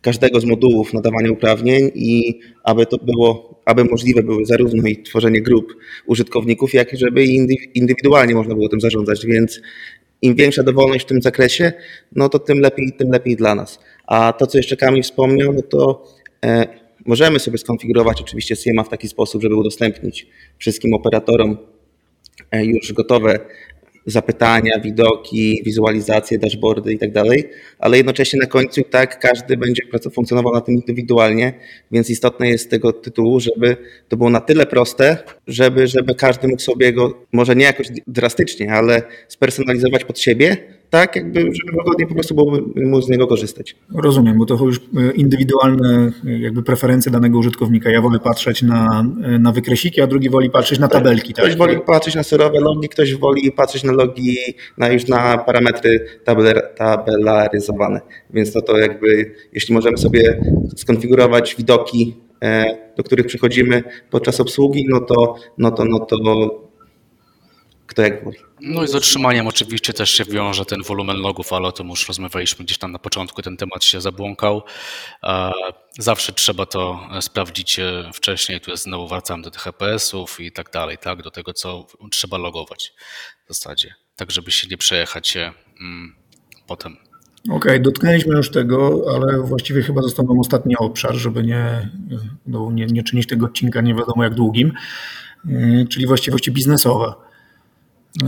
każdego 0.06 0.40
z 0.40 0.46
modułów 0.46 0.94
nadawania 0.94 1.32
uprawnień 1.32 1.92
i 1.96 2.40
aby 2.64 2.86
to 2.86 2.98
było, 2.98 3.62
aby 3.66 3.84
możliwe 3.84 4.24
były 4.24 4.46
zarówno 4.46 4.88
i 4.88 5.04
tworzenie 5.04 5.42
grup 5.42 5.74
użytkowników, 6.06 6.74
jak 6.74 6.94
i 6.94 6.98
żeby 6.98 7.26
indywidualnie 7.74 8.36
można 8.36 8.56
było 8.56 8.70
tym 8.70 8.82
zarządzać, 8.82 9.26
więc 9.26 9.62
im 10.22 10.36
większa 10.36 10.64
dowolność 10.64 11.06
w 11.06 11.08
tym 11.08 11.22
zakresie, 11.22 11.74
no 12.12 12.30
to 12.30 12.40
tym 12.40 12.60
lepiej, 12.60 12.94
tym 12.98 13.12
lepiej 13.12 13.36
dla 13.36 13.56
nas. 13.56 13.80
A 14.08 14.34
to, 14.34 14.48
co 14.48 14.58
jeszcze 14.58 14.78
Kamil 14.78 15.04
wspomniał, 15.04 15.54
no 15.54 15.62
to 15.62 16.06
e, 16.46 16.68
możemy 17.06 17.40
sobie 17.40 17.58
skonfigurować 17.58 18.22
oczywiście 18.22 18.56
SIEMA 18.56 18.84
w 18.84 18.90
taki 18.90 19.08
sposób, 19.08 19.42
żeby 19.42 19.56
udostępnić 19.56 20.28
wszystkim 20.58 20.94
operatorom 20.94 21.58
e, 22.52 22.66
już 22.66 22.94
gotowe 22.94 23.40
zapytania, 24.06 24.80
widoki, 24.80 25.62
wizualizacje, 25.66 26.38
dashboardy 26.38 26.94
i 26.94 26.98
tak 26.98 27.12
dalej, 27.12 27.50
ale 27.80 27.98
jednocześnie 27.98 28.40
na 28.40 28.46
końcu 28.46 28.82
tak 28.84 29.20
każdy 29.20 29.58
będzie 29.58 29.84
funkcjonował 30.14 30.54
na 30.54 30.62
tym 30.62 30.76
indywidualnie, 30.76 31.54
więc 31.92 32.10
istotne 32.10 32.50
jest 32.50 32.66
z 32.66 32.68
tego 32.68 32.94
tytułu, 32.94 33.40
żeby 33.40 33.78
to 34.08 34.18
było 34.18 34.30
na 34.30 34.42
tyle 34.42 34.66
proste, 34.66 35.18
żeby, 35.48 35.88
żeby 35.88 36.16
każdy 36.16 36.48
mógł 36.48 36.62
sobie 36.62 36.94
go, 36.94 37.26
może 37.32 37.56
nie 37.56 37.66
jakoś 37.66 37.88
drastycznie, 38.08 38.74
ale 38.74 39.02
spersonalizować 39.28 40.04
pod 40.04 40.20
siebie, 40.20 40.75
tak, 40.96 41.16
jakby, 41.16 41.40
żeby 41.40 41.78
wygodnie 41.78 42.08
po 42.08 42.14
prostu 42.14 42.36
było 42.36 42.58
móc 42.76 43.06
z 43.06 43.10
niego 43.10 43.28
korzystać. 43.28 43.76
Rozumiem, 43.96 44.38
bo 44.38 44.46
to 44.46 44.66
już 44.66 44.78
e, 44.78 45.12
indywidualne 45.12 46.12
e, 46.26 46.40
jakby 46.40 46.64
preferencje 46.64 47.12
danego 47.12 47.38
użytkownika. 47.38 47.90
Ja 47.90 48.02
wolę 48.02 48.20
patrzeć 48.20 48.62
na, 48.62 49.06
e, 49.24 49.40
na 49.40 49.52
wykresiki, 49.52 50.02
a 50.02 50.08
drugi 50.08 50.30
woli 50.30 50.50
patrzeć 50.50 50.80
na 50.80 50.88
tabelki. 50.88 51.34
Tak? 51.34 51.46
Ktoś 51.46 51.58
woli 51.58 51.80
patrzeć 51.80 52.16
na 52.16 52.24
surowe 52.24 52.60
logi, 52.60 52.90
ktoś 52.90 53.16
woli 53.16 53.52
patrzeć 53.52 53.84
na 53.84 53.92
logi, 53.92 54.38
na 54.78 54.88
już 54.90 55.08
na 55.08 55.38
parametry 55.38 56.06
tabelaryzowane. 56.78 58.02
Więc 58.34 58.54
to, 58.54 58.62
to 58.62 58.78
jakby, 58.78 59.36
jeśli 59.54 59.74
możemy 59.74 59.98
sobie 59.98 60.42
skonfigurować 60.76 61.56
widoki, 61.56 62.16
do 62.98 63.04
których 63.04 63.26
przychodzimy 63.26 63.84
podczas 64.10 64.40
obsługi, 64.40 64.86
no 64.90 65.00
to, 65.00 65.36
no 65.58 65.72
to, 65.72 65.86
no 65.86 66.00
to 66.00 66.18
No 68.62 68.84
i 68.84 68.88
z 68.88 68.96
otrzymaniem 68.96 69.48
oczywiście 69.48 69.94
też 69.94 70.10
się 70.10 70.26
wiąże 70.26 70.66
ten 70.66 70.84
wolumen 70.84 71.18
logów, 71.18 71.54
ale 71.54 71.68
o 71.68 71.72
tym 71.72 71.90
już 71.90 72.08
rozmawialiśmy 72.08 72.66
gdzieś 72.66 72.78
tam 72.78 72.92
na 72.92 73.00
początku, 73.00 73.42
ten 73.42 73.58
temat 73.58 73.84
się 73.84 74.02
zabłąkał. 74.02 74.62
Zawsze 76.00 76.34
trzeba 76.34 76.66
to 76.66 77.10
sprawdzić 77.22 77.80
e, 77.80 78.10
wcześniej, 78.14 78.62
tu 78.62 78.72
jest 78.72 78.84
znowu 78.84 79.08
wracam 79.08 79.42
do 79.42 79.52
tych 79.52 79.62
HPS-ów 79.62 80.40
i 80.40 80.52
tak 80.52 80.72
dalej, 80.72 80.98
tak, 80.98 81.22
do 81.22 81.32
tego, 81.32 81.54
co 81.54 81.88
trzeba 82.12 82.38
logować 82.38 82.94
w 83.46 83.56
zasadzie, 83.56 83.96
tak 84.16 84.32
żeby 84.32 84.52
się 84.52 84.68
nie 84.68 84.78
przejechać 84.78 85.28
się 85.28 85.52
mm, 85.82 86.16
potem. 86.68 86.98
Okej, 87.46 87.58
okay, 87.58 87.80
dotknęliśmy 87.80 88.36
już 88.36 88.50
tego, 88.50 89.06
ale 89.16 89.42
właściwie 89.42 89.82
chyba 89.82 90.02
został 90.02 90.28
nam 90.28 90.40
ostatni 90.40 90.78
obszar, 90.78 91.16
żeby 91.16 91.44
nie, 91.44 91.90
no, 92.48 92.72
nie, 92.72 92.86
nie 92.86 93.04
czynić 93.04 93.28
tego 93.28 93.46
odcinka 93.46 93.82
nie 93.82 93.96
wiadomo 93.96 94.24
jak 94.24 94.34
długim, 94.34 94.72
e, 95.50 95.86
czyli 95.90 96.08
właściwości 96.08 96.52
biznesowe. 96.52 97.25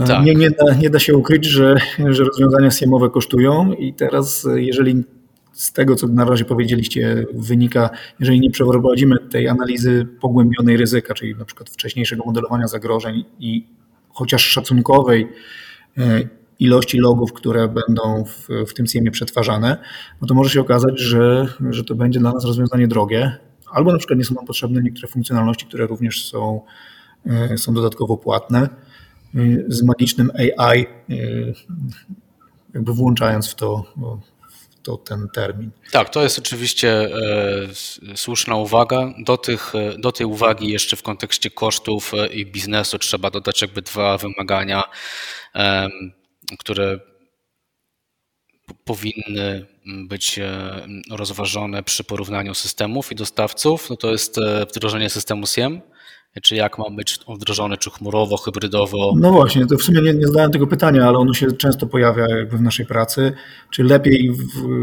Tak. 0.06 0.24
Nie, 0.24 0.34
nie, 0.34 0.50
da, 0.50 0.74
nie 0.74 0.90
da 0.90 0.98
się 0.98 1.16
ukryć, 1.16 1.46
że, 1.46 1.76
że 2.08 2.24
rozwiązania 2.24 2.70
SIEM-owe 2.70 3.10
kosztują 3.10 3.72
i 3.72 3.94
teraz 3.94 4.48
jeżeli 4.54 5.04
z 5.52 5.72
tego, 5.72 5.94
co 5.94 6.06
na 6.06 6.24
razie 6.24 6.44
powiedzieliście, 6.44 7.26
wynika, 7.34 7.90
jeżeli 8.20 8.40
nie 8.40 8.50
przeprowadzimy 8.50 9.16
tej 9.30 9.48
analizy 9.48 10.06
pogłębionej 10.20 10.76
ryzyka, 10.76 11.14
czyli 11.14 11.34
na 11.36 11.44
przykład 11.44 11.70
wcześniejszego 11.70 12.24
modelowania 12.26 12.68
zagrożeń 12.68 13.24
i 13.38 13.66
chociaż 14.08 14.44
szacunkowej 14.44 15.28
e, 15.98 16.20
ilości 16.58 16.98
logów, 16.98 17.32
które 17.32 17.68
będą 17.68 18.24
w, 18.24 18.48
w 18.70 18.74
tym 18.74 18.86
SIEM-ie 18.86 19.10
przetwarzane, 19.10 19.78
no 20.20 20.28
to 20.28 20.34
może 20.34 20.50
się 20.50 20.60
okazać, 20.60 21.00
że, 21.00 21.46
że 21.70 21.84
to 21.84 21.94
będzie 21.94 22.20
dla 22.20 22.32
nas 22.32 22.44
rozwiązanie 22.44 22.88
drogie, 22.88 23.36
albo 23.72 23.92
na 23.92 23.98
przykład 23.98 24.18
nie 24.18 24.24
są 24.24 24.34
nam 24.34 24.46
potrzebne 24.46 24.82
niektóre 24.82 25.08
funkcjonalności, 25.08 25.66
które 25.66 25.86
również 25.86 26.30
są, 26.30 26.60
e, 27.26 27.58
są 27.58 27.74
dodatkowo 27.74 28.16
płatne. 28.16 28.68
Y, 29.34 29.64
z 29.68 29.82
magicznym 29.82 30.30
AI, 30.58 30.86
y, 31.10 31.54
jakby 32.74 32.94
włączając 32.94 33.50
w 33.50 33.54
to, 33.54 33.84
to 34.88 34.96
ten 34.96 35.28
termin. 35.28 35.70
Tak, 35.90 36.10
to 36.10 36.22
jest 36.22 36.38
oczywiście 36.38 36.90
e, 36.92 38.16
słuszna 38.16 38.56
uwaga. 38.56 39.14
Do, 39.18 39.36
tych, 39.36 39.74
e, 39.74 39.98
do 39.98 40.12
tej 40.12 40.26
uwagi 40.26 40.68
jeszcze 40.68 40.96
w 40.96 41.02
kontekście 41.02 41.50
kosztów 41.50 42.14
e, 42.14 42.26
i 42.26 42.46
biznesu 42.46 42.98
trzeba 42.98 43.30
dodać 43.30 43.62
jakby 43.62 43.82
dwa 43.82 44.18
wymagania, 44.18 44.82
które 46.58 47.00
powinny 48.84 49.66
być 49.86 50.40
rozważone 51.10 51.82
przy 51.82 52.04
porównaniu 52.04 52.54
systemów 52.54 53.12
i 53.12 53.14
dostawców. 53.14 53.90
No 53.90 53.96
to 53.96 54.10
jest 54.10 54.36
wdrożenie 54.70 55.10
systemu 55.10 55.46
SIEM 55.46 55.80
czy 56.40 56.54
jak 56.54 56.78
ma 56.78 56.90
być 56.90 57.18
wdrożony, 57.28 57.76
czy 57.76 57.90
chmurowo, 57.90 58.36
hybrydowo? 58.36 59.12
No 59.16 59.32
właśnie, 59.32 59.66
to 59.66 59.76
w 59.76 59.82
sumie 59.82 60.02
nie, 60.02 60.14
nie 60.14 60.26
zadałem 60.26 60.50
tego 60.50 60.66
pytania, 60.66 61.08
ale 61.08 61.18
ono 61.18 61.34
się 61.34 61.52
często 61.52 61.86
pojawia 61.86 62.28
jakby 62.28 62.56
w 62.56 62.60
naszej 62.60 62.86
pracy. 62.86 63.32
Czy 63.70 63.84
lepiej 63.84 64.32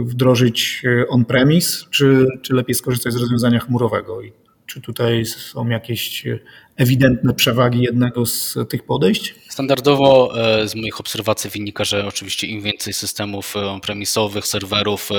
wdrożyć 0.05 0.83
e, 0.85 1.07
on-premise, 1.07 1.85
czy, 1.91 2.27
czy 2.41 2.53
lepiej 2.53 2.75
skorzystać 2.75 3.13
z 3.13 3.17
rozwiązania 3.17 3.59
chmurowego? 3.59 4.21
I 4.21 4.33
czy 4.67 4.81
tutaj 4.81 5.25
są 5.25 5.67
jakieś 5.67 6.27
e, 6.27 6.39
ewidentne 6.75 7.33
przewagi 7.33 7.81
jednego 7.81 8.25
z 8.25 8.57
tych 8.69 8.83
podejść? 8.83 9.35
Standardowo 9.49 10.33
e, 10.37 10.67
z 10.67 10.75
moich 10.75 10.99
obserwacji 10.99 11.49
wynika, 11.49 11.83
że 11.83 12.07
oczywiście 12.07 12.47
im 12.47 12.61
więcej 12.61 12.93
systemów 12.93 13.55
on-premisowych, 13.55 14.47
serwerów, 14.47 15.09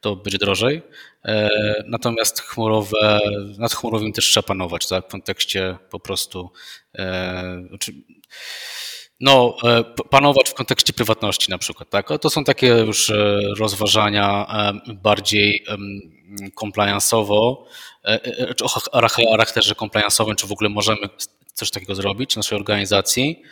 to 0.00 0.16
będzie 0.16 0.38
drożej. 0.38 0.82
E, 1.24 1.48
natomiast 1.86 2.40
chmurowe, 2.40 3.20
nad 3.58 3.72
chmurowym 3.72 4.12
też 4.12 4.24
trzeba 4.24 4.46
panować, 4.46 4.88
tak? 4.88 5.04
W 5.06 5.10
kontekście 5.10 5.76
po 5.90 6.00
prostu. 6.00 6.50
E, 6.94 7.62
znaczy, 7.68 7.92
no, 9.20 9.56
e, 9.64 9.84
panować 9.84 10.50
w 10.50 10.54
kontekście 10.54 10.92
prywatności 10.92 11.50
na 11.50 11.58
przykład, 11.58 11.90
tak? 11.90 12.08
To 12.20 12.30
są 12.30 12.44
takie 12.44 12.66
już 12.66 13.12
rozważania 13.58 14.46
bardziej 14.94 15.64
compliance'owo, 16.60 17.56
o 18.62 19.08
charakterze 19.30 19.74
compliance'owym, 19.74 20.34
czy 20.34 20.46
w 20.46 20.52
ogóle 20.52 20.70
możemy 20.70 21.08
coś 21.54 21.70
takiego 21.70 21.94
zrobić 21.94 22.32
w 22.32 22.36
naszej 22.36 22.58
organizacji. 22.58 23.42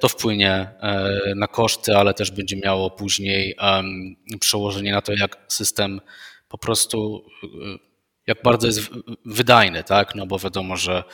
To 0.00 0.08
wpłynie 0.08 0.70
na 1.36 1.46
koszty, 1.46 1.96
ale 1.96 2.14
też 2.14 2.30
będzie 2.30 2.56
miało 2.56 2.90
później 2.90 3.56
przełożenie 4.40 4.92
na 4.92 5.02
to, 5.02 5.12
jak 5.12 5.38
system 5.48 6.00
po 6.48 6.58
prostu 6.58 7.26
jak 8.26 8.42
bardzo 8.42 8.66
jest 8.66 8.80
wydajny, 9.24 9.84
tak? 9.84 10.14
No 10.14 10.26
bo 10.26 10.38
wiadomo, 10.38 10.76
że 10.76 11.04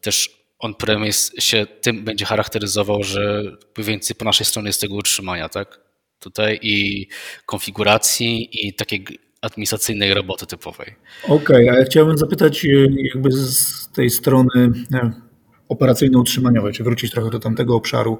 też 0.00 0.30
on-premise 0.58 1.40
się 1.40 1.66
tym 1.66 2.04
będzie 2.04 2.24
charakteryzował, 2.24 3.02
że 3.02 3.42
więcej 3.78 4.16
po 4.16 4.24
naszej 4.24 4.46
stronie 4.46 4.68
jest 4.68 4.80
tego 4.80 4.94
utrzymania, 4.94 5.48
tak? 5.48 5.80
Tutaj 6.18 6.58
i 6.62 7.06
konfiguracji, 7.46 8.66
i 8.66 8.74
takiej 8.74 9.06
administracyjnej 9.44 10.14
roboty 10.14 10.46
typowej. 10.46 10.94
Okej, 11.24 11.36
okay, 11.36 11.70
a 11.70 11.78
ja 11.78 11.84
chciałbym 11.84 12.18
zapytać 12.18 12.64
y, 12.64 12.88
jakby 13.14 13.32
z 13.32 13.88
tej 13.88 14.10
strony 14.10 14.72
operacyjno-utrzymaniowej, 15.68 16.72
czy 16.72 16.84
wrócić 16.84 17.10
trochę 17.10 17.30
do 17.30 17.38
tamtego 17.38 17.76
obszaru, 17.76 18.18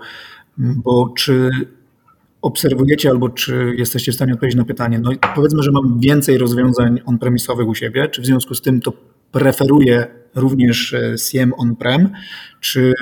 bo 0.58 1.12
czy 1.16 1.50
obserwujecie 2.42 3.10
albo 3.10 3.28
czy 3.28 3.74
jesteście 3.78 4.12
w 4.12 4.14
stanie 4.14 4.32
odpowiedzieć 4.32 4.58
na 4.58 4.64
pytanie, 4.64 4.98
no 4.98 5.10
powiedzmy, 5.34 5.62
że 5.62 5.72
mam 5.72 6.00
więcej 6.00 6.38
rozwiązań 6.38 7.00
on-premisowych 7.06 7.68
u 7.68 7.74
siebie, 7.74 8.08
czy 8.08 8.22
w 8.22 8.26
związku 8.26 8.54
z 8.54 8.62
tym 8.62 8.80
to 8.80 8.92
preferuję 9.32 10.06
również 10.34 10.94
SIEM 11.16 11.52
on-prem, 11.56 12.10
czy, 12.60 12.92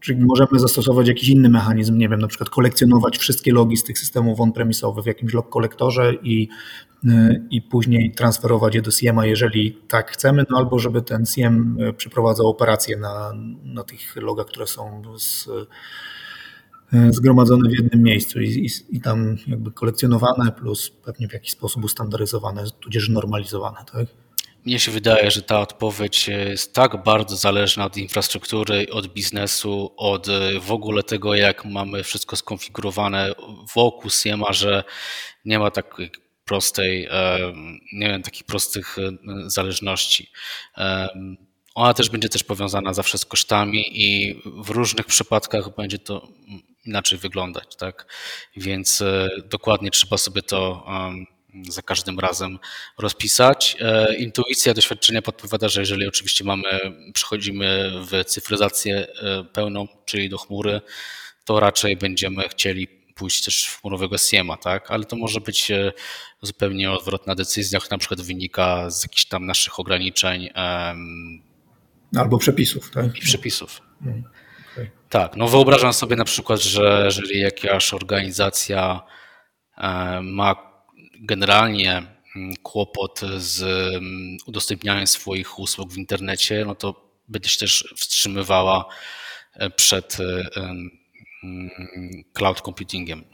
czy 0.00 0.16
możemy 0.16 0.58
zastosować 0.58 1.08
jakiś 1.08 1.28
inny 1.28 1.48
mechanizm, 1.48 1.98
nie 1.98 2.08
wiem, 2.08 2.20
na 2.20 2.28
przykład 2.28 2.50
kolekcjonować 2.50 3.18
wszystkie 3.18 3.52
logi 3.52 3.76
z 3.76 3.84
tych 3.84 3.98
systemów 3.98 4.40
on-premisowych 4.40 5.04
w 5.04 5.06
jakimś 5.06 5.34
log 5.34 5.48
kolektorze 5.48 6.14
i, 6.14 6.48
i 7.50 7.62
później 7.62 8.12
transferować 8.12 8.74
je 8.74 8.82
do 8.82 8.90
SIEMa, 8.90 9.26
jeżeli 9.26 9.72
tak 9.88 10.10
chcemy, 10.10 10.44
no 10.50 10.58
albo 10.58 10.78
żeby 10.78 11.02
ten 11.02 11.26
SIEM 11.26 11.78
przeprowadzał 11.96 12.46
operacje 12.46 12.96
na, 12.96 13.32
na 13.64 13.84
tych 13.84 14.16
logach, 14.16 14.46
które 14.46 14.66
są 14.66 15.02
z, 15.18 15.48
zgromadzone 17.10 17.68
w 17.68 17.72
jednym 17.72 18.02
miejscu 18.02 18.40
i, 18.40 18.48
i, 18.48 18.96
i, 18.96 19.00
tam 19.00 19.36
jakby 19.46 19.72
kolekcjonowane, 19.72 20.52
plus 20.52 20.90
pewnie 21.04 21.28
w 21.28 21.32
jakiś 21.32 21.52
sposób 21.52 21.84
ustandaryzowane, 21.84 22.64
tudzież 22.80 23.08
normalizowane. 23.08 23.78
Tak? 23.92 24.06
Mnie 24.64 24.78
się 24.78 24.90
wydaje, 24.90 25.30
że 25.30 25.42
ta 25.42 25.60
odpowiedź 25.60 26.28
jest 26.28 26.74
tak 26.74 27.02
bardzo 27.02 27.36
zależna 27.36 27.84
od 27.84 27.96
infrastruktury, 27.96 28.86
od 28.92 29.06
biznesu, 29.06 29.94
od 29.96 30.26
w 30.60 30.72
ogóle 30.72 31.02
tego, 31.02 31.34
jak 31.34 31.64
mamy 31.64 32.04
wszystko 32.04 32.36
skonfigurowane 32.36 33.32
wokół 33.74 34.10
SIEMA, 34.10 34.52
że 34.52 34.84
nie 35.44 35.58
ma 35.58 35.70
takiej 35.70 36.10
prostej, 36.44 37.08
nie 37.92 38.08
wiem, 38.08 38.22
takich 38.22 38.44
prostych 38.44 38.96
zależności. 39.46 40.30
Ona 41.74 41.94
też 41.94 42.10
będzie 42.10 42.28
też 42.28 42.44
powiązana 42.44 42.94
zawsze 42.94 43.18
z 43.18 43.24
kosztami 43.24 44.02
i 44.02 44.40
w 44.44 44.70
różnych 44.70 45.06
przypadkach 45.06 45.76
będzie 45.76 45.98
to 45.98 46.28
inaczej 46.84 47.18
wyglądać, 47.18 47.76
tak? 47.76 48.06
Więc 48.56 49.02
e, 49.02 49.28
dokładnie 49.44 49.90
trzeba 49.90 50.18
sobie 50.18 50.42
to 50.42 50.86
za 51.68 51.82
każdym 51.82 52.18
razem 52.18 52.58
rozpisać. 52.98 53.76
E, 53.80 54.14
intuicja, 54.16 54.74
doświadczenie 54.74 55.22
podpowiada, 55.22 55.68
że 55.68 55.80
jeżeli 55.80 56.08
oczywiście 56.08 56.44
mamy, 56.44 56.68
przechodzimy 57.14 57.90
w 58.06 58.24
cyfryzację 58.24 59.06
e, 59.22 59.44
pełną, 59.44 59.86
czyli 60.04 60.28
do 60.28 60.38
chmury, 60.38 60.80
to 61.44 61.60
raczej 61.60 61.96
będziemy 61.96 62.48
chcieli 62.48 62.88
pójść 63.14 63.44
też 63.44 63.66
w 63.66 63.80
chmurowego 63.80 64.18
SIEMA, 64.18 64.56
tak? 64.56 64.90
Ale 64.90 65.04
to 65.04 65.16
może 65.16 65.40
być 65.40 65.72
zupełnie 66.42 66.92
odwrotna 66.92 67.34
decyzja, 67.34 67.80
na 67.90 67.98
przykład 67.98 68.20
wynika 68.20 68.90
z 68.90 69.02
jakichś 69.02 69.24
tam 69.24 69.46
naszych 69.46 69.80
ograniczeń. 69.80 70.48
Albo 72.16 72.38
przepisów, 72.38 72.90
tak? 72.90 73.16
I 73.16 73.20
przepisów. 73.20 73.80
Hmm. 74.04 74.24
Tak, 75.10 75.36
no 75.36 75.48
wyobrażam 75.48 75.92
sobie 75.92 76.16
na 76.16 76.24
przykład, 76.24 76.60
że 76.60 77.02
jeżeli 77.04 77.40
jakaś 77.40 77.94
organizacja 77.94 79.00
e, 79.78 80.20
ma 80.22 80.69
generalnie 81.20 82.02
mm, 82.36 82.54
kłopot 82.62 83.20
z 83.36 83.62
mm, 83.62 84.36
udostępnianiem 84.46 85.06
swoich 85.06 85.58
usług 85.58 85.92
w 85.92 85.98
internecie, 85.98 86.64
no 86.64 86.74
to 86.74 87.10
będzie 87.28 87.48
się 87.48 87.58
też 87.58 87.94
wstrzymywała 87.96 88.84
e, 89.54 89.70
przed 89.70 90.18
e, 90.20 90.50
mm, 90.56 90.90
cloud 92.32 92.60
computingiem. 92.60 93.24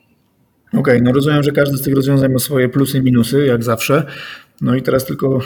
Okej, 0.68 0.80
okay, 0.80 1.00
no 1.02 1.12
rozumiem, 1.12 1.42
że 1.42 1.52
każdy 1.52 1.76
z 1.76 1.82
tych 1.82 1.94
rozwiązań 1.94 2.32
ma 2.32 2.38
swoje 2.38 2.68
plusy 2.68 2.98
i 2.98 3.02
minusy, 3.02 3.46
jak 3.46 3.64
zawsze. 3.64 4.06
No 4.60 4.74
i 4.74 4.82
teraz 4.82 5.04
tylko 5.04 5.40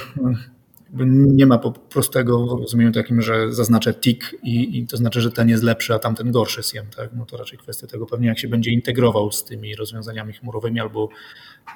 nie 1.09 1.47
ma 1.47 1.59
po 1.59 1.73
prostego 1.73 2.57
rozumieniu 2.61 2.93
takim, 2.93 3.23
że 3.23 3.53
zaznaczę 3.53 3.95
tick 3.95 4.35
i, 4.43 4.79
i, 4.79 4.87
to 4.87 4.97
znaczy, 4.97 5.21
że 5.21 5.31
ten 5.31 5.49
jest 5.49 5.63
lepszy, 5.63 5.95
a 5.95 5.99
tamten 5.99 6.31
gorszy 6.31 6.63
SIEM. 6.63 6.87
Tak? 6.97 7.11
No 7.13 7.27
to 7.27 7.37
raczej 7.37 7.59
kwestia 7.59 7.87
tego 7.87 8.07
pewnie, 8.07 8.29
jak 8.29 8.39
się 8.39 8.49
będzie 8.49 8.71
integrował 8.71 9.33
z 9.33 9.45
tymi 9.45 9.77
rozwiązaniami 9.77 10.33
chmurowymi 10.33 10.81
albo 10.81 11.09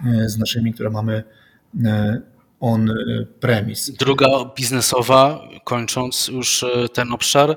e, 0.07 0.29
z 0.29 0.39
naszymi, 0.39 0.73
które 0.73 0.91
mamy 0.91 1.23
e, 1.85 2.21
on-premise. 2.61 3.93
Druga 3.93 4.27
biznesowa, 4.57 5.49
kończąc 5.65 6.29
już 6.29 6.63
e, 6.63 6.89
ten 6.89 7.13
obszar, 7.13 7.57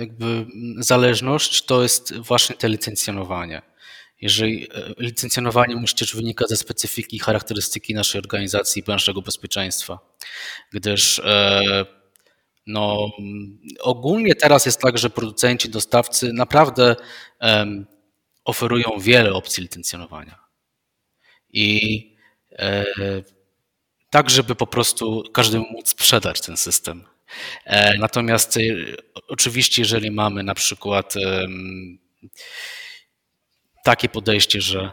jakby 0.00 0.46
zależność 0.78 1.64
to 1.64 1.82
jest 1.82 2.18
właśnie 2.18 2.56
te 2.56 2.68
licencjonowanie. 2.68 3.62
Jeżeli 4.20 4.68
e, 4.70 4.94
licencjonowanie 4.98 5.76
musi 5.76 5.94
też 5.94 6.16
wynikać 6.16 6.48
ze 6.48 6.56
specyfiki 6.56 7.16
i 7.16 7.20
charakterystyki 7.20 7.94
naszej 7.94 8.20
organizacji 8.20 8.82
naszego 8.86 9.22
bezpieczeństwa, 9.22 9.98
gdyż 10.72 11.18
e, 11.18 11.86
no, 12.66 13.10
ogólnie 13.80 14.34
teraz 14.34 14.66
jest 14.66 14.80
tak, 14.80 14.98
że 14.98 15.10
producenci, 15.10 15.68
dostawcy 15.68 16.32
naprawdę 16.32 16.96
oferują 18.44 18.90
wiele 19.00 19.32
opcji 19.32 19.62
licencjonowania. 19.62 20.38
I 21.52 22.16
e, 22.52 22.84
tak, 24.10 24.30
żeby 24.30 24.54
po 24.54 24.66
prostu 24.66 25.24
każdemu 25.32 25.66
móc 25.72 25.88
sprzedać 25.88 26.40
ten 26.40 26.56
system. 26.56 27.04
Natomiast 27.98 28.58
oczywiście, 29.28 29.82
jeżeli 29.82 30.10
mamy 30.10 30.42
na 30.42 30.54
przykład 30.54 31.14
takie 33.84 34.08
podejście, 34.08 34.60
że 34.60 34.92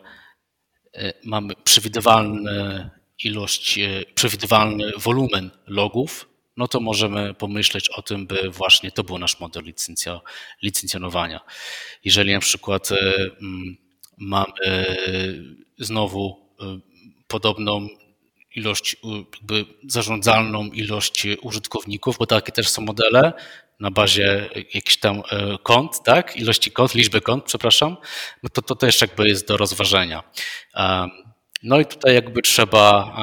e, 0.93 1.13
mamy 1.23 1.53
przewidywalną 1.63 2.51
ilość, 3.23 3.79
e, 3.79 4.05
przewidywalny 4.15 4.91
wolumen 4.97 5.51
logów, 5.67 6.29
no 6.57 6.67
to 6.67 6.79
możemy 6.79 7.33
pomyśleć 7.33 7.89
o 7.89 8.01
tym, 8.01 8.27
by 8.27 8.49
właśnie 8.49 8.91
to 8.91 9.03
był 9.03 9.17
nasz 9.17 9.39
model 9.39 9.63
licencjonowania. 10.61 11.39
Jeżeli 12.03 12.33
na 12.33 12.39
przykład 12.39 12.91
e, 12.91 12.95
mamy 14.17 14.95
znowu 15.77 16.45
podobną 17.27 17.87
ilość, 18.55 18.95
jakby 19.33 19.65
zarządzalną 19.87 20.65
ilość 20.65 21.27
użytkowników, 21.41 22.17
bo 22.17 22.25
takie 22.25 22.51
też 22.51 22.69
są 22.69 22.81
modele, 22.81 23.33
na 23.79 23.91
bazie 23.91 24.49
jakichś 24.55 24.97
tam 24.97 25.23
e, 25.31 25.57
kont, 25.63 26.03
tak? 26.03 26.37
Ilości 26.37 26.71
kont, 26.71 26.93
liczby 26.93 27.21
kont, 27.21 27.43
przepraszam, 27.45 27.97
no 28.43 28.49
to, 28.49 28.61
to 28.61 28.75
też 28.75 29.01
jakby 29.01 29.27
jest 29.27 29.47
do 29.47 29.57
rozważenia. 29.57 30.23
No 31.63 31.79
i 31.79 31.85
tutaj 31.85 32.15
jakby 32.15 32.41
trzeba 32.41 33.15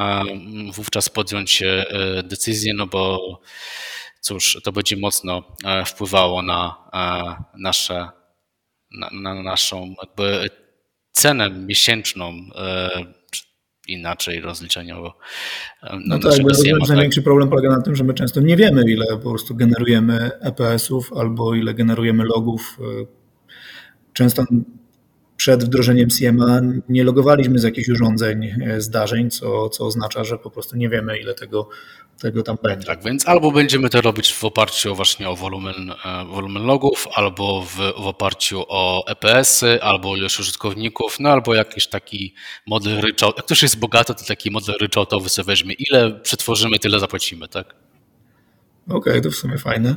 wówczas 0.73 1.09
podjąć 1.09 1.63
e, 1.63 1.87
decyzję, 2.23 2.75
no 2.75 2.87
bo 2.87 3.21
cóż, 4.21 4.59
to 4.65 4.73
będzie 4.73 4.97
mocno 4.97 5.57
e, 5.65 5.85
wpływało 5.85 6.43
na 6.43 6.91
nasze, 7.55 8.09
na, 8.91 9.11
na 9.13 9.43
naszą 9.43 9.95
jakby 10.03 10.51
cenę 11.13 11.51
miesięczną 11.51 12.35
inaczej 13.89 14.41
rozliczeniowo. 14.41 15.15
No 16.07 16.19
tak, 16.19 16.33
rozumiem, 16.49 16.79
że 16.87 16.95
największy 16.95 17.23
problem 17.23 17.49
polega 17.49 17.69
na 17.69 17.83
tym, 17.83 17.97
że 17.97 18.05
my 18.05 18.15
często 18.15 18.41
nie 18.41 18.57
wiemy, 18.57 18.91
ile 18.91 19.07
po 19.07 19.31
prostu 19.31 19.55
generujemy 19.55 20.31
EPS-ów 20.41 21.13
albo 21.13 21.55
ile 21.55 21.75
generujemy 21.75 22.25
logów. 22.25 22.79
Często 24.13 24.45
przed 25.37 25.65
wdrożeniem 25.65 26.09
CMA 26.09 26.61
nie 26.89 27.05
logowaliśmy 27.05 27.59
z 27.59 27.63
jakichś 27.63 27.89
urządzeń 27.89 28.45
e, 28.45 28.81
zdarzeń, 28.81 29.31
co, 29.31 29.69
co 29.69 29.87
oznacza, 29.87 30.25
że 30.25 30.39
po 30.39 30.51
prostu 30.51 30.77
nie 30.77 30.89
wiemy, 30.89 31.19
ile 31.19 31.35
tego, 31.35 31.69
tego 32.21 32.43
tam 32.43 32.57
będzie. 32.63 32.87
Tak, 32.87 33.05
więc 33.05 33.29
albo 33.29 33.53
będziemy 33.53 33.89
to 33.89 34.01
robić 34.01 34.33
w 34.33 34.45
oparciu 34.45 34.95
właśnie 34.95 35.29
o 35.29 35.37
wolumen, 35.37 35.95
e, 36.05 36.25
wolumen 36.25 36.67
logów, 36.67 37.09
albo 37.15 37.63
w, 37.63 37.77
w 37.77 38.07
oparciu 38.07 38.65
o 38.69 39.05
EPS-y, 39.07 39.83
albo 39.83 40.17
ilość 40.17 40.41
użytkowników, 40.41 41.17
no 41.21 41.29
albo 41.29 41.55
jakiś 41.55 41.87
taki 41.87 42.35
model 42.67 43.01
ryczałt. 43.01 43.37
Jak 43.37 43.47
ktoś 43.47 43.63
jest 43.63 43.79
bogaty, 43.79 44.15
to 44.15 44.25
taki 44.29 44.51
model 44.51 44.75
ryczałtowy 44.81 45.29
sobie 45.29 45.47
weźmie. 45.47 45.75
Ile 45.91 46.11
przetworzymy, 46.11 46.79
tyle 46.79 47.01
zapłacimy, 47.01 47.49
tak? 47.49 47.75
Okej, 48.89 48.99
okay, 48.99 49.21
to 49.21 49.31
w 49.31 49.35
sumie 49.35 49.59
fajne. 49.59 49.97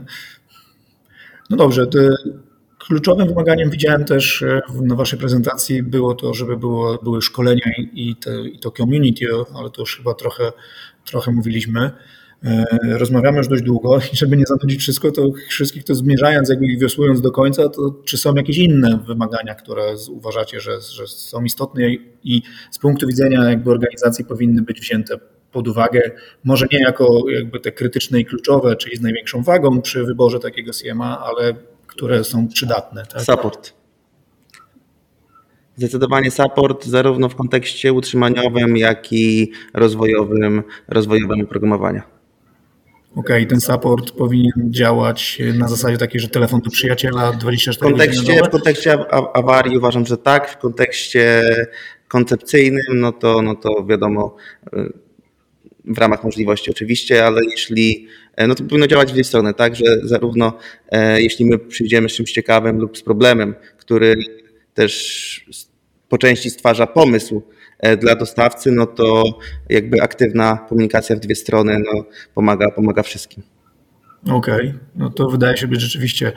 No 1.50 1.58
dobrze, 1.58 1.88
Kluczowym 2.88 3.28
wymaganiem 3.28 3.70
widziałem 3.70 4.06
też 4.06 4.42
e, 4.42 4.62
na 4.82 4.96
Waszej 4.96 5.20
prezentacji 5.20 5.84
było 5.84 6.16
to, 6.16 6.34
żeby 6.34 6.58
było, 6.58 6.98
były 7.04 7.22
szkolenia 7.22 7.72
i, 7.94 8.16
te, 8.16 8.48
i 8.48 8.60
to 8.60 8.72
community, 8.72 9.26
ale 9.56 9.70
to 9.70 9.82
już 9.82 9.98
chyba 9.98 10.14
trochę, 10.14 10.52
trochę 11.06 11.32
mówiliśmy. 11.32 11.92
E, 12.44 12.66
rozmawiamy 12.98 13.38
już 13.38 13.48
dość 13.48 13.64
długo 13.64 14.00
i 14.14 14.16
żeby 14.16 14.38
nie 14.38 14.46
zanudzić 14.46 14.82
wszystko, 14.82 15.12
to 15.12 15.32
wszystkich 15.50 15.84
to 15.84 15.96
zmierzając, 15.96 16.50
jakby 16.50 16.66
wiosłując 16.78 17.22
do 17.22 17.32
końca, 17.32 17.70
to 17.70 18.02
czy 18.06 18.18
są 18.18 18.36
jakieś 18.36 18.58
inne 18.58 19.00
wymagania, 19.08 19.56
które 19.56 19.96
uważacie, 20.10 20.60
że, 20.60 20.82
że 20.82 21.08
są 21.08 21.44
istotne 21.44 21.82
i 22.24 22.42
z 22.72 22.80
punktu 22.80 23.08
widzenia 23.08 23.50
jakby 23.50 23.72
organizacji 23.72 24.26
powinny 24.26 24.62
być 24.62 24.80
wzięte 24.80 25.18
pod 25.52 25.68
uwagę, 25.68 26.12
może 26.44 26.66
nie 26.72 26.80
jako 26.80 27.30
jakby 27.30 27.60
te 27.60 27.72
krytyczne 27.72 28.20
i 28.20 28.26
kluczowe, 28.26 28.76
czyli 28.76 28.98
z 28.98 29.02
największą 29.02 29.44
wagą 29.44 29.82
przy 29.82 30.04
wyborze 30.04 30.40
takiego 30.40 30.72
CMA, 30.72 31.20
ale 31.20 31.54
które 31.88 32.24
są 32.24 32.48
przydatne. 32.48 33.06
Tak? 33.06 33.22
Support. 33.22 33.74
Zdecydowanie 35.78 36.32
support 36.32 36.86
zarówno 36.86 37.30
w 37.30 37.36
kontekście 37.36 37.94
utrzymaniowym, 37.94 38.78
jak 38.78 39.14
i 39.14 39.52
rozwojowym, 39.74 40.64
rozwojowym 40.88 41.42
oprogramowania. 41.42 42.04
Okej, 43.16 43.44
okay, 43.44 43.46
ten 43.46 43.62
support 43.62 44.12
powinien 44.12 44.54
działać 44.58 45.42
na 45.54 45.68
zasadzie 45.68 45.98
takiej, 45.98 46.22
że 46.22 46.28
telefon 46.28 46.62
do 46.62 46.70
przyjaciela 46.70 47.32
24 47.32 47.96
w 47.96 47.98
kontekście, 47.98 48.44
W 48.44 48.50
kontekście 48.50 48.98
awarii 49.34 49.78
uważam, 49.78 50.06
że 50.06 50.18
tak. 50.18 50.50
W 50.50 50.58
kontekście 50.58 51.44
koncepcyjnym, 52.08 52.86
no 52.94 53.12
to, 53.12 53.42
no 53.42 53.56
to 53.56 53.86
wiadomo, 53.86 54.36
w 55.86 55.98
ramach 55.98 56.24
możliwości 56.24 56.72
oczywiście, 56.72 57.26
ale 57.26 57.46
jeśli, 57.46 58.08
no 58.48 58.56
to 58.56 58.64
powinno 58.64 58.88
działać 58.88 59.10
w 59.10 59.14
dwie 59.14 59.24
strony, 59.24 59.54
tak, 59.54 59.76
że 59.76 59.86
zarówno 60.04 60.54
jeśli 61.18 61.46
my 61.46 61.58
przyjdziemy 61.58 62.10
z 62.10 62.14
czymś 62.14 62.32
ciekawym 62.32 62.80
lub 62.80 62.98
z 62.98 63.02
problemem, 63.02 63.56
który 63.78 64.16
też 64.76 65.46
po 66.10 66.18
części 66.18 66.50
stwarza 66.50 66.88
pomysł 66.88 67.42
dla 68.00 68.16
dostawcy, 68.16 68.72
no 68.72 68.86
to 68.86 69.24
jakby 69.70 70.02
aktywna 70.02 70.58
komunikacja 70.58 71.16
w 71.16 71.20
dwie 71.20 71.36
strony 71.36 71.80
no, 71.80 72.06
pomaga, 72.36 72.72
pomaga 72.72 73.04
wszystkim. 73.04 73.44
Okej, 74.32 74.68
okay. 74.70 74.80
no 74.96 75.10
to 75.10 75.30
wydaje 75.30 75.58
się 75.58 75.68
być 75.68 75.82
rzeczywiście 75.82 76.32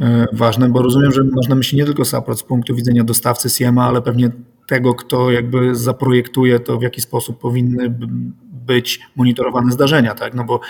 e, 0.00 0.26
ważne, 0.32 0.68
bo 0.68 0.82
rozumiem, 0.82 1.12
że 1.12 1.24
można 1.24 1.54
myśleć 1.54 1.72
nie 1.78 1.84
tylko 1.84 2.04
support 2.04 2.38
z 2.38 2.42
punktu 2.42 2.74
widzenia 2.74 3.04
dostawcy 3.04 3.50
SIEMA, 3.50 3.84
ale 3.84 4.02
pewnie 4.02 4.30
tego, 4.66 4.94
kto 4.94 5.30
jakby 5.30 5.74
zaprojektuje 5.74 6.60
to, 6.60 6.78
w 6.78 6.82
jaki 6.82 7.00
sposób 7.00 7.40
powinny 7.40 7.94
być 8.66 9.00
monitorowane 9.16 9.72
zdarzenia, 9.72 10.14
tak? 10.14 10.34
No 10.34 10.44
bo 10.44 10.60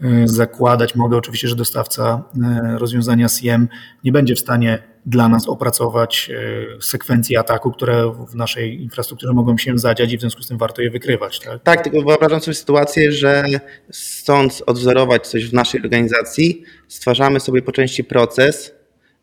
e, 0.00 0.28
zakładać 0.28 0.94
mogę 0.94 1.16
oczywiście, 1.16 1.48
że 1.48 1.56
dostawca 1.56 2.22
e, 2.42 2.78
rozwiązania 2.78 3.28
SIEM 3.28 3.68
nie 4.04 4.12
będzie 4.12 4.34
w 4.34 4.40
stanie 4.40 4.91
dla 5.06 5.28
nas 5.28 5.48
opracować 5.48 6.30
e, 6.30 6.82
sekwencji 6.82 7.36
ataku, 7.36 7.72
które 7.72 8.12
w 8.28 8.34
naszej 8.34 8.82
infrastrukturze 8.82 9.32
mogą 9.32 9.58
się 9.58 9.78
zadziać 9.78 10.12
i 10.12 10.18
w 10.18 10.20
związku 10.20 10.42
z 10.42 10.48
tym 10.48 10.58
warto 10.58 10.82
je 10.82 10.90
wykrywać. 10.90 11.40
Tak, 11.40 11.62
tak 11.62 11.84
tylko 11.84 12.02
wyobrażam 12.02 12.40
sobie 12.40 12.54
sytuację, 12.54 13.12
że 13.12 13.44
chcąc 13.92 14.62
odwzorować 14.66 15.26
coś 15.26 15.46
w 15.46 15.52
naszej 15.52 15.82
organizacji, 15.82 16.62
stwarzamy 16.88 17.40
sobie 17.40 17.62
po 17.62 17.72
części 17.72 18.04
proces, 18.04 18.74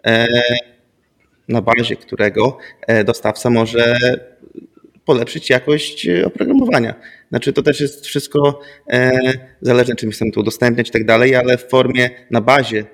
e, 0.05 0.27
na 1.47 1.61
bazie 1.61 1.95
którego 1.95 2.57
e, 2.88 3.03
dostawca 3.03 3.49
może 3.49 3.97
polepszyć 5.05 5.49
jakość 5.49 6.07
oprogramowania. 6.25 6.95
Znaczy 7.30 7.53
to 7.53 7.63
też 7.63 7.82
jest 7.82 8.05
wszystko 8.05 8.59
zależne, 9.61 9.95
czym 9.95 10.11
chcemy 10.11 10.32
to 10.32 10.39
udostępniać 10.39 10.89
i 10.89 10.91
tak 10.91 11.05
dalej, 11.05 11.36
ale 11.36 11.57
w 11.57 11.69
formie 11.69 12.09
na 12.32 12.41
bazie 12.41 12.86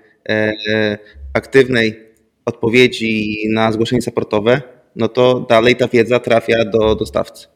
aktywnej 1.33 2.05
odpowiedzi 2.45 3.37
na 3.53 3.71
zgłoszenie 3.71 4.01
supportowe, 4.01 4.61
no 4.95 5.07
to 5.07 5.45
dalej 5.49 5.75
ta 5.75 5.87
wiedza 5.87 6.19
trafia 6.19 6.65
do 6.65 6.95
dostawcy. 6.95 7.47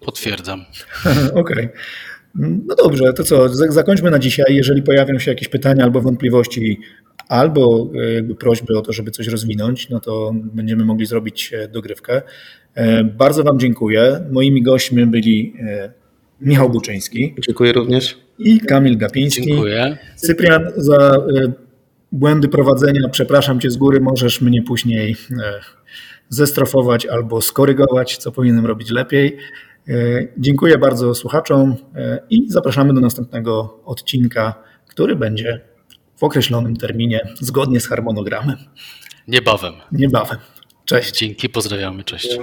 Potwierdzam. 0.00 0.64
Okej. 1.34 1.40
Okay. 1.40 1.68
No 2.34 2.74
dobrze, 2.74 3.12
to 3.12 3.24
co, 3.24 3.48
zakończmy 3.48 4.10
na 4.10 4.18
dzisiaj. 4.18 4.56
Jeżeli 4.56 4.82
pojawią 4.82 5.18
się 5.18 5.30
jakieś 5.30 5.48
pytania 5.48 5.84
albo 5.84 6.00
wątpliwości, 6.00 6.80
albo 7.28 7.90
e, 7.94 8.12
jakby 8.12 8.34
prośby 8.34 8.78
o 8.78 8.82
to, 8.82 8.92
żeby 8.92 9.10
coś 9.10 9.26
rozwinąć, 9.26 9.88
no 9.88 10.00
to 10.00 10.32
będziemy 10.34 10.84
mogli 10.84 11.06
zrobić 11.06 11.52
e, 11.52 11.68
dogrywkę. 11.68 12.22
E, 12.74 13.04
bardzo 13.04 13.42
Wam 13.42 13.58
dziękuję. 13.58 14.20
Moimi 14.30 14.62
gośćmi 14.62 15.06
byli 15.06 15.54
Michał 16.40 16.70
Buczyński. 16.70 17.34
Dziękuję 17.46 17.72
również. 17.72 18.18
I 18.38 18.60
Kamil 18.60 18.98
Gapiński. 18.98 19.46
Dziękuję. 19.46 19.98
Cyprian 20.16 20.72
za 20.76 21.26
błędy 22.12 22.48
prowadzenia, 22.48 23.08
przepraszam 23.08 23.60
cię 23.60 23.70
z 23.70 23.76
góry, 23.76 24.00
możesz 24.00 24.40
mnie 24.40 24.62
później 24.62 25.16
e, 25.42 25.60
zestrofować 26.28 27.06
albo 27.06 27.40
skorygować, 27.40 28.16
co 28.16 28.32
powinienem 28.32 28.66
robić 28.66 28.90
lepiej. 28.90 29.36
E, 29.88 29.92
dziękuję 30.38 30.78
bardzo 30.78 31.14
słuchaczom 31.14 31.76
e, 31.94 32.20
i 32.30 32.50
zapraszamy 32.50 32.94
do 32.94 33.00
następnego 33.00 33.80
odcinka, 33.84 34.54
który 34.88 35.16
będzie 35.16 35.60
w 36.16 36.24
określonym 36.24 36.76
terminie, 36.76 37.20
zgodnie 37.40 37.80
z 37.80 37.88
harmonogramem. 37.88 38.56
Niebawem. 39.28 39.74
Niebawem. 39.92 40.38
Cześć. 40.84 41.18
Dzięki, 41.18 41.48
pozdrawiamy, 41.48 42.04
cześć. 42.04 42.38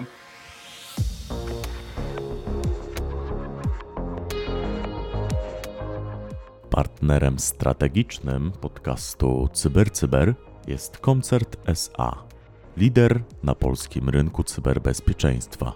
Partnerem 6.78 7.40
strategicznym 7.40 8.52
podcastu 8.52 9.50
CyberCyber 9.54 10.36
jest 10.68 10.98
Koncert 10.98 11.58
SA, 11.66 12.24
lider 12.78 13.24
na 13.44 13.56
polskim 13.56 14.10
rynku 14.10 14.44
cyberbezpieczeństwa. 14.44 15.74